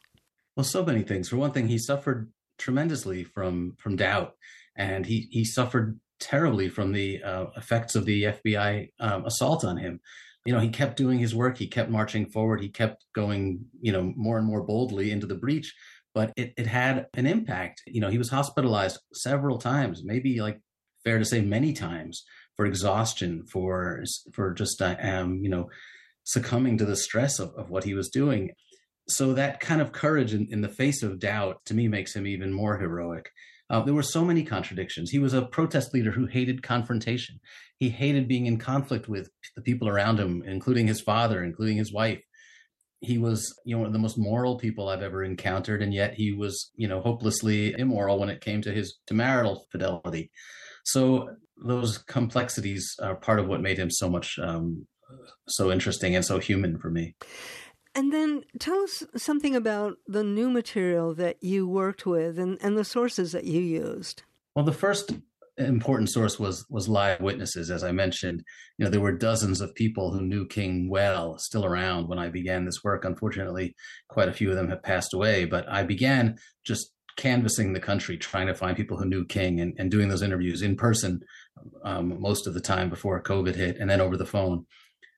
well 0.56 0.64
so 0.64 0.84
many 0.84 1.02
things 1.02 1.28
for 1.28 1.36
one 1.36 1.52
thing 1.52 1.68
he 1.68 1.78
suffered 1.78 2.30
tremendously 2.58 3.24
from 3.24 3.74
from 3.78 3.96
doubt 3.96 4.34
and 4.76 5.06
he 5.06 5.28
he 5.30 5.44
suffered 5.44 5.98
terribly 6.20 6.68
from 6.68 6.92
the 6.92 7.22
uh, 7.22 7.46
effects 7.56 7.96
of 7.96 8.04
the 8.04 8.24
FBI 8.24 8.90
um, 9.00 9.24
assault 9.24 9.64
on 9.64 9.76
him. 9.76 10.00
You 10.46 10.54
know, 10.54 10.60
he 10.60 10.68
kept 10.68 10.96
doing 10.96 11.18
his 11.18 11.34
work. 11.34 11.58
He 11.58 11.66
kept 11.66 11.90
marching 11.90 12.26
forward. 12.26 12.60
He 12.60 12.68
kept 12.68 13.04
going, 13.14 13.64
you 13.80 13.92
know, 13.92 14.12
more 14.16 14.38
and 14.38 14.46
more 14.46 14.62
boldly 14.62 15.10
into 15.10 15.26
the 15.26 15.34
breach. 15.34 15.74
But 16.14 16.32
it, 16.36 16.54
it 16.56 16.66
had 16.66 17.06
an 17.14 17.26
impact. 17.26 17.82
You 17.86 18.00
know, 18.00 18.08
he 18.08 18.18
was 18.18 18.30
hospitalized 18.30 18.98
several 19.12 19.58
times, 19.58 20.02
maybe 20.04 20.40
like 20.40 20.60
fair 21.04 21.18
to 21.18 21.24
say 21.24 21.40
many 21.40 21.72
times 21.72 22.24
for 22.60 22.66
exhaustion, 22.66 23.42
for 23.50 24.04
for 24.34 24.52
just 24.52 24.82
uh, 24.82 24.94
um, 25.00 25.38
you 25.42 25.48
know 25.48 25.70
succumbing 26.24 26.76
to 26.76 26.84
the 26.84 26.94
stress 26.94 27.38
of, 27.38 27.54
of 27.56 27.70
what 27.70 27.84
he 27.84 27.94
was 27.94 28.10
doing. 28.10 28.50
So 29.08 29.32
that 29.32 29.60
kind 29.60 29.80
of 29.80 29.92
courage 29.92 30.34
in, 30.34 30.46
in 30.50 30.60
the 30.60 30.68
face 30.68 31.02
of 31.02 31.18
doubt 31.18 31.64
to 31.64 31.74
me 31.74 31.88
makes 31.88 32.14
him 32.14 32.26
even 32.26 32.52
more 32.52 32.76
heroic. 32.76 33.30
Uh, 33.70 33.80
there 33.80 33.94
were 33.94 34.02
so 34.02 34.26
many 34.26 34.42
contradictions. 34.42 35.10
He 35.10 35.18
was 35.18 35.32
a 35.32 35.46
protest 35.46 35.94
leader 35.94 36.10
who 36.10 36.26
hated 36.26 36.62
confrontation. 36.62 37.40
He 37.78 37.88
hated 37.88 38.28
being 38.28 38.44
in 38.44 38.58
conflict 38.58 39.08
with 39.08 39.30
the 39.56 39.62
people 39.62 39.88
around 39.88 40.20
him, 40.20 40.42
including 40.46 40.86
his 40.86 41.00
father, 41.00 41.42
including 41.42 41.78
his 41.78 41.94
wife. 41.94 42.20
He 43.00 43.16
was, 43.16 43.58
you 43.64 43.74
know, 43.74 43.78
one 43.78 43.86
of 43.86 43.94
the 43.94 43.98
most 43.98 44.18
moral 44.18 44.58
people 44.58 44.90
I've 44.90 45.02
ever 45.02 45.24
encountered, 45.24 45.80
and 45.80 45.94
yet 45.94 46.12
he 46.12 46.32
was, 46.32 46.70
you 46.76 46.88
know, 46.88 47.00
hopelessly 47.00 47.72
immoral 47.72 48.18
when 48.18 48.28
it 48.28 48.42
came 48.42 48.60
to 48.62 48.70
his 48.70 48.98
to 49.06 49.14
marital 49.14 49.66
fidelity. 49.72 50.30
So 50.84 51.36
those 51.64 51.98
complexities 51.98 52.96
are 53.02 53.14
part 53.14 53.38
of 53.38 53.46
what 53.46 53.60
made 53.60 53.78
him 53.78 53.90
so 53.90 54.08
much 54.08 54.38
um, 54.38 54.86
so 55.48 55.70
interesting 55.70 56.14
and 56.14 56.24
so 56.24 56.38
human 56.38 56.78
for 56.78 56.90
me. 56.90 57.14
And 57.94 58.12
then 58.12 58.44
tell 58.58 58.78
us 58.80 59.02
something 59.16 59.56
about 59.56 59.96
the 60.06 60.22
new 60.22 60.48
material 60.48 61.14
that 61.14 61.42
you 61.42 61.66
worked 61.66 62.06
with 62.06 62.38
and, 62.38 62.56
and 62.62 62.78
the 62.78 62.84
sources 62.84 63.32
that 63.32 63.44
you 63.44 63.60
used. 63.60 64.22
Well, 64.54 64.64
the 64.64 64.72
first 64.72 65.12
important 65.58 66.10
source 66.10 66.38
was 66.38 66.64
was 66.70 66.88
live 66.88 67.20
witnesses 67.20 67.70
as 67.70 67.84
i 67.84 67.92
mentioned 67.92 68.42
you 68.78 68.84
know 68.84 68.90
there 68.90 69.00
were 69.00 69.12
dozens 69.12 69.60
of 69.60 69.74
people 69.74 70.10
who 70.10 70.22
knew 70.22 70.46
king 70.46 70.88
well 70.88 71.36
still 71.38 71.66
around 71.66 72.08
when 72.08 72.18
i 72.18 72.28
began 72.28 72.64
this 72.64 72.82
work 72.82 73.04
unfortunately 73.04 73.74
quite 74.08 74.28
a 74.28 74.32
few 74.32 74.48
of 74.48 74.56
them 74.56 74.68
have 74.68 74.82
passed 74.82 75.12
away 75.12 75.44
but 75.44 75.68
i 75.68 75.82
began 75.82 76.38
just 76.64 76.92
canvassing 77.16 77.72
the 77.72 77.80
country 77.80 78.16
trying 78.16 78.46
to 78.46 78.54
find 78.54 78.76
people 78.76 78.96
who 78.96 79.04
knew 79.04 79.24
king 79.26 79.60
and, 79.60 79.74
and 79.78 79.90
doing 79.90 80.08
those 80.08 80.22
interviews 80.22 80.62
in 80.62 80.76
person 80.76 81.20
um, 81.84 82.20
most 82.20 82.46
of 82.46 82.54
the 82.54 82.60
time 82.60 82.88
before 82.88 83.22
covid 83.22 83.54
hit 83.54 83.76
and 83.78 83.90
then 83.90 84.00
over 84.00 84.16
the 84.16 84.26
phone 84.26 84.64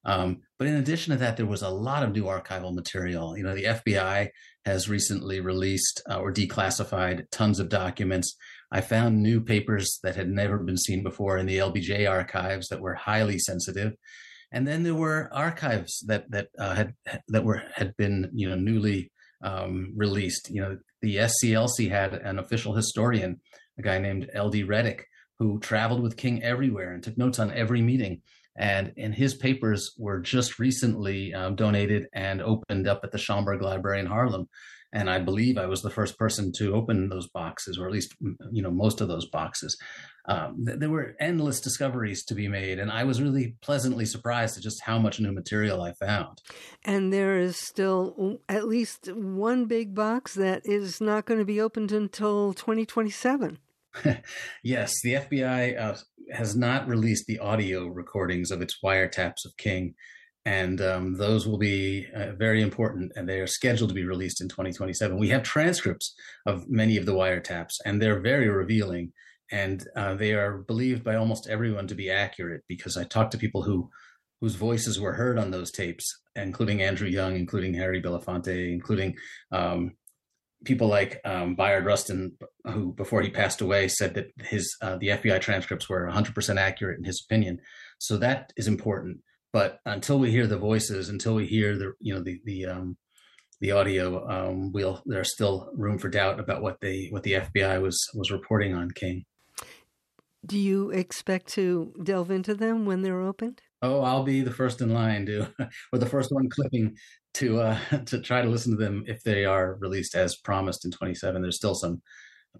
um, 0.04 0.40
but 0.58 0.66
in 0.66 0.74
addition 0.74 1.12
to 1.12 1.18
that, 1.18 1.36
there 1.36 1.46
was 1.46 1.62
a 1.62 1.68
lot 1.68 2.02
of 2.02 2.12
new 2.12 2.24
archival 2.24 2.74
material. 2.74 3.36
You 3.36 3.44
know, 3.44 3.54
the 3.54 3.64
FBI 3.64 4.28
has 4.64 4.88
recently 4.88 5.40
released 5.40 6.02
uh, 6.10 6.18
or 6.18 6.32
declassified 6.32 7.24
tons 7.30 7.60
of 7.60 7.68
documents. 7.68 8.36
I 8.70 8.80
found 8.80 9.22
new 9.22 9.40
papers 9.40 9.98
that 10.02 10.16
had 10.16 10.28
never 10.28 10.58
been 10.58 10.78
seen 10.78 11.02
before 11.02 11.36
in 11.38 11.46
the 11.46 11.58
LBJ 11.58 12.08
archives 12.08 12.68
that 12.68 12.80
were 12.80 12.94
highly 12.94 13.38
sensitive. 13.38 13.92
And 14.50 14.66
then 14.66 14.82
there 14.82 14.94
were 14.94 15.30
archives 15.32 16.04
that 16.06 16.30
that 16.30 16.48
uh, 16.58 16.74
had 16.74 16.94
that 17.28 17.44
were 17.44 17.62
had 17.74 17.96
been 17.96 18.30
you 18.34 18.48
know 18.48 18.56
newly 18.56 19.10
um, 19.42 19.92
released. 19.96 20.50
You 20.50 20.62
know, 20.62 20.78
the 21.00 21.16
SCLC 21.16 21.90
had 21.90 22.14
an 22.14 22.38
official 22.38 22.74
historian, 22.74 23.40
a 23.78 23.82
guy 23.82 23.98
named 23.98 24.30
L.D. 24.34 24.64
Reddick, 24.64 25.06
who 25.42 25.58
traveled 25.58 26.02
with 26.02 26.16
King 26.16 26.42
everywhere 26.42 26.92
and 26.92 27.02
took 27.02 27.18
notes 27.18 27.40
on 27.40 27.52
every 27.52 27.82
meeting 27.82 28.22
And 28.54 28.92
and 28.96 29.14
his 29.14 29.34
papers 29.34 29.92
were 29.98 30.20
just 30.20 30.58
recently 30.58 31.34
um, 31.34 31.56
donated 31.56 32.06
and 32.12 32.40
opened 32.40 32.86
up 32.86 33.00
at 33.02 33.10
the 33.10 33.18
Schomburg 33.18 33.60
Library 33.60 34.00
in 34.00 34.06
Harlem. 34.06 34.46
And 34.94 35.08
I 35.08 35.18
believe 35.20 35.56
I 35.56 35.66
was 35.66 35.80
the 35.80 35.96
first 35.98 36.18
person 36.18 36.52
to 36.58 36.74
open 36.74 37.08
those 37.08 37.26
boxes, 37.28 37.78
or 37.78 37.86
at 37.86 37.92
least 37.92 38.14
you 38.52 38.62
know 38.62 38.70
most 38.70 39.00
of 39.00 39.08
those 39.08 39.26
boxes. 39.26 39.76
Um, 40.26 40.64
th- 40.64 40.78
there 40.78 40.90
were 40.90 41.16
endless 41.18 41.60
discoveries 41.60 42.24
to 42.26 42.34
be 42.34 42.46
made, 42.46 42.78
and 42.78 42.92
I 42.92 43.04
was 43.04 43.22
really 43.22 43.56
pleasantly 43.62 44.04
surprised 44.04 44.56
at 44.56 44.62
just 44.62 44.82
how 44.82 44.98
much 44.98 45.18
new 45.18 45.32
material 45.32 45.82
I 45.82 45.92
found. 45.94 46.42
And 46.84 47.12
there 47.12 47.38
is 47.38 47.56
still 47.56 48.38
at 48.48 48.68
least 48.68 49.10
one 49.12 49.64
big 49.64 49.94
box 49.94 50.34
that 50.34 50.60
is 50.64 51.00
not 51.00 51.24
going 51.24 51.40
to 51.40 51.46
be 51.46 51.60
opened 51.60 51.90
until 51.90 52.52
2027. 52.52 53.58
yes, 54.62 55.00
the 55.02 55.14
FBI 55.14 55.80
uh, 55.80 55.96
has 56.32 56.56
not 56.56 56.88
released 56.88 57.26
the 57.26 57.38
audio 57.38 57.86
recordings 57.86 58.50
of 58.50 58.62
its 58.62 58.78
wiretaps 58.82 59.44
of 59.44 59.56
King, 59.56 59.94
and 60.44 60.80
um, 60.80 61.14
those 61.14 61.46
will 61.46 61.58
be 61.58 62.06
uh, 62.14 62.32
very 62.32 62.62
important. 62.62 63.12
And 63.14 63.28
they 63.28 63.40
are 63.40 63.46
scheduled 63.46 63.90
to 63.90 63.94
be 63.94 64.04
released 64.04 64.40
in 64.40 64.48
2027. 64.48 65.18
We 65.18 65.28
have 65.28 65.42
transcripts 65.42 66.14
of 66.46 66.68
many 66.68 66.96
of 66.96 67.06
the 67.06 67.14
wiretaps, 67.14 67.74
and 67.84 68.00
they're 68.00 68.20
very 68.20 68.48
revealing. 68.48 69.12
And 69.50 69.86
uh, 69.96 70.14
they 70.14 70.32
are 70.32 70.58
believed 70.58 71.04
by 71.04 71.16
almost 71.16 71.46
everyone 71.48 71.86
to 71.88 71.94
be 71.94 72.10
accurate 72.10 72.62
because 72.68 72.96
I 72.96 73.04
talked 73.04 73.32
to 73.32 73.38
people 73.38 73.62
who 73.62 73.90
whose 74.40 74.56
voices 74.56 75.00
were 75.00 75.12
heard 75.12 75.38
on 75.38 75.52
those 75.52 75.70
tapes, 75.70 76.20
including 76.34 76.82
Andrew 76.82 77.06
Young, 77.06 77.36
including 77.36 77.74
Harry 77.74 78.02
Belafonte, 78.02 78.72
including 78.72 79.14
um, 79.52 79.92
people 80.64 80.88
like 80.88 81.20
um, 81.24 81.54
Bayard 81.54 81.84
Rustin, 81.84 82.36
who 82.64 82.92
before 82.94 83.22
he 83.22 83.30
passed 83.30 83.60
away 83.60 83.88
said 83.88 84.14
that 84.14 84.32
his 84.40 84.76
uh, 84.80 84.96
the 84.96 85.08
FBI 85.08 85.40
transcripts 85.40 85.88
were 85.88 86.10
100% 86.10 86.56
accurate 86.58 86.98
in 86.98 87.04
his 87.04 87.24
opinion. 87.28 87.60
So 87.98 88.16
that 88.18 88.52
is 88.56 88.66
important. 88.66 89.18
But 89.52 89.80
until 89.84 90.18
we 90.18 90.30
hear 90.30 90.46
the 90.46 90.58
voices, 90.58 91.08
until 91.08 91.34
we 91.34 91.46
hear 91.46 91.76
the 91.76 91.92
you 92.00 92.14
know 92.14 92.22
the 92.22 92.40
the 92.44 92.66
um, 92.66 92.96
the 93.60 93.72
audio, 93.72 94.28
um, 94.28 94.72
we'll 94.72 95.02
there's 95.06 95.32
still 95.32 95.70
room 95.74 95.98
for 95.98 96.08
doubt 96.08 96.40
about 96.40 96.62
what 96.62 96.80
they 96.80 97.08
what 97.10 97.22
the 97.22 97.34
FBI 97.34 97.80
was 97.80 97.98
was 98.14 98.30
reporting 98.30 98.74
on 98.74 98.90
King. 98.90 99.24
Do 100.44 100.58
you 100.58 100.90
expect 100.90 101.48
to 101.54 101.94
delve 102.02 102.30
into 102.30 102.54
them 102.54 102.84
when 102.86 103.02
they're 103.02 103.20
opened? 103.20 103.62
Oh, 103.80 104.00
I'll 104.00 104.24
be 104.24 104.40
the 104.40 104.50
first 104.50 104.80
in 104.80 104.92
line 104.92 105.26
to, 105.26 105.48
or 105.92 105.98
the 105.98 106.06
first 106.06 106.32
one 106.32 106.48
clicking 106.48 106.96
to 107.34 107.60
uh, 107.60 107.78
to 108.06 108.20
try 108.20 108.42
to 108.42 108.48
listen 108.48 108.72
to 108.72 108.82
them 108.82 109.04
if 109.06 109.22
they 109.22 109.44
are 109.44 109.76
released 109.80 110.14
as 110.14 110.36
promised 110.36 110.84
in 110.84 110.90
27. 110.90 111.42
There's 111.42 111.56
still 111.56 111.74
some 111.74 112.02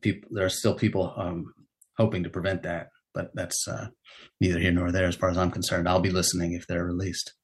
people. 0.01 0.29
There 0.33 0.47
are 0.47 0.51
still 0.51 0.75
people 0.75 1.13
um, 1.17 1.53
hoping 1.97 2.23
to 2.25 2.31
prevent 2.31 2.63
that, 2.63 2.89
but 3.15 3.31
that's 3.35 3.67
uh, 3.69 3.89
neither 4.41 4.59
here 4.59 4.73
nor 4.73 4.93
there 4.93 5.07
as 5.07 5.17
far 5.17 5.31
as 5.31 5.39
I'm 5.39 5.51
concerned. 5.51 5.89
I'll 5.89 6.01
be 6.01 6.11
listening 6.11 6.53
if 6.53 6.67
they're 6.67 6.85
released. 6.85 7.35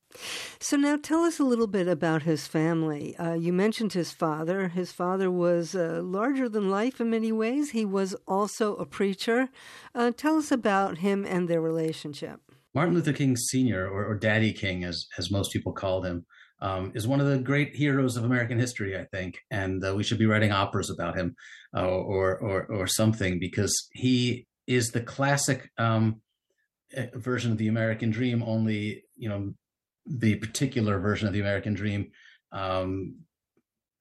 So 0.59 0.77
now 0.77 0.97
tell 0.97 1.25
us 1.25 1.39
a 1.39 1.45
little 1.45 1.67
bit 1.67 1.87
about 1.87 2.23
his 2.23 2.47
family. 2.47 3.15
Uh, 3.17 3.35
you 3.35 3.53
mentioned 3.53 3.93
his 3.93 4.11
father. 4.11 4.69
His 4.69 4.91
father 4.91 5.31
was 5.31 5.75
uh, 5.75 6.01
larger 6.03 6.49
than 6.49 6.71
life 6.71 7.01
in 7.01 7.11
many 7.11 7.31
ways. 7.31 7.71
He 7.71 7.85
was 7.85 8.17
also 8.27 8.75
a 8.77 8.87
preacher. 8.87 9.51
Uh, 9.95 10.11
tell 10.17 10.39
us 10.39 10.51
about 10.51 10.99
him 10.99 11.27
and 11.27 11.47
their 11.47 11.61
relationship. 11.61 12.41
Martin 12.75 12.95
Luther 12.95 13.13
King 13.13 13.37
Sr., 13.37 13.87
or, 13.87 14.07
or 14.07 14.15
Daddy 14.15 14.53
King, 14.53 14.85
as 14.85 15.07
as 15.19 15.31
most 15.31 15.53
people 15.53 15.73
called 15.73 16.07
him, 16.07 16.25
um, 16.61 16.93
is 16.95 17.07
one 17.07 17.21
of 17.21 17.27
the 17.27 17.39
great 17.39 17.75
heroes 17.75 18.17
of 18.17 18.25
American 18.25 18.59
history, 18.59 18.99
I 18.99 19.05
think, 19.05 19.39
and 19.51 19.85
uh, 19.85 19.95
we 19.95 20.03
should 20.03 20.19
be 20.19 20.27
writing 20.27 20.53
operas 20.53 20.91
about 20.91 21.17
him 21.17 21.37
uh, 21.77 21.87
or, 21.87 22.37
or 22.39 22.67
or 22.67 22.87
something 22.87 23.39
because 23.39 23.89
he 23.93 24.47
is 24.67 24.91
the 24.91 25.01
classic 25.01 25.71
um, 25.79 26.21
eh, 26.95 27.07
version 27.15 27.53
of 27.53 27.59
the 27.59 27.69
American 27.69 28.11
dream. 28.11 28.43
Only 28.43 29.05
you 29.17 29.29
know 29.29 29.55
the 30.07 30.37
particular 30.37 30.99
version 30.99 31.29
of 31.29 31.35
the 31.35 31.41
American 31.41 31.75
dream 31.75 32.11
um, 32.51 33.17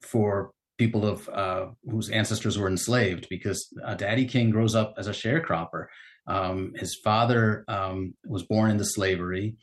for 0.01 0.51
people 0.79 1.05
of 1.05 1.29
uh, 1.29 1.67
whose 1.89 2.09
ancestors 2.09 2.57
were 2.57 2.67
enslaved, 2.67 3.27
because 3.29 3.67
uh, 3.85 3.93
Daddy 3.93 4.25
King 4.25 4.49
grows 4.49 4.73
up 4.73 4.95
as 4.97 5.07
a 5.07 5.11
sharecropper. 5.11 5.87
Um, 6.25 6.73
his 6.75 6.95
father 7.03 7.63
um, 7.67 8.15
was 8.25 8.43
born 8.43 8.71
into 8.71 8.83
slavery, 8.83 9.57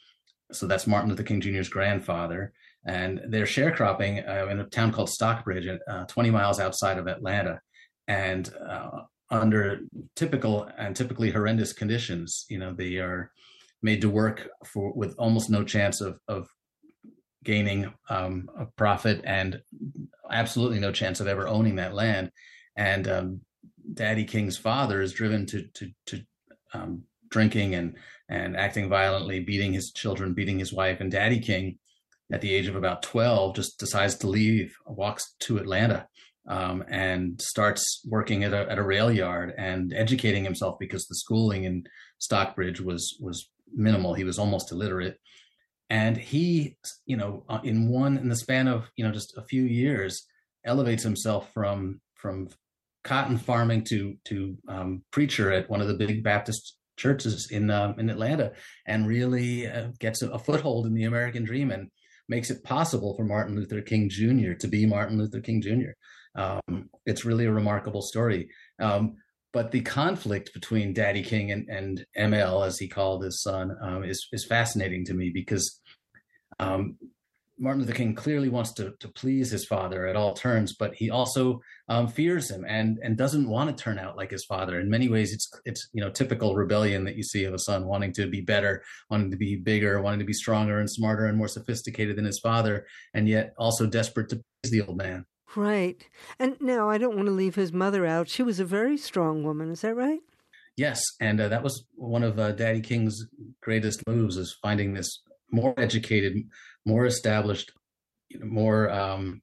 so 0.53 0.67
that's 0.69 0.87
Martin 0.87 1.11
Luther 1.11 1.25
King 1.25 1.41
Jr.'s 1.41 1.69
grandfather 1.69 2.53
and 2.87 3.21
they're 3.29 3.45
sharecropping 3.45 4.29
uh, 4.29 4.49
in 4.49 4.61
a 4.61 4.65
town 4.65 4.93
called 4.93 5.09
Stockbridge, 5.09 5.69
uh, 5.89 6.05
20 6.05 6.31
miles 6.31 6.61
outside 6.61 6.99
of 6.99 7.07
Atlanta, 7.07 7.61
and 8.09 8.53
uh, 8.69 9.03
under 9.31 9.81
typical 10.15 10.69
and 10.77 10.95
typically 10.95 11.31
horrendous 11.31 11.73
conditions. 11.73 12.45
You 12.49 12.59
know, 12.59 12.75
they 12.75 12.97
are 12.97 13.31
made 13.83 14.03
to 14.03 14.11
work 14.11 14.49
for 14.67 14.93
with 14.93 15.15
almost 15.19 15.51
no 15.51 15.65
chance 15.65 16.01
of 16.01 16.19
of 16.29 16.49
gaining 17.43 17.93
um, 18.09 18.49
a 18.59 18.67
profit 18.67 19.21
and 19.25 19.61
absolutely 20.31 20.81
no 20.81 20.91
chance 20.93 21.21
of 21.21 21.27
ever 21.27 21.47
owning 21.47 21.77
that 21.77 21.95
land. 21.95 22.31
And 22.77 23.07
um, 23.07 23.41
Daddy 23.93 24.25
King's 24.25 24.57
father 24.57 25.01
is 25.01 25.13
driven 25.13 25.47
to 25.47 25.67
to 25.75 25.91
to 26.07 26.23
um, 26.75 27.05
drinking 27.31 27.75
and 27.75 27.97
and 28.29 28.57
acting 28.57 28.89
violently, 28.89 29.41
beating 29.41 29.73
his 29.73 29.93
children, 29.93 30.35
beating 30.35 30.59
his 30.59 30.73
wife, 30.73 31.01
and 31.01 31.11
Daddy 31.11 31.39
King 31.39 31.79
at 32.33 32.41
the 32.41 32.55
age 32.55 32.67
of 32.67 32.77
about 32.77 33.03
12 33.03 33.55
just 33.55 33.79
decides 33.79 34.17
to 34.17 34.29
leave 34.29 34.75
walks 34.87 35.35
to 35.41 35.59
atlanta 35.59 36.07
um, 36.47 36.85
and 36.89 37.41
starts 37.41 38.03
working 38.07 38.45
at 38.45 38.53
a, 38.53 38.71
at 38.71 38.79
a 38.79 38.83
rail 38.83 39.11
yard 39.11 39.55
and 39.57 39.93
educating 39.95 40.45
himself 40.45 40.77
because 40.79 41.07
the 41.07 41.15
schooling 41.15 41.65
in 41.65 41.85
stockbridge 42.19 42.81
was 42.81 43.17
was 43.21 43.51
minimal. 43.73 44.15
He 44.15 44.25
was 44.25 44.39
almost 44.39 44.73
illiterate. 44.73 45.19
And 45.91 46.17
he 46.17 46.77
you 47.07 47.17
know 47.17 47.45
uh, 47.49 47.61
in 47.63 47.89
one 47.89 48.17
in 48.19 48.29
the 48.29 48.37
span 48.37 48.69
of 48.69 48.91
you 48.97 49.05
know 49.05 49.13
just 49.13 49.37
a 49.37 49.43
few 49.43 49.63
years 49.63 50.27
elevates 50.65 51.03
himself 51.03 51.53
from 51.53 52.01
from 52.15 52.49
cotton 53.05 53.37
farming 53.37 53.85
to 53.85 54.17
to 54.25 54.57
um, 54.69 55.03
preacher 55.11 55.53
at 55.53 55.69
one 55.69 55.81
of 55.81 55.89
the 55.89 55.95
big 55.95 56.23
baptist 56.23 56.79
churches 56.97 57.51
in 57.51 57.71
um, 57.71 57.99
in 57.99 58.09
atlanta 58.09 58.53
and 58.87 59.07
really 59.07 59.67
uh, 59.67 59.89
gets 59.99 60.23
a, 60.23 60.31
a 60.31 60.39
foothold 60.39 60.87
in 60.87 60.95
the 60.95 61.05
american 61.05 61.45
dream. 61.45 61.71
And 61.71 61.91
makes 62.29 62.51
it 62.51 62.65
possible 62.65 63.15
for 63.17 63.25
Martin 63.25 63.57
Luther 63.57 63.83
King 63.83 64.09
Jr. 64.09 64.53
to 64.55 64.69
be 64.69 64.87
Martin 64.87 65.19
Luther 65.19 65.41
King 65.41 65.61
Jr. 65.61 65.93
Um, 66.37 66.91
it's 67.07 67.25
really 67.25 67.47
a 67.47 67.53
remarkable 67.53 68.03
story. 68.03 68.49
Um, 68.81 69.17
but 69.53 69.71
the 69.71 69.83
conflict 69.83 70.53
between 70.53 70.93
Daddy 70.93 71.23
King 71.23 71.53
and, 71.53 71.69
and 71.69 72.05
ML, 72.19 72.67
as 72.67 72.79
he 72.79 72.89
called 72.89 73.23
his 73.23 73.41
son, 73.41 73.77
um, 73.81 74.03
is 74.03 74.27
is 74.33 74.45
fascinating 74.45 75.05
to 75.07 75.15
me 75.15 75.31
because 75.33 75.81
um, 76.59 76.99
Martin 77.59 77.83
Luther 77.83 77.95
King 77.95 78.15
clearly 78.15 78.49
wants 78.49 78.73
to 78.75 78.95
to 79.01 79.09
please 79.09 79.51
his 79.51 79.65
father 79.65 80.07
at 80.07 80.17
all 80.17 80.35
turns, 80.35 80.75
but 80.75 80.95
he 80.95 81.11
also 81.11 81.61
um, 81.89 82.09
fears 82.09 82.51
him 82.51 82.65
and 82.69 82.99
and 83.03 83.17
doesn't 83.17 83.49
want 83.49 83.77
to 83.77 83.83
turn 83.83 83.99
out 83.99 84.17
like 84.17 84.31
his 84.31 84.45
father. 84.45 84.81
In 84.81 84.91
many 84.91 85.09
ways, 85.09 85.33
it's 85.33 85.51
it's 85.65 85.89
you 85.93 86.03
know 86.03 86.11
typical 86.11 86.57
rebellion 86.57 87.05
that 87.05 87.17
you 87.17 87.23
see 87.23 87.45
of 87.45 87.55
a 87.55 87.59
son 87.59 87.87
wanting 87.87 88.13
to 88.15 88.29
be 88.29 88.41
better, 88.41 88.83
wanting 89.11 89.31
to 89.31 89.37
be 89.37 89.57
bigger, 89.57 90.03
wanting 90.03 90.21
to 90.21 90.27
be 90.27 90.33
stronger 90.33 90.79
and 90.79 90.91
smarter 90.91 91.27
and 91.27 91.39
more 91.39 91.49
sophisticated 91.49 92.17
than 92.17 92.25
his 92.25 92.41
father, 92.41 92.87
and 93.15 93.29
yet 93.29 93.55
also 93.59 93.87
desperate 93.87 94.29
to 94.31 94.43
please 94.63 94.73
the 94.73 94.83
old 94.83 94.97
man. 94.97 95.25
Right. 95.57 96.09
And 96.39 96.57
now 96.61 96.91
I 96.91 96.99
don't 96.99 97.15
want 97.15 97.27
to 97.27 97.33
leave 97.33 97.55
his 97.55 97.73
mother 97.73 98.05
out. 98.05 98.29
She 98.29 98.43
was 98.43 98.59
a 98.59 98.65
very 98.65 98.97
strong 98.97 99.45
woman. 99.45 99.71
Is 99.71 99.83
that 99.83 99.95
right? 99.95 100.21
Yes, 100.77 101.01
and 101.21 101.41
uh, 101.41 101.49
that 101.49 101.63
was 101.63 101.85
one 101.95 102.25
of 102.25 102.39
uh, 102.39 102.51
Daddy 102.51 102.81
King's 102.81 103.27
greatest 103.61 104.03
moves 104.09 104.37
is 104.37 104.57
finding 104.61 104.93
this 104.93 105.23
more 105.55 105.75
educated, 105.79 106.37
more 106.85 107.07
established, 107.07 107.73
you 108.29 108.41
know, 108.41 108.47
more 108.47 108.91
um, 108.91 109.41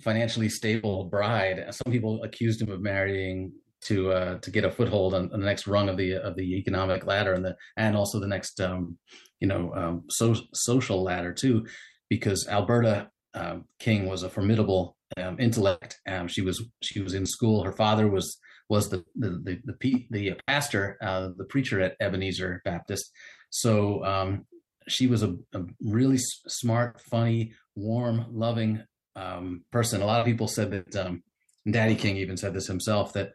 financially 0.00 0.48
stable 0.48 1.04
bride. 1.04 1.66
Some 1.70 1.92
people 1.92 2.22
accused 2.22 2.62
him 2.62 2.70
of 2.70 2.80
marrying 2.80 3.52
to 3.82 4.12
uh, 4.12 4.38
to 4.38 4.50
get 4.50 4.64
a 4.64 4.70
foothold 4.70 5.14
on, 5.14 5.30
on, 5.32 5.40
the 5.40 5.46
next 5.46 5.66
rung 5.66 5.88
of 5.88 5.96
the 5.96 6.14
of 6.14 6.36
the 6.36 6.56
economic 6.56 7.06
ladder 7.06 7.34
and 7.34 7.44
the 7.44 7.54
and 7.76 7.96
also 7.96 8.18
the 8.18 8.26
next 8.26 8.60
um, 8.60 8.96
you 9.40 9.48
know 9.48 9.72
um, 9.74 10.04
so, 10.08 10.34
social 10.54 11.02
ladder 11.02 11.32
too, 11.32 11.66
because 12.08 12.48
Alberta 12.48 13.10
uh, 13.34 13.56
King 13.78 14.06
was 14.06 14.22
a 14.22 14.30
formidable 14.30 14.96
um, 15.18 15.38
intellect. 15.38 16.00
Um, 16.08 16.28
she 16.28 16.40
was 16.40 16.64
she 16.82 17.00
was 17.00 17.14
in 17.14 17.26
school. 17.26 17.64
Her 17.64 17.72
father 17.72 18.08
was 18.08 18.38
was 18.70 18.88
the 18.88 19.04
the 19.16 19.30
the, 19.44 19.76
the, 19.80 20.06
the 20.10 20.40
pastor, 20.46 20.96
uh, 21.02 21.28
the 21.36 21.44
preacher 21.44 21.80
at 21.80 21.96
Ebenezer 22.00 22.62
Baptist. 22.64 23.10
So 23.50 24.04
um, 24.04 24.46
she 24.88 25.06
was 25.06 25.22
a, 25.22 25.34
a 25.52 25.62
really 25.80 26.18
smart, 26.18 27.00
funny, 27.10 27.52
warm, 27.74 28.26
loving 28.30 28.82
um, 29.16 29.62
person. 29.70 30.02
A 30.02 30.06
lot 30.06 30.20
of 30.20 30.26
people 30.26 30.48
said 30.48 30.70
that 30.70 30.96
um, 30.96 31.22
Daddy 31.70 31.94
King 31.94 32.16
even 32.16 32.36
said 32.36 32.54
this 32.54 32.66
himself 32.66 33.12
that 33.14 33.32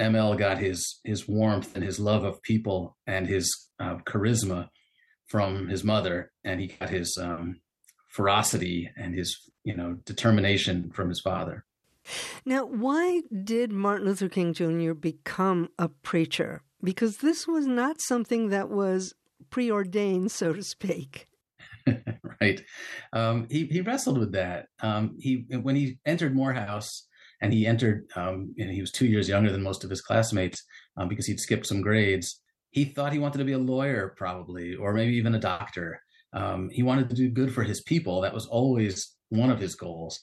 ML 0.00 0.38
got 0.38 0.58
his 0.58 1.00
his 1.04 1.28
warmth 1.28 1.74
and 1.74 1.84
his 1.84 2.00
love 2.00 2.24
of 2.24 2.42
people 2.42 2.96
and 3.06 3.26
his 3.26 3.68
uh, 3.78 3.96
charisma 4.06 4.68
from 5.28 5.68
his 5.68 5.84
mother, 5.84 6.32
and 6.44 6.60
he 6.60 6.68
got 6.68 6.90
his 6.90 7.16
um, 7.20 7.60
ferocity 8.10 8.90
and 8.96 9.14
his 9.14 9.36
you 9.64 9.76
know 9.76 9.98
determination 10.04 10.90
from 10.90 11.08
his 11.08 11.20
father. 11.20 11.64
Now, 12.44 12.64
why 12.64 13.22
did 13.44 13.70
Martin 13.70 14.06
Luther 14.06 14.28
King 14.28 14.54
Jr. 14.54 14.92
become 14.92 15.68
a 15.78 15.88
preacher? 15.88 16.62
Because 16.82 17.18
this 17.18 17.46
was 17.46 17.66
not 17.66 18.00
something 18.00 18.48
that 18.48 18.68
was 18.68 19.14
preordained, 19.50 20.30
so 20.30 20.52
to 20.52 20.62
speak. 20.62 21.28
right. 22.40 22.62
Um, 23.12 23.46
he 23.50 23.66
he 23.66 23.80
wrestled 23.80 24.18
with 24.18 24.32
that. 24.32 24.66
Um, 24.80 25.16
he 25.18 25.46
when 25.62 25.76
he 25.76 25.98
entered 26.06 26.34
Morehouse 26.34 27.06
and 27.40 27.52
he 27.52 27.66
entered, 27.66 28.06
um, 28.14 28.54
he 28.56 28.80
was 28.80 28.92
two 28.92 29.06
years 29.06 29.28
younger 29.28 29.50
than 29.50 29.62
most 29.62 29.82
of 29.84 29.90
his 29.90 30.00
classmates 30.00 30.62
um, 30.96 31.08
because 31.08 31.26
he'd 31.26 31.40
skipped 31.40 31.66
some 31.66 31.80
grades. 31.80 32.40
He 32.70 32.84
thought 32.84 33.12
he 33.12 33.18
wanted 33.18 33.38
to 33.38 33.44
be 33.44 33.52
a 33.52 33.58
lawyer, 33.58 34.14
probably, 34.16 34.76
or 34.76 34.94
maybe 34.94 35.14
even 35.16 35.34
a 35.34 35.40
doctor. 35.40 36.00
Um, 36.32 36.70
he 36.70 36.82
wanted 36.82 37.10
to 37.10 37.16
do 37.16 37.28
good 37.28 37.52
for 37.52 37.62
his 37.62 37.82
people. 37.82 38.20
That 38.20 38.32
was 38.32 38.46
always 38.46 39.14
one 39.28 39.50
of 39.50 39.58
his 39.58 39.74
goals. 39.74 40.20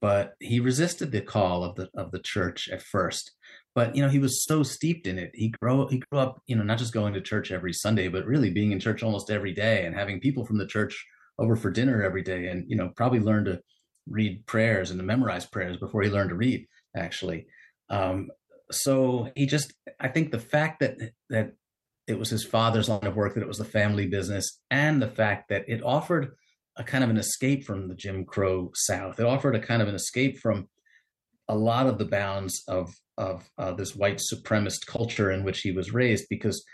But 0.00 0.32
he 0.38 0.60
resisted 0.60 1.12
the 1.12 1.20
call 1.20 1.62
of 1.62 1.74
the 1.74 1.90
of 1.94 2.10
the 2.10 2.20
church 2.20 2.68
at 2.70 2.82
first. 2.82 3.32
But 3.74 3.94
you 3.94 4.02
know, 4.02 4.08
he 4.08 4.18
was 4.18 4.44
so 4.44 4.62
steeped 4.62 5.06
in 5.06 5.18
it. 5.18 5.30
He 5.34 5.48
grew 5.48 5.86
he 5.88 5.98
grew 5.98 6.18
up, 6.18 6.42
you 6.46 6.56
know, 6.56 6.62
not 6.62 6.78
just 6.78 6.92
going 6.92 7.14
to 7.14 7.20
church 7.20 7.52
every 7.52 7.72
Sunday, 7.72 8.08
but 8.08 8.26
really 8.26 8.50
being 8.50 8.72
in 8.72 8.80
church 8.80 9.02
almost 9.02 9.30
every 9.30 9.52
day 9.52 9.86
and 9.86 9.94
having 9.94 10.20
people 10.20 10.44
from 10.44 10.58
the 10.58 10.66
church 10.66 11.06
over 11.38 11.56
for 11.56 11.70
dinner 11.70 12.02
every 12.02 12.22
day, 12.22 12.48
and 12.48 12.68
you 12.68 12.76
know, 12.76 12.92
probably 12.96 13.20
learned 13.20 13.46
to 13.46 13.60
read 14.08 14.44
prayers 14.46 14.90
and 14.90 14.98
to 14.98 15.04
memorize 15.04 15.46
prayers 15.46 15.76
before 15.76 16.02
he 16.02 16.10
learned 16.10 16.30
to 16.30 16.36
read. 16.36 16.66
Actually, 16.96 17.46
um, 17.88 18.28
so 18.70 19.30
he 19.36 19.46
just, 19.46 19.72
I 19.98 20.08
think 20.08 20.30
the 20.30 20.38
fact 20.38 20.80
that 20.80 20.98
that 21.30 21.52
it 22.06 22.18
was 22.18 22.30
his 22.30 22.44
father's 22.44 22.88
line 22.88 23.06
of 23.06 23.16
work, 23.16 23.34
that 23.34 23.42
it 23.42 23.48
was 23.48 23.58
the 23.58 23.64
family 23.64 24.06
business, 24.06 24.60
and 24.70 25.00
the 25.00 25.08
fact 25.08 25.48
that 25.48 25.64
it 25.68 25.82
offered 25.84 26.32
a 26.76 26.84
kind 26.84 27.04
of 27.04 27.10
an 27.10 27.16
escape 27.16 27.64
from 27.64 27.88
the 27.88 27.94
Jim 27.94 28.24
Crow 28.24 28.70
South. 28.74 29.20
It 29.20 29.26
offered 29.26 29.54
a 29.54 29.60
kind 29.60 29.82
of 29.82 29.88
an 29.88 29.94
escape 29.94 30.38
from 30.38 30.68
a 31.48 31.54
lot 31.54 31.86
of 31.86 31.98
the 31.98 32.04
bounds 32.04 32.62
of 32.68 32.94
of 33.28 33.34
uh, 33.62 33.72
this 33.80 33.94
white 34.00 34.20
supremacist 34.32 34.86
culture 34.86 35.30
in 35.34 35.44
which 35.44 35.60
he 35.60 35.72
was 35.78 35.92
raised, 36.00 36.26
because 36.28 36.64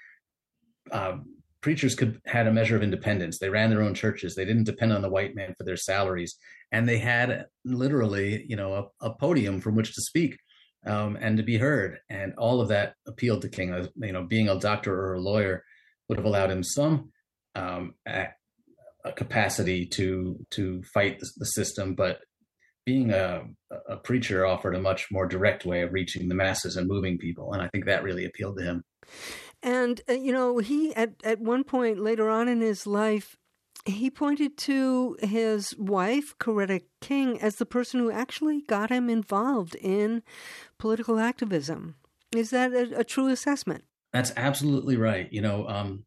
uh, 0.98 1.16
preachers 1.60 1.94
could 1.98 2.20
had 2.26 2.46
a 2.46 2.56
measure 2.58 2.76
of 2.76 2.82
independence. 2.82 3.38
They 3.38 3.50
ran 3.58 3.70
their 3.70 3.84
own 3.86 3.94
churches. 3.94 4.34
They 4.34 4.44
didn't 4.50 4.70
depend 4.72 4.92
on 4.92 5.02
the 5.02 5.14
white 5.16 5.34
man 5.34 5.54
for 5.56 5.64
their 5.64 5.76
salaries, 5.90 6.32
and 6.70 6.88
they 6.88 6.98
had 6.98 7.46
literally, 7.64 8.46
you 8.50 8.56
know, 8.60 8.70
a, 8.80 9.08
a 9.08 9.10
podium 9.14 9.60
from 9.60 9.74
which 9.76 9.94
to 9.94 10.02
speak 10.10 10.32
um, 10.86 11.18
and 11.20 11.36
to 11.36 11.42
be 11.42 11.58
heard. 11.58 11.98
And 12.08 12.34
all 12.44 12.60
of 12.60 12.68
that 12.68 12.94
appealed 13.06 13.42
to 13.42 13.48
King. 13.48 13.72
Uh, 13.72 13.86
you 13.96 14.12
know, 14.12 14.24
being 14.24 14.48
a 14.48 14.58
doctor 14.70 14.94
or 14.94 15.14
a 15.14 15.20
lawyer 15.20 15.64
would 16.06 16.18
have 16.18 16.28
allowed 16.30 16.50
him 16.50 16.62
some 16.62 17.10
um, 17.56 17.94
a, 18.06 18.28
a 19.04 19.12
capacity 19.12 19.86
to 19.86 20.38
to 20.50 20.82
fight 20.94 21.18
the, 21.18 21.28
the 21.38 21.46
system, 21.46 21.94
but 21.94 22.20
being 22.84 23.10
a, 23.10 23.42
a 23.88 23.96
preacher 23.96 24.46
offered 24.46 24.74
a 24.74 24.80
much 24.80 25.08
more 25.10 25.26
direct 25.26 25.64
way 25.64 25.82
of 25.82 25.92
reaching 25.92 26.28
the 26.28 26.34
masses 26.34 26.76
and 26.76 26.88
moving 26.88 27.18
people, 27.18 27.52
and 27.52 27.62
I 27.62 27.68
think 27.68 27.84
that 27.86 28.02
really 28.02 28.24
appealed 28.24 28.58
to 28.58 28.64
him. 28.64 28.84
And 29.62 30.00
uh, 30.08 30.14
you 30.14 30.32
know, 30.32 30.58
he 30.58 30.94
at 30.94 31.14
at 31.24 31.40
one 31.40 31.64
point 31.64 31.98
later 31.98 32.28
on 32.28 32.48
in 32.48 32.60
his 32.60 32.86
life, 32.86 33.36
he 33.84 34.10
pointed 34.10 34.56
to 34.58 35.16
his 35.20 35.74
wife, 35.76 36.34
Coretta 36.38 36.82
King, 37.00 37.40
as 37.40 37.56
the 37.56 37.66
person 37.66 38.00
who 38.00 38.10
actually 38.10 38.62
got 38.62 38.90
him 38.90 39.08
involved 39.08 39.74
in 39.76 40.22
political 40.78 41.18
activism. 41.18 41.94
Is 42.34 42.50
that 42.50 42.72
a, 42.72 43.00
a 43.00 43.04
true 43.04 43.28
assessment? 43.28 43.84
That's 44.12 44.32
absolutely 44.36 44.96
right. 44.96 45.28
You 45.30 45.42
know, 45.42 45.68
um, 45.68 46.04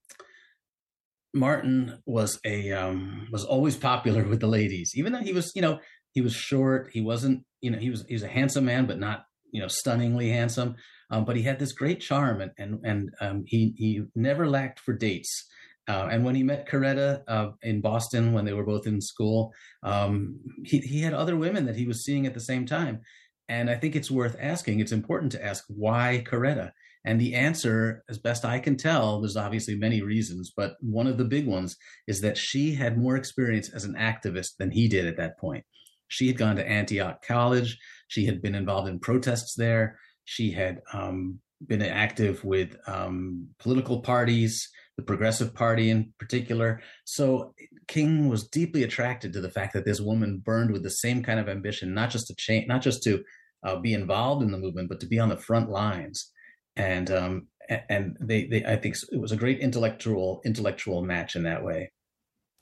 Martin 1.34 2.02
was 2.06 2.40
a 2.44 2.72
um, 2.72 3.28
was 3.32 3.46
always 3.46 3.78
popular 3.78 4.24
with 4.28 4.40
the 4.40 4.48
ladies, 4.48 4.94
even 4.96 5.14
though 5.14 5.20
he 5.20 5.34
was, 5.34 5.52
you 5.56 5.62
know, 5.62 5.80
he 6.12 6.22
was 6.22 6.34
short. 6.34 6.90
He 6.94 7.02
wasn't, 7.02 7.44
you 7.62 7.72
know, 7.72 7.78
he 7.78 7.90
was 7.90 8.06
he 8.08 8.14
was 8.14 8.24
a 8.24 8.28
handsome 8.28 8.66
man, 8.66 8.86
but 8.86 9.00
not, 9.00 9.26
you 9.52 9.62
know, 9.62 9.68
stunningly 9.68 10.30
handsome. 10.30 10.76
Um, 11.12 11.26
but 11.26 11.36
he 11.36 11.44
had 11.44 11.60
this 11.60 11.72
great 11.72 12.02
charm, 12.02 12.42
and 12.42 12.52
and 12.58 12.80
and 12.84 13.10
um, 13.22 13.44
he 13.46 13.74
he 13.78 14.04
never 14.16 14.48
lacked 14.48 14.80
for 14.80 14.94
dates. 14.94 15.48
Uh, 15.88 16.08
and 16.12 16.24
when 16.24 16.36
he 16.36 16.44
met 16.44 16.70
Coretta 16.70 17.24
uh, 17.28 17.50
in 17.64 17.82
Boston 17.82 18.34
when 18.34 18.46
they 18.46 18.54
were 18.54 18.66
both 18.66 18.86
in 18.86 19.02
school, 19.02 19.52
um, 19.84 20.40
he 20.64 20.80
he 20.80 21.02
had 21.02 21.14
other 21.14 21.36
women 21.36 21.66
that 21.66 21.76
he 21.76 21.88
was 21.88 22.04
seeing 22.04 22.28
at 22.28 22.34
the 22.34 22.40
same 22.40 22.66
time. 22.66 23.02
And 23.48 23.70
I 23.72 23.76
think 23.76 23.96
it's 23.96 24.12
worth 24.12 24.36
asking. 24.40 24.80
It's 24.80 24.92
important 24.92 25.32
to 25.32 25.44
ask 25.44 25.64
why 25.68 26.24
Coretta. 26.28 26.72
And 27.06 27.20
the 27.20 27.34
answer, 27.34 28.04
as 28.10 28.20
best 28.20 28.46
I 28.46 28.60
can 28.60 28.76
tell, 28.76 29.22
there's 29.22 29.38
obviously 29.38 29.76
many 29.76 30.02
reasons, 30.02 30.52
but 30.56 30.76
one 30.82 31.08
of 31.08 31.18
the 31.18 31.26
big 31.26 31.48
ones 31.48 31.76
is 32.08 32.22
that 32.22 32.38
she 32.38 32.76
had 32.76 32.98
more 32.98 33.16
experience 33.16 33.74
as 33.74 33.86
an 33.86 33.96
activist 33.96 34.58
than 34.60 34.70
he 34.70 34.88
did 34.88 35.08
at 35.08 35.18
that 35.18 35.40
point. 35.40 35.64
She 36.10 36.28
had 36.28 36.38
gone 36.38 36.58
to 36.58 36.68
Antioch 36.68 37.24
College. 37.26 37.78
She 38.10 38.26
had 38.26 38.42
been 38.42 38.56
involved 38.56 38.90
in 38.90 39.00
protests 39.00 39.56
there. 39.56 39.98
She 40.26 40.52
had 40.52 40.82
um, 40.94 41.40
been 41.66 41.82
active 41.82 42.44
with 42.44 42.76
um, 42.88 43.48
political 43.60 44.02
parties, 44.02 44.70
the 44.98 45.04
Progressive 45.04 45.56
Party 45.56 45.90
in 45.90 46.14
particular. 46.20 46.82
So 47.06 47.54
King 47.88 48.28
was 48.28 48.48
deeply 48.48 48.84
attracted 48.84 49.34
to 49.34 49.42
the 49.42 49.50
fact 49.50 49.74
that 49.74 49.86
this 49.86 50.02
woman 50.02 50.42
burned 50.44 50.72
with 50.72 50.84
the 50.84 50.90
same 50.90 51.24
kind 51.24 51.40
of 51.40 51.48
ambition, 51.48 51.94
not 51.94 52.10
just 52.10 52.28
to 52.28 52.36
change, 52.36 52.68
not 52.68 52.82
just 52.82 53.02
to 53.04 53.24
uh, 53.64 53.78
be 53.78 53.94
involved 53.94 54.44
in 54.44 54.52
the 54.52 54.58
movement, 54.58 54.90
but 54.90 55.00
to 55.00 55.08
be 55.08 55.20
on 55.20 55.30
the 55.30 55.38
front 55.38 55.70
lines. 55.70 56.32
And 56.76 57.10
um, 57.12 57.48
and 57.88 58.18
they, 58.20 58.46
they, 58.46 58.66
I 58.66 58.78
think 58.78 58.96
it 59.12 59.22
was 59.22 59.32
a 59.32 59.38
great 59.38 59.60
intellectual 59.60 60.42
intellectual 60.44 61.04
match 61.04 61.36
in 61.36 61.44
that 61.44 61.64
way. 61.64 61.92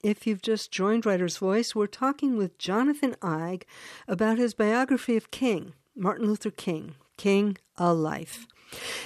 If 0.07 0.25
you've 0.25 0.41
just 0.41 0.71
joined 0.71 1.05
Writer's 1.05 1.35
Voice, 1.35 1.75
we're 1.75 1.85
talking 1.85 2.37
with 2.37 2.57
Jonathan 2.57 3.17
Eig 3.21 3.63
about 4.07 4.37
his 4.37 4.53
biography 4.53 5.17
of 5.17 5.31
King, 5.31 5.73
Martin 5.97 6.27
Luther 6.27 6.49
King, 6.49 6.95
King, 7.17 7.57
a 7.75 7.93
Life. 7.93 8.47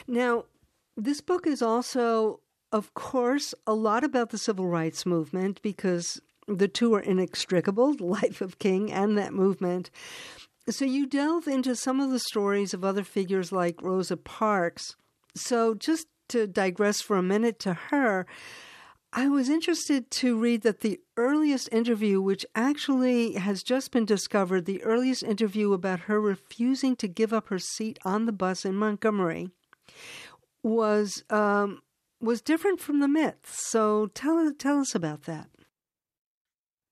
Now, 0.06 0.46
this 0.96 1.20
book 1.20 1.48
is 1.48 1.64
also, 1.64 2.40
of 2.72 2.94
course, 2.94 3.56
a 3.66 3.74
lot 3.74 4.04
about 4.04 4.30
the 4.30 4.38
civil 4.38 4.68
rights 4.68 5.04
movement 5.04 5.60
because 5.64 6.22
the 6.48 6.68
two 6.68 6.94
are 6.94 7.02
inextricable 7.02 7.96
the 7.96 8.06
life 8.06 8.40
of 8.40 8.60
King 8.60 8.92
and 8.92 9.18
that 9.18 9.34
movement. 9.34 9.90
So 10.70 10.86
you 10.86 11.08
delve 11.08 11.48
into 11.48 11.76
some 11.76 12.00
of 12.00 12.12
the 12.12 12.20
stories 12.20 12.76
of 12.76 12.86
other 12.86 13.04
figures 13.04 13.52
like 13.52 13.82
Rosa 13.82 14.18
Parks. 14.18 14.96
So 15.34 15.74
just 15.74 16.06
to 16.28 16.46
digress 16.46 17.02
for 17.02 17.18
a 17.18 17.24
minute 17.24 17.58
to 17.62 17.74
her, 17.74 18.28
I 19.14 19.28
was 19.28 19.50
interested 19.50 20.10
to 20.12 20.40
read 20.40 20.62
that 20.62 20.80
the 20.80 21.02
earliest 21.18 21.68
interview, 21.72 22.22
which 22.22 22.46
actually 22.56 23.34
has 23.34 23.62
just 23.62 23.92
been 23.92 24.06
discovered, 24.06 24.66
the 24.66 24.82
earliest 24.84 25.22
interview 25.22 25.74
about 25.74 26.02
her 26.02 26.22
refusing 26.22 26.96
to 26.98 27.10
give 27.10 27.34
up 27.34 27.50
her 27.50 27.60
seat 27.60 28.00
on 28.06 28.26
the 28.26 28.32
bus 28.32 28.64
in 28.64 28.76
Montgomery, 28.76 29.50
was 30.64 31.24
um, 31.30 31.82
was 32.22 32.42
different 32.42 32.80
from 32.80 33.00
the 33.02 33.08
myths. 33.08 33.70
So 33.70 34.08
tell 34.14 34.52
tell 34.58 34.80
us 34.80 34.96
about 34.96 35.24
that. 35.24 35.50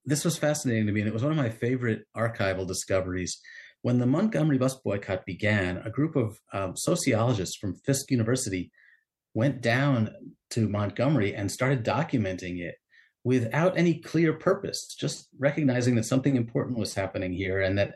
This 0.03 0.25
was 0.25 0.37
fascinating 0.37 0.87
to 0.87 0.91
me, 0.91 1.01
and 1.01 1.07
it 1.07 1.13
was 1.13 1.23
one 1.23 1.31
of 1.31 1.37
my 1.37 1.49
favorite 1.49 2.03
archival 2.17 2.67
discoveries. 2.67 3.39
When 3.81 3.99
the 3.99 4.05
Montgomery 4.05 4.57
bus 4.57 4.75
boycott 4.75 5.25
began, 5.25 5.77
a 5.77 5.89
group 5.89 6.17
of 6.17 6.37
um, 6.51 6.75
sociologists 6.75 7.55
from 7.55 7.75
Fisk 7.85 8.11
University 8.11 8.71
went 9.33 9.61
down 9.61 10.09
to 10.51 10.67
Montgomery 10.67 11.35
and 11.35 11.51
started 11.51 11.85
documenting 11.85 12.59
it 12.59 12.75
without 13.23 13.77
any 13.77 13.99
clear 13.99 14.33
purpose, 14.33 14.95
just 14.99 15.27
recognizing 15.37 15.95
that 15.95 16.05
something 16.05 16.35
important 16.35 16.77
was 16.77 16.93
happening 16.95 17.33
here 17.33 17.61
and 17.61 17.77
that 17.77 17.95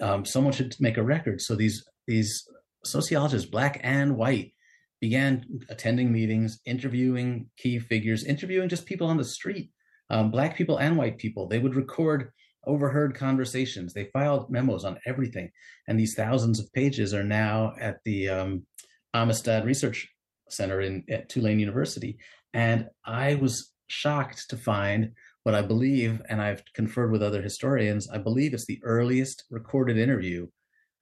um, 0.00 0.24
someone 0.24 0.52
should 0.52 0.74
make 0.80 0.96
a 0.96 1.02
record. 1.02 1.40
So 1.40 1.54
these 1.54 1.84
these 2.06 2.46
sociologists, 2.84 3.48
black 3.48 3.80
and 3.82 4.16
white, 4.16 4.52
began 5.00 5.44
attending 5.68 6.12
meetings, 6.12 6.60
interviewing 6.66 7.48
key 7.56 7.78
figures, 7.78 8.24
interviewing 8.24 8.68
just 8.68 8.86
people 8.86 9.06
on 9.06 9.16
the 9.16 9.24
street, 9.24 9.70
um, 10.10 10.30
black 10.30 10.56
people 10.56 10.78
and 10.78 10.96
white 10.96 11.18
people. 11.18 11.48
They 11.48 11.58
would 11.58 11.76
record 11.76 12.30
overheard 12.66 13.14
conversations. 13.14 13.92
They 13.92 14.10
filed 14.12 14.50
memos 14.50 14.84
on 14.84 14.98
everything, 15.06 15.50
and 15.86 15.98
these 15.98 16.14
thousands 16.14 16.58
of 16.58 16.72
pages 16.72 17.14
are 17.14 17.24
now 17.24 17.74
at 17.80 17.98
the 18.04 18.28
um, 18.28 18.66
Amistad 19.14 19.64
Research 19.64 20.08
Center 20.48 20.80
in 20.80 21.04
at 21.10 21.28
Tulane 21.28 21.60
University. 21.60 22.18
And 22.52 22.88
I 23.04 23.34
was 23.36 23.72
shocked 23.88 24.48
to 24.50 24.56
find 24.56 25.12
what 25.42 25.54
I 25.54 25.62
believe, 25.62 26.22
and 26.28 26.40
I've 26.40 26.62
conferred 26.74 27.12
with 27.12 27.22
other 27.22 27.42
historians, 27.42 28.08
I 28.10 28.18
believe 28.18 28.54
it's 28.54 28.66
the 28.66 28.80
earliest 28.82 29.44
recorded 29.50 29.98
interview 29.98 30.46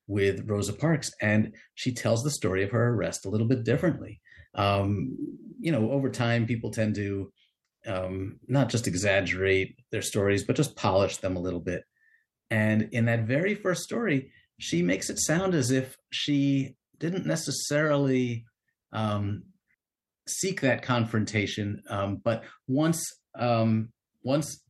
with 0.08 0.48
Rosa 0.48 0.72
Parks. 0.72 1.12
And 1.20 1.54
she 1.74 1.92
tells 1.92 2.22
the 2.22 2.30
story 2.30 2.64
of 2.64 2.70
her 2.72 2.88
arrest 2.88 3.24
a 3.24 3.28
little 3.28 3.46
bit 3.46 3.64
differently. 3.64 4.20
Um, 4.54 5.16
you 5.60 5.70
know, 5.70 5.92
over 5.92 6.10
time, 6.10 6.46
people 6.46 6.70
tend 6.70 6.96
to 6.96 7.32
um, 7.86 8.40
not 8.48 8.68
just 8.68 8.86
exaggerate 8.86 9.76
their 9.90 10.02
stories, 10.02 10.44
but 10.44 10.56
just 10.56 10.76
polish 10.76 11.18
them 11.18 11.36
a 11.36 11.40
little 11.40 11.60
bit. 11.60 11.84
And 12.50 12.88
in 12.92 13.06
that 13.06 13.26
very 13.26 13.54
first 13.54 13.82
story, 13.82 14.32
she 14.58 14.82
makes 14.82 15.08
it 15.08 15.18
sound 15.18 15.54
as 15.54 15.70
if 15.70 15.96
she 16.10 16.74
didn't 16.98 17.26
necessarily 17.26 18.44
um, 18.92 19.44
seek 20.28 20.60
that 20.60 20.82
confrontation. 20.82 21.82
Um, 21.88 22.16
but 22.22 22.44
once 22.66 23.02
um, 23.38 23.90
once 24.22 24.62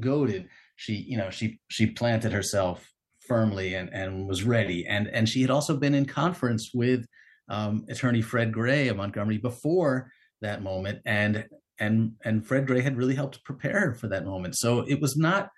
goaded, 0.00 0.48
she 0.76 0.94
you 0.94 1.16
know 1.16 1.30
she 1.30 1.60
she 1.68 1.86
planted 1.86 2.32
herself 2.32 2.88
firmly 3.26 3.74
and 3.74 3.88
and 3.92 4.28
was 4.28 4.44
ready. 4.44 4.86
And 4.86 5.08
and 5.08 5.28
she 5.28 5.42
had 5.42 5.50
also 5.50 5.76
been 5.76 5.94
in 5.94 6.06
conference 6.06 6.70
with 6.74 7.06
um, 7.48 7.84
attorney 7.88 8.22
Fred 8.22 8.52
Gray 8.52 8.88
of 8.88 8.96
Montgomery 8.96 9.38
before 9.38 10.10
that 10.40 10.62
moment, 10.62 11.00
and 11.04 11.46
and 11.78 12.12
and 12.24 12.46
Fred 12.46 12.66
Gray 12.66 12.80
had 12.80 12.96
really 12.96 13.14
helped 13.14 13.44
prepare 13.44 13.94
for 13.94 14.08
that 14.08 14.24
moment. 14.24 14.56
So 14.56 14.80
it 14.80 15.00
was 15.00 15.16
not 15.16 15.50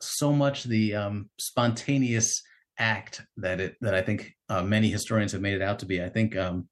so 0.00 0.32
much 0.32 0.64
the 0.64 0.94
um, 0.94 1.30
spontaneous 1.38 2.42
act 2.78 3.22
that 3.36 3.60
it 3.60 3.76
that 3.80 3.94
I 3.94 4.02
think 4.02 4.32
uh, 4.48 4.62
many 4.62 4.88
historians 4.88 5.32
have 5.32 5.40
made 5.40 5.54
it 5.54 5.62
out 5.62 5.80
to 5.80 5.86
be. 5.86 6.02
I 6.02 6.08
think 6.08 6.36
um, 6.36 6.68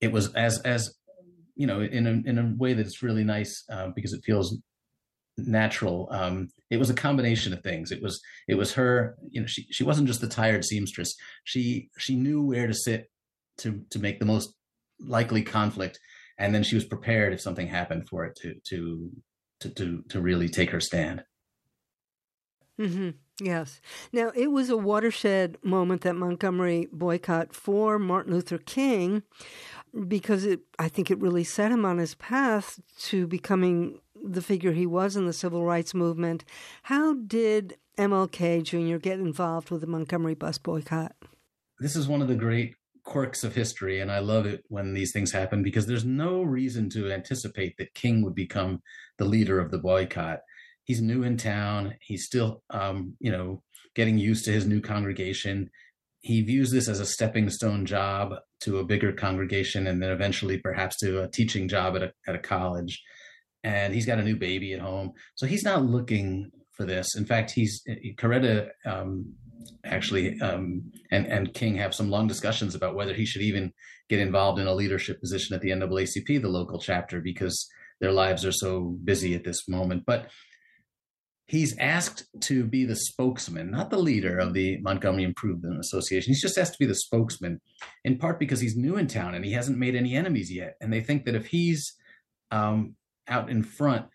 it 0.00 0.12
was 0.12 0.32
as 0.34 0.60
as 0.62 0.94
you 1.54 1.66
know 1.66 1.80
in 1.80 2.06
a 2.06 2.28
in 2.28 2.38
a 2.38 2.54
way 2.56 2.74
that's 2.74 3.02
really 3.02 3.24
nice 3.24 3.64
uh, 3.70 3.88
because 3.94 4.12
it 4.12 4.24
feels 4.24 4.58
natural. 5.38 6.08
Um, 6.10 6.48
it 6.70 6.78
was 6.78 6.90
a 6.90 6.94
combination 6.94 7.52
of 7.52 7.62
things. 7.62 7.90
It 7.90 8.02
was 8.02 8.20
it 8.48 8.54
was 8.54 8.72
her. 8.74 9.16
You 9.30 9.42
know, 9.42 9.46
she 9.46 9.66
she 9.70 9.84
wasn't 9.84 10.08
just 10.08 10.20
the 10.20 10.28
tired 10.28 10.64
seamstress. 10.64 11.14
She 11.44 11.90
she 11.98 12.16
knew 12.16 12.42
where 12.42 12.66
to 12.66 12.74
sit 12.74 13.10
to 13.58 13.82
to 13.90 13.98
make 13.98 14.18
the 14.18 14.26
most 14.26 14.54
likely 15.00 15.42
conflict, 15.42 15.98
and 16.38 16.54
then 16.54 16.62
she 16.62 16.74
was 16.74 16.84
prepared 16.84 17.32
if 17.32 17.40
something 17.40 17.66
happened 17.66 18.08
for 18.08 18.24
it 18.24 18.36
to 18.42 18.54
to 18.68 19.10
to 19.60 19.70
to, 19.70 20.04
to 20.08 20.20
really 20.20 20.48
take 20.48 20.70
her 20.70 20.80
stand. 20.80 21.24
Mm-hmm. 22.78 23.10
Yes. 23.40 23.80
Now, 24.12 24.32
it 24.34 24.50
was 24.50 24.70
a 24.70 24.76
watershed 24.76 25.58
moment 25.62 26.02
that 26.02 26.16
Montgomery 26.16 26.88
boycott 26.90 27.54
for 27.54 27.98
Martin 27.98 28.32
Luther 28.32 28.58
King 28.58 29.22
because 30.08 30.44
it, 30.44 30.60
I 30.78 30.88
think 30.88 31.10
it 31.10 31.20
really 31.20 31.44
set 31.44 31.72
him 31.72 31.84
on 31.84 31.98
his 31.98 32.14
path 32.14 32.80
to 33.00 33.26
becoming 33.26 34.00
the 34.22 34.42
figure 34.42 34.72
he 34.72 34.86
was 34.86 35.16
in 35.16 35.26
the 35.26 35.32
civil 35.32 35.64
rights 35.64 35.94
movement. 35.94 36.44
How 36.84 37.14
did 37.14 37.76
MLK 37.98 38.62
Jr. 38.62 38.98
get 38.98 39.18
involved 39.18 39.70
with 39.70 39.80
the 39.80 39.86
Montgomery 39.86 40.34
bus 40.34 40.58
boycott? 40.58 41.14
This 41.78 41.96
is 41.96 42.08
one 42.08 42.22
of 42.22 42.28
the 42.28 42.34
great 42.34 42.74
quirks 43.04 43.44
of 43.44 43.54
history, 43.54 44.00
and 44.00 44.10
I 44.10 44.18
love 44.18 44.46
it 44.46 44.64
when 44.68 44.94
these 44.94 45.12
things 45.12 45.32
happen 45.32 45.62
because 45.62 45.86
there's 45.86 46.04
no 46.04 46.42
reason 46.42 46.90
to 46.90 47.10
anticipate 47.10 47.76
that 47.78 47.94
King 47.94 48.22
would 48.22 48.34
become 48.34 48.82
the 49.18 49.24
leader 49.24 49.60
of 49.60 49.70
the 49.70 49.78
boycott. 49.78 50.40
He's 50.84 51.00
new 51.00 51.22
in 51.22 51.36
town. 51.36 51.94
He's 52.00 52.24
still, 52.24 52.62
um, 52.70 53.16
you 53.20 53.30
know, 53.30 53.62
getting 53.94 54.18
used 54.18 54.44
to 54.44 54.52
his 54.52 54.66
new 54.66 54.80
congregation. 54.80 55.70
He 56.26 56.42
views 56.42 56.70
this 56.70 56.88
as 56.88 57.00
a 57.00 57.06
stepping 57.06 57.48
stone 57.50 57.86
job 57.86 58.34
to 58.60 58.78
a 58.78 58.84
bigger 58.84 59.12
congregation, 59.12 59.86
and 59.86 60.02
then 60.02 60.10
eventually 60.10 60.58
perhaps 60.58 60.96
to 60.98 61.22
a 61.22 61.28
teaching 61.28 61.68
job 61.68 61.96
at 61.96 62.02
a 62.02 62.12
at 62.26 62.34
a 62.34 62.38
college 62.38 63.02
and 63.66 63.92
he's 63.92 64.06
got 64.06 64.20
a 64.20 64.22
new 64.22 64.36
baby 64.36 64.72
at 64.74 64.80
home. 64.80 65.12
So 65.34 65.44
he's 65.44 65.64
not 65.64 65.84
looking 65.84 66.52
for 66.70 66.84
this. 66.86 67.16
In 67.16 67.26
fact, 67.26 67.50
he's 67.50 67.82
Coretta 68.16 68.68
um, 68.84 69.34
actually 69.84 70.40
um, 70.40 70.92
and 71.10 71.26
and 71.26 71.52
King 71.52 71.74
have 71.76 71.94
some 71.94 72.08
long 72.08 72.28
discussions 72.28 72.74
about 72.74 72.94
whether 72.94 73.12
he 73.12 73.26
should 73.26 73.42
even 73.42 73.72
get 74.08 74.20
involved 74.20 74.60
in 74.60 74.68
a 74.68 74.74
leadership 74.74 75.20
position 75.20 75.54
at 75.54 75.62
the 75.62 75.70
NAACP, 75.70 76.40
the 76.40 76.48
local 76.48 76.78
chapter, 76.78 77.20
because 77.20 77.68
their 78.00 78.12
lives 78.12 78.44
are 78.44 78.52
so 78.52 78.96
busy 79.02 79.34
at 79.34 79.42
this 79.42 79.68
moment. 79.68 80.04
But 80.06 80.30
he's 81.46 81.78
asked 81.78 82.26
to 82.40 82.64
be 82.64 82.84
the 82.84 82.96
spokesman, 82.96 83.70
not 83.70 83.90
the 83.90 83.98
leader 83.98 84.38
of 84.38 84.52
the 84.52 84.78
Montgomery 84.78 85.22
Improvement 85.22 85.78
Association. 85.78 86.30
He's 86.30 86.42
just 86.42 86.58
asked 86.58 86.72
to 86.72 86.78
be 86.78 86.86
the 86.86 86.94
spokesman, 86.94 87.60
in 88.04 88.18
part 88.18 88.40
because 88.40 88.60
he's 88.60 88.76
new 88.76 88.96
in 88.96 89.06
town 89.06 89.34
and 89.34 89.44
he 89.44 89.52
hasn't 89.52 89.78
made 89.78 89.94
any 89.94 90.16
enemies 90.16 90.52
yet. 90.52 90.74
And 90.80 90.92
they 90.92 91.00
think 91.00 91.24
that 91.24 91.36
if 91.36 91.46
he's 91.46 91.94
um, 92.50 92.96
out 93.28 93.48
in 93.48 93.62
front, 93.62 94.06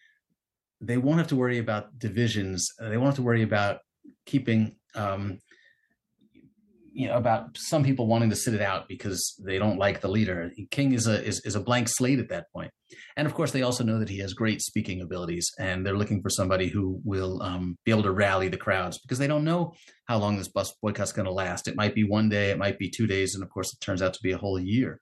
they 0.82 0.98
won't 0.98 1.20
have 1.20 1.28
to 1.28 1.36
worry 1.36 1.60
about 1.60 1.98
divisions. 2.00 2.68
They 2.80 2.98
won't 2.98 3.10
have 3.10 3.16
to 3.16 3.22
worry 3.22 3.44
about 3.44 3.80
keeping, 4.26 4.76
um, 4.96 5.40
you 6.94 7.08
know, 7.08 7.16
about 7.16 7.58
some 7.58 7.84
people 7.84 8.08
wanting 8.08 8.30
to 8.30 8.36
sit 8.36 8.54
it 8.54 8.62
out 8.62 8.88
because 8.88 9.36
they 9.46 9.58
don't 9.58 9.78
like 9.78 10.02
the 10.02 10.08
leader. 10.08 10.52
King 10.72 10.94
is 10.94 11.08
a 11.08 11.24
is, 11.24 11.42
is 11.46 11.56
a 11.56 11.60
blank 11.60 11.88
slate 11.88 12.20
at 12.20 12.30
that 12.30 12.52
point, 12.54 12.72
and 13.18 13.26
of 13.26 13.34
course, 13.34 13.52
they 13.52 13.62
also 13.62 13.84
know 13.84 14.00
that 14.00 14.10
he 14.10 14.20
has 14.20 14.34
great 14.34 14.62
speaking 14.62 15.02
abilities, 15.02 15.52
and 15.60 15.86
they're 15.86 15.98
looking 15.98 16.22
for 16.22 16.30
somebody 16.30 16.68
who 16.68 17.00
will 17.04 17.42
um, 17.42 17.78
be 17.86 17.92
able 17.92 18.04
to 18.04 18.12
rally 18.12 18.48
the 18.48 18.58
crowds 18.58 19.00
because 19.00 19.20
they 19.20 19.28
don't 19.28 19.46
know 19.46 19.74
how 20.06 20.18
long 20.18 20.38
this 20.38 20.50
bus 20.50 20.74
boycott's 20.82 21.14
going 21.14 21.28
to 21.28 21.32
last. 21.32 21.68
It 21.68 21.76
might 21.76 21.96
be 21.96 22.04
one 22.04 22.30
day, 22.30 22.52
it 22.52 22.58
might 22.58 22.78
be 22.78 22.90
two 22.90 23.08
days, 23.08 23.36
and 23.36 23.44
of 23.44 23.50
course, 23.50 23.74
it 23.74 23.82
turns 23.82 24.02
out 24.02 24.14
to 24.14 24.24
be 24.24 24.32
a 24.32 24.38
whole 24.38 24.60
year. 24.60 25.00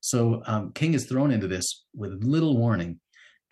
So 0.00 0.42
um, 0.46 0.72
King 0.72 0.94
is 0.94 1.06
thrown 1.06 1.30
into 1.30 1.46
this 1.46 1.84
with 1.94 2.24
little 2.24 2.56
warning 2.56 2.98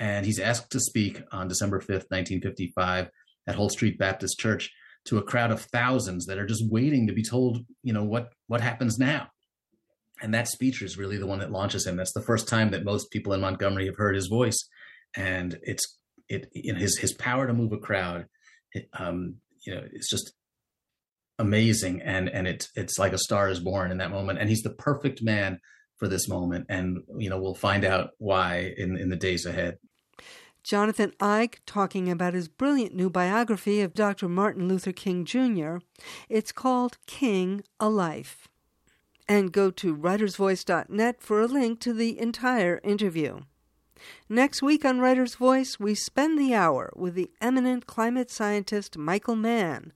and 0.01 0.25
he's 0.25 0.41
asked 0.41 0.73
to 0.73 0.81
speak 0.81 1.23
on 1.31 1.47
December 1.47 1.79
5th, 1.79 2.09
1955, 2.09 3.11
at 3.47 3.55
Holt 3.55 3.73
Street 3.73 3.99
Baptist 3.99 4.39
Church 4.39 4.73
to 5.07 5.19
a 5.19 5.23
crowd 5.23 5.51
of 5.51 5.63
thousands 5.63 6.27
that 6.27 6.39
are 6.39 6.47
just 6.47 6.71
waiting 6.71 7.07
to 7.07 7.13
be 7.13 7.23
told, 7.23 7.65
you 7.83 7.93
know, 7.93 8.05
what 8.05 8.33
what 8.47 8.61
happens 8.61 8.99
now. 8.99 9.29
And 10.23 10.35
that 10.35 10.49
speech 10.49 10.83
is 10.83 10.99
really 10.99 11.17
the 11.17 11.27
one 11.27 11.39
that 11.39 11.51
launches 11.51 11.87
him. 11.87 11.97
That's 11.97 12.13
the 12.13 12.23
first 12.23 12.47
time 12.47 12.71
that 12.73 12.85
most 12.85 13.11
people 13.11 13.33
in 13.33 13.41
Montgomery 13.41 13.87
have 13.87 13.97
heard 13.97 14.15
his 14.15 14.27
voice, 14.27 14.59
and 15.17 15.59
it's 15.63 15.99
it 16.29 16.49
know, 16.73 16.79
his 16.79 16.99
his 16.99 17.15
power 17.15 17.47
to 17.47 17.55
move 17.55 17.73
a 17.73 17.79
crowd. 17.79 18.27
It, 18.73 18.89
um, 18.93 19.37
you 19.67 19.75
know, 19.75 19.83
it's 19.93 20.11
just 20.11 20.33
amazing, 21.39 22.03
and 22.03 22.29
and 22.29 22.47
it's 22.47 22.69
it's 22.77 22.99
like 22.99 23.13
a 23.13 23.19
star 23.19 23.49
is 23.49 23.61
born 23.61 23.91
in 23.91 23.99
that 23.99 24.11
moment. 24.11 24.39
And 24.39 24.49
he's 24.49 24.63
the 24.63 24.71
perfect 24.71 25.23
man 25.23 25.59
for 25.99 26.07
this 26.07 26.29
moment, 26.29 26.67
and 26.69 26.99
you 27.19 27.31
know, 27.31 27.41
we'll 27.41 27.55
find 27.55 27.85
out 27.85 28.11
why 28.19 28.75
in 28.77 28.97
in 28.97 29.09
the 29.09 29.17
days 29.17 29.47
ahead. 29.47 29.79
Jonathan 30.63 31.13
Eig 31.21 31.57
talking 31.67 32.11
about 32.11 32.35
his 32.35 32.49
brilliant 32.49 32.95
new 32.95 33.11
biography 33.11 33.81
of 33.81 33.95
Dr. 33.95 34.29
Martin 34.29 34.69
Luther 34.69 34.93
King 34.93 35.25
Jr. 35.25 35.79
It's 36.29 36.53
called 36.53 36.99
King 37.07 37.63
A 37.79 37.89
Life. 37.89 38.49
And 39.29 39.53
go 39.53 39.71
to 39.71 39.97
writersvoice.net 39.97 41.21
for 41.21 41.41
a 41.41 41.47
link 41.47 41.81
to 41.81 41.93
the 41.93 42.19
entire 42.19 42.81
interview. 42.83 43.41
Next 44.29 44.63
week 44.63 44.85
on 44.85 45.01
Writer's 45.01 45.35
Voice, 45.35 45.79
we 45.79 45.95
spend 45.95 46.39
the 46.39 46.55
hour 46.55 46.93
with 46.97 47.15
the 47.15 47.31
eminent 47.41 47.87
climate 47.87 48.31
scientist 48.31 48.97
Michael 48.97 49.37
Mann, 49.37 49.93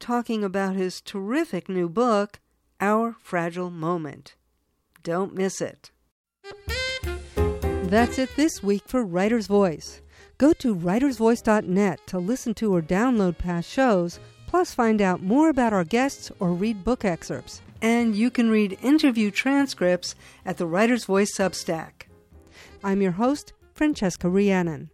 talking 0.00 0.42
about 0.42 0.76
his 0.76 1.00
terrific 1.00 1.68
new 1.68 1.88
book, 1.88 2.40
Our 2.80 3.16
Fragile 3.20 3.70
Moment. 3.70 4.34
Don't 5.02 5.34
miss 5.34 5.60
it. 5.60 5.90
That's 7.84 8.18
it 8.18 8.30
this 8.36 8.62
week 8.62 8.82
for 8.86 9.04
Writer's 9.04 9.46
Voice. 9.46 10.00
Go 10.36 10.52
to 10.54 10.74
writersvoice.net 10.74 12.06
to 12.06 12.18
listen 12.18 12.54
to 12.54 12.74
or 12.74 12.82
download 12.82 13.38
past 13.38 13.70
shows, 13.70 14.18
plus 14.46 14.74
find 14.74 15.00
out 15.00 15.22
more 15.22 15.48
about 15.48 15.72
our 15.72 15.84
guests 15.84 16.30
or 16.40 16.52
read 16.52 16.84
book 16.84 17.04
excerpts. 17.04 17.60
And 17.80 18.16
you 18.16 18.30
can 18.30 18.50
read 18.50 18.78
interview 18.82 19.30
transcripts 19.30 20.14
at 20.44 20.56
the 20.56 20.66
Writer's 20.66 21.04
Voice 21.04 21.36
Substack. 21.36 22.08
I'm 22.82 23.00
your 23.00 23.12
host, 23.12 23.52
Francesca 23.74 24.28
Rheannon. 24.28 24.90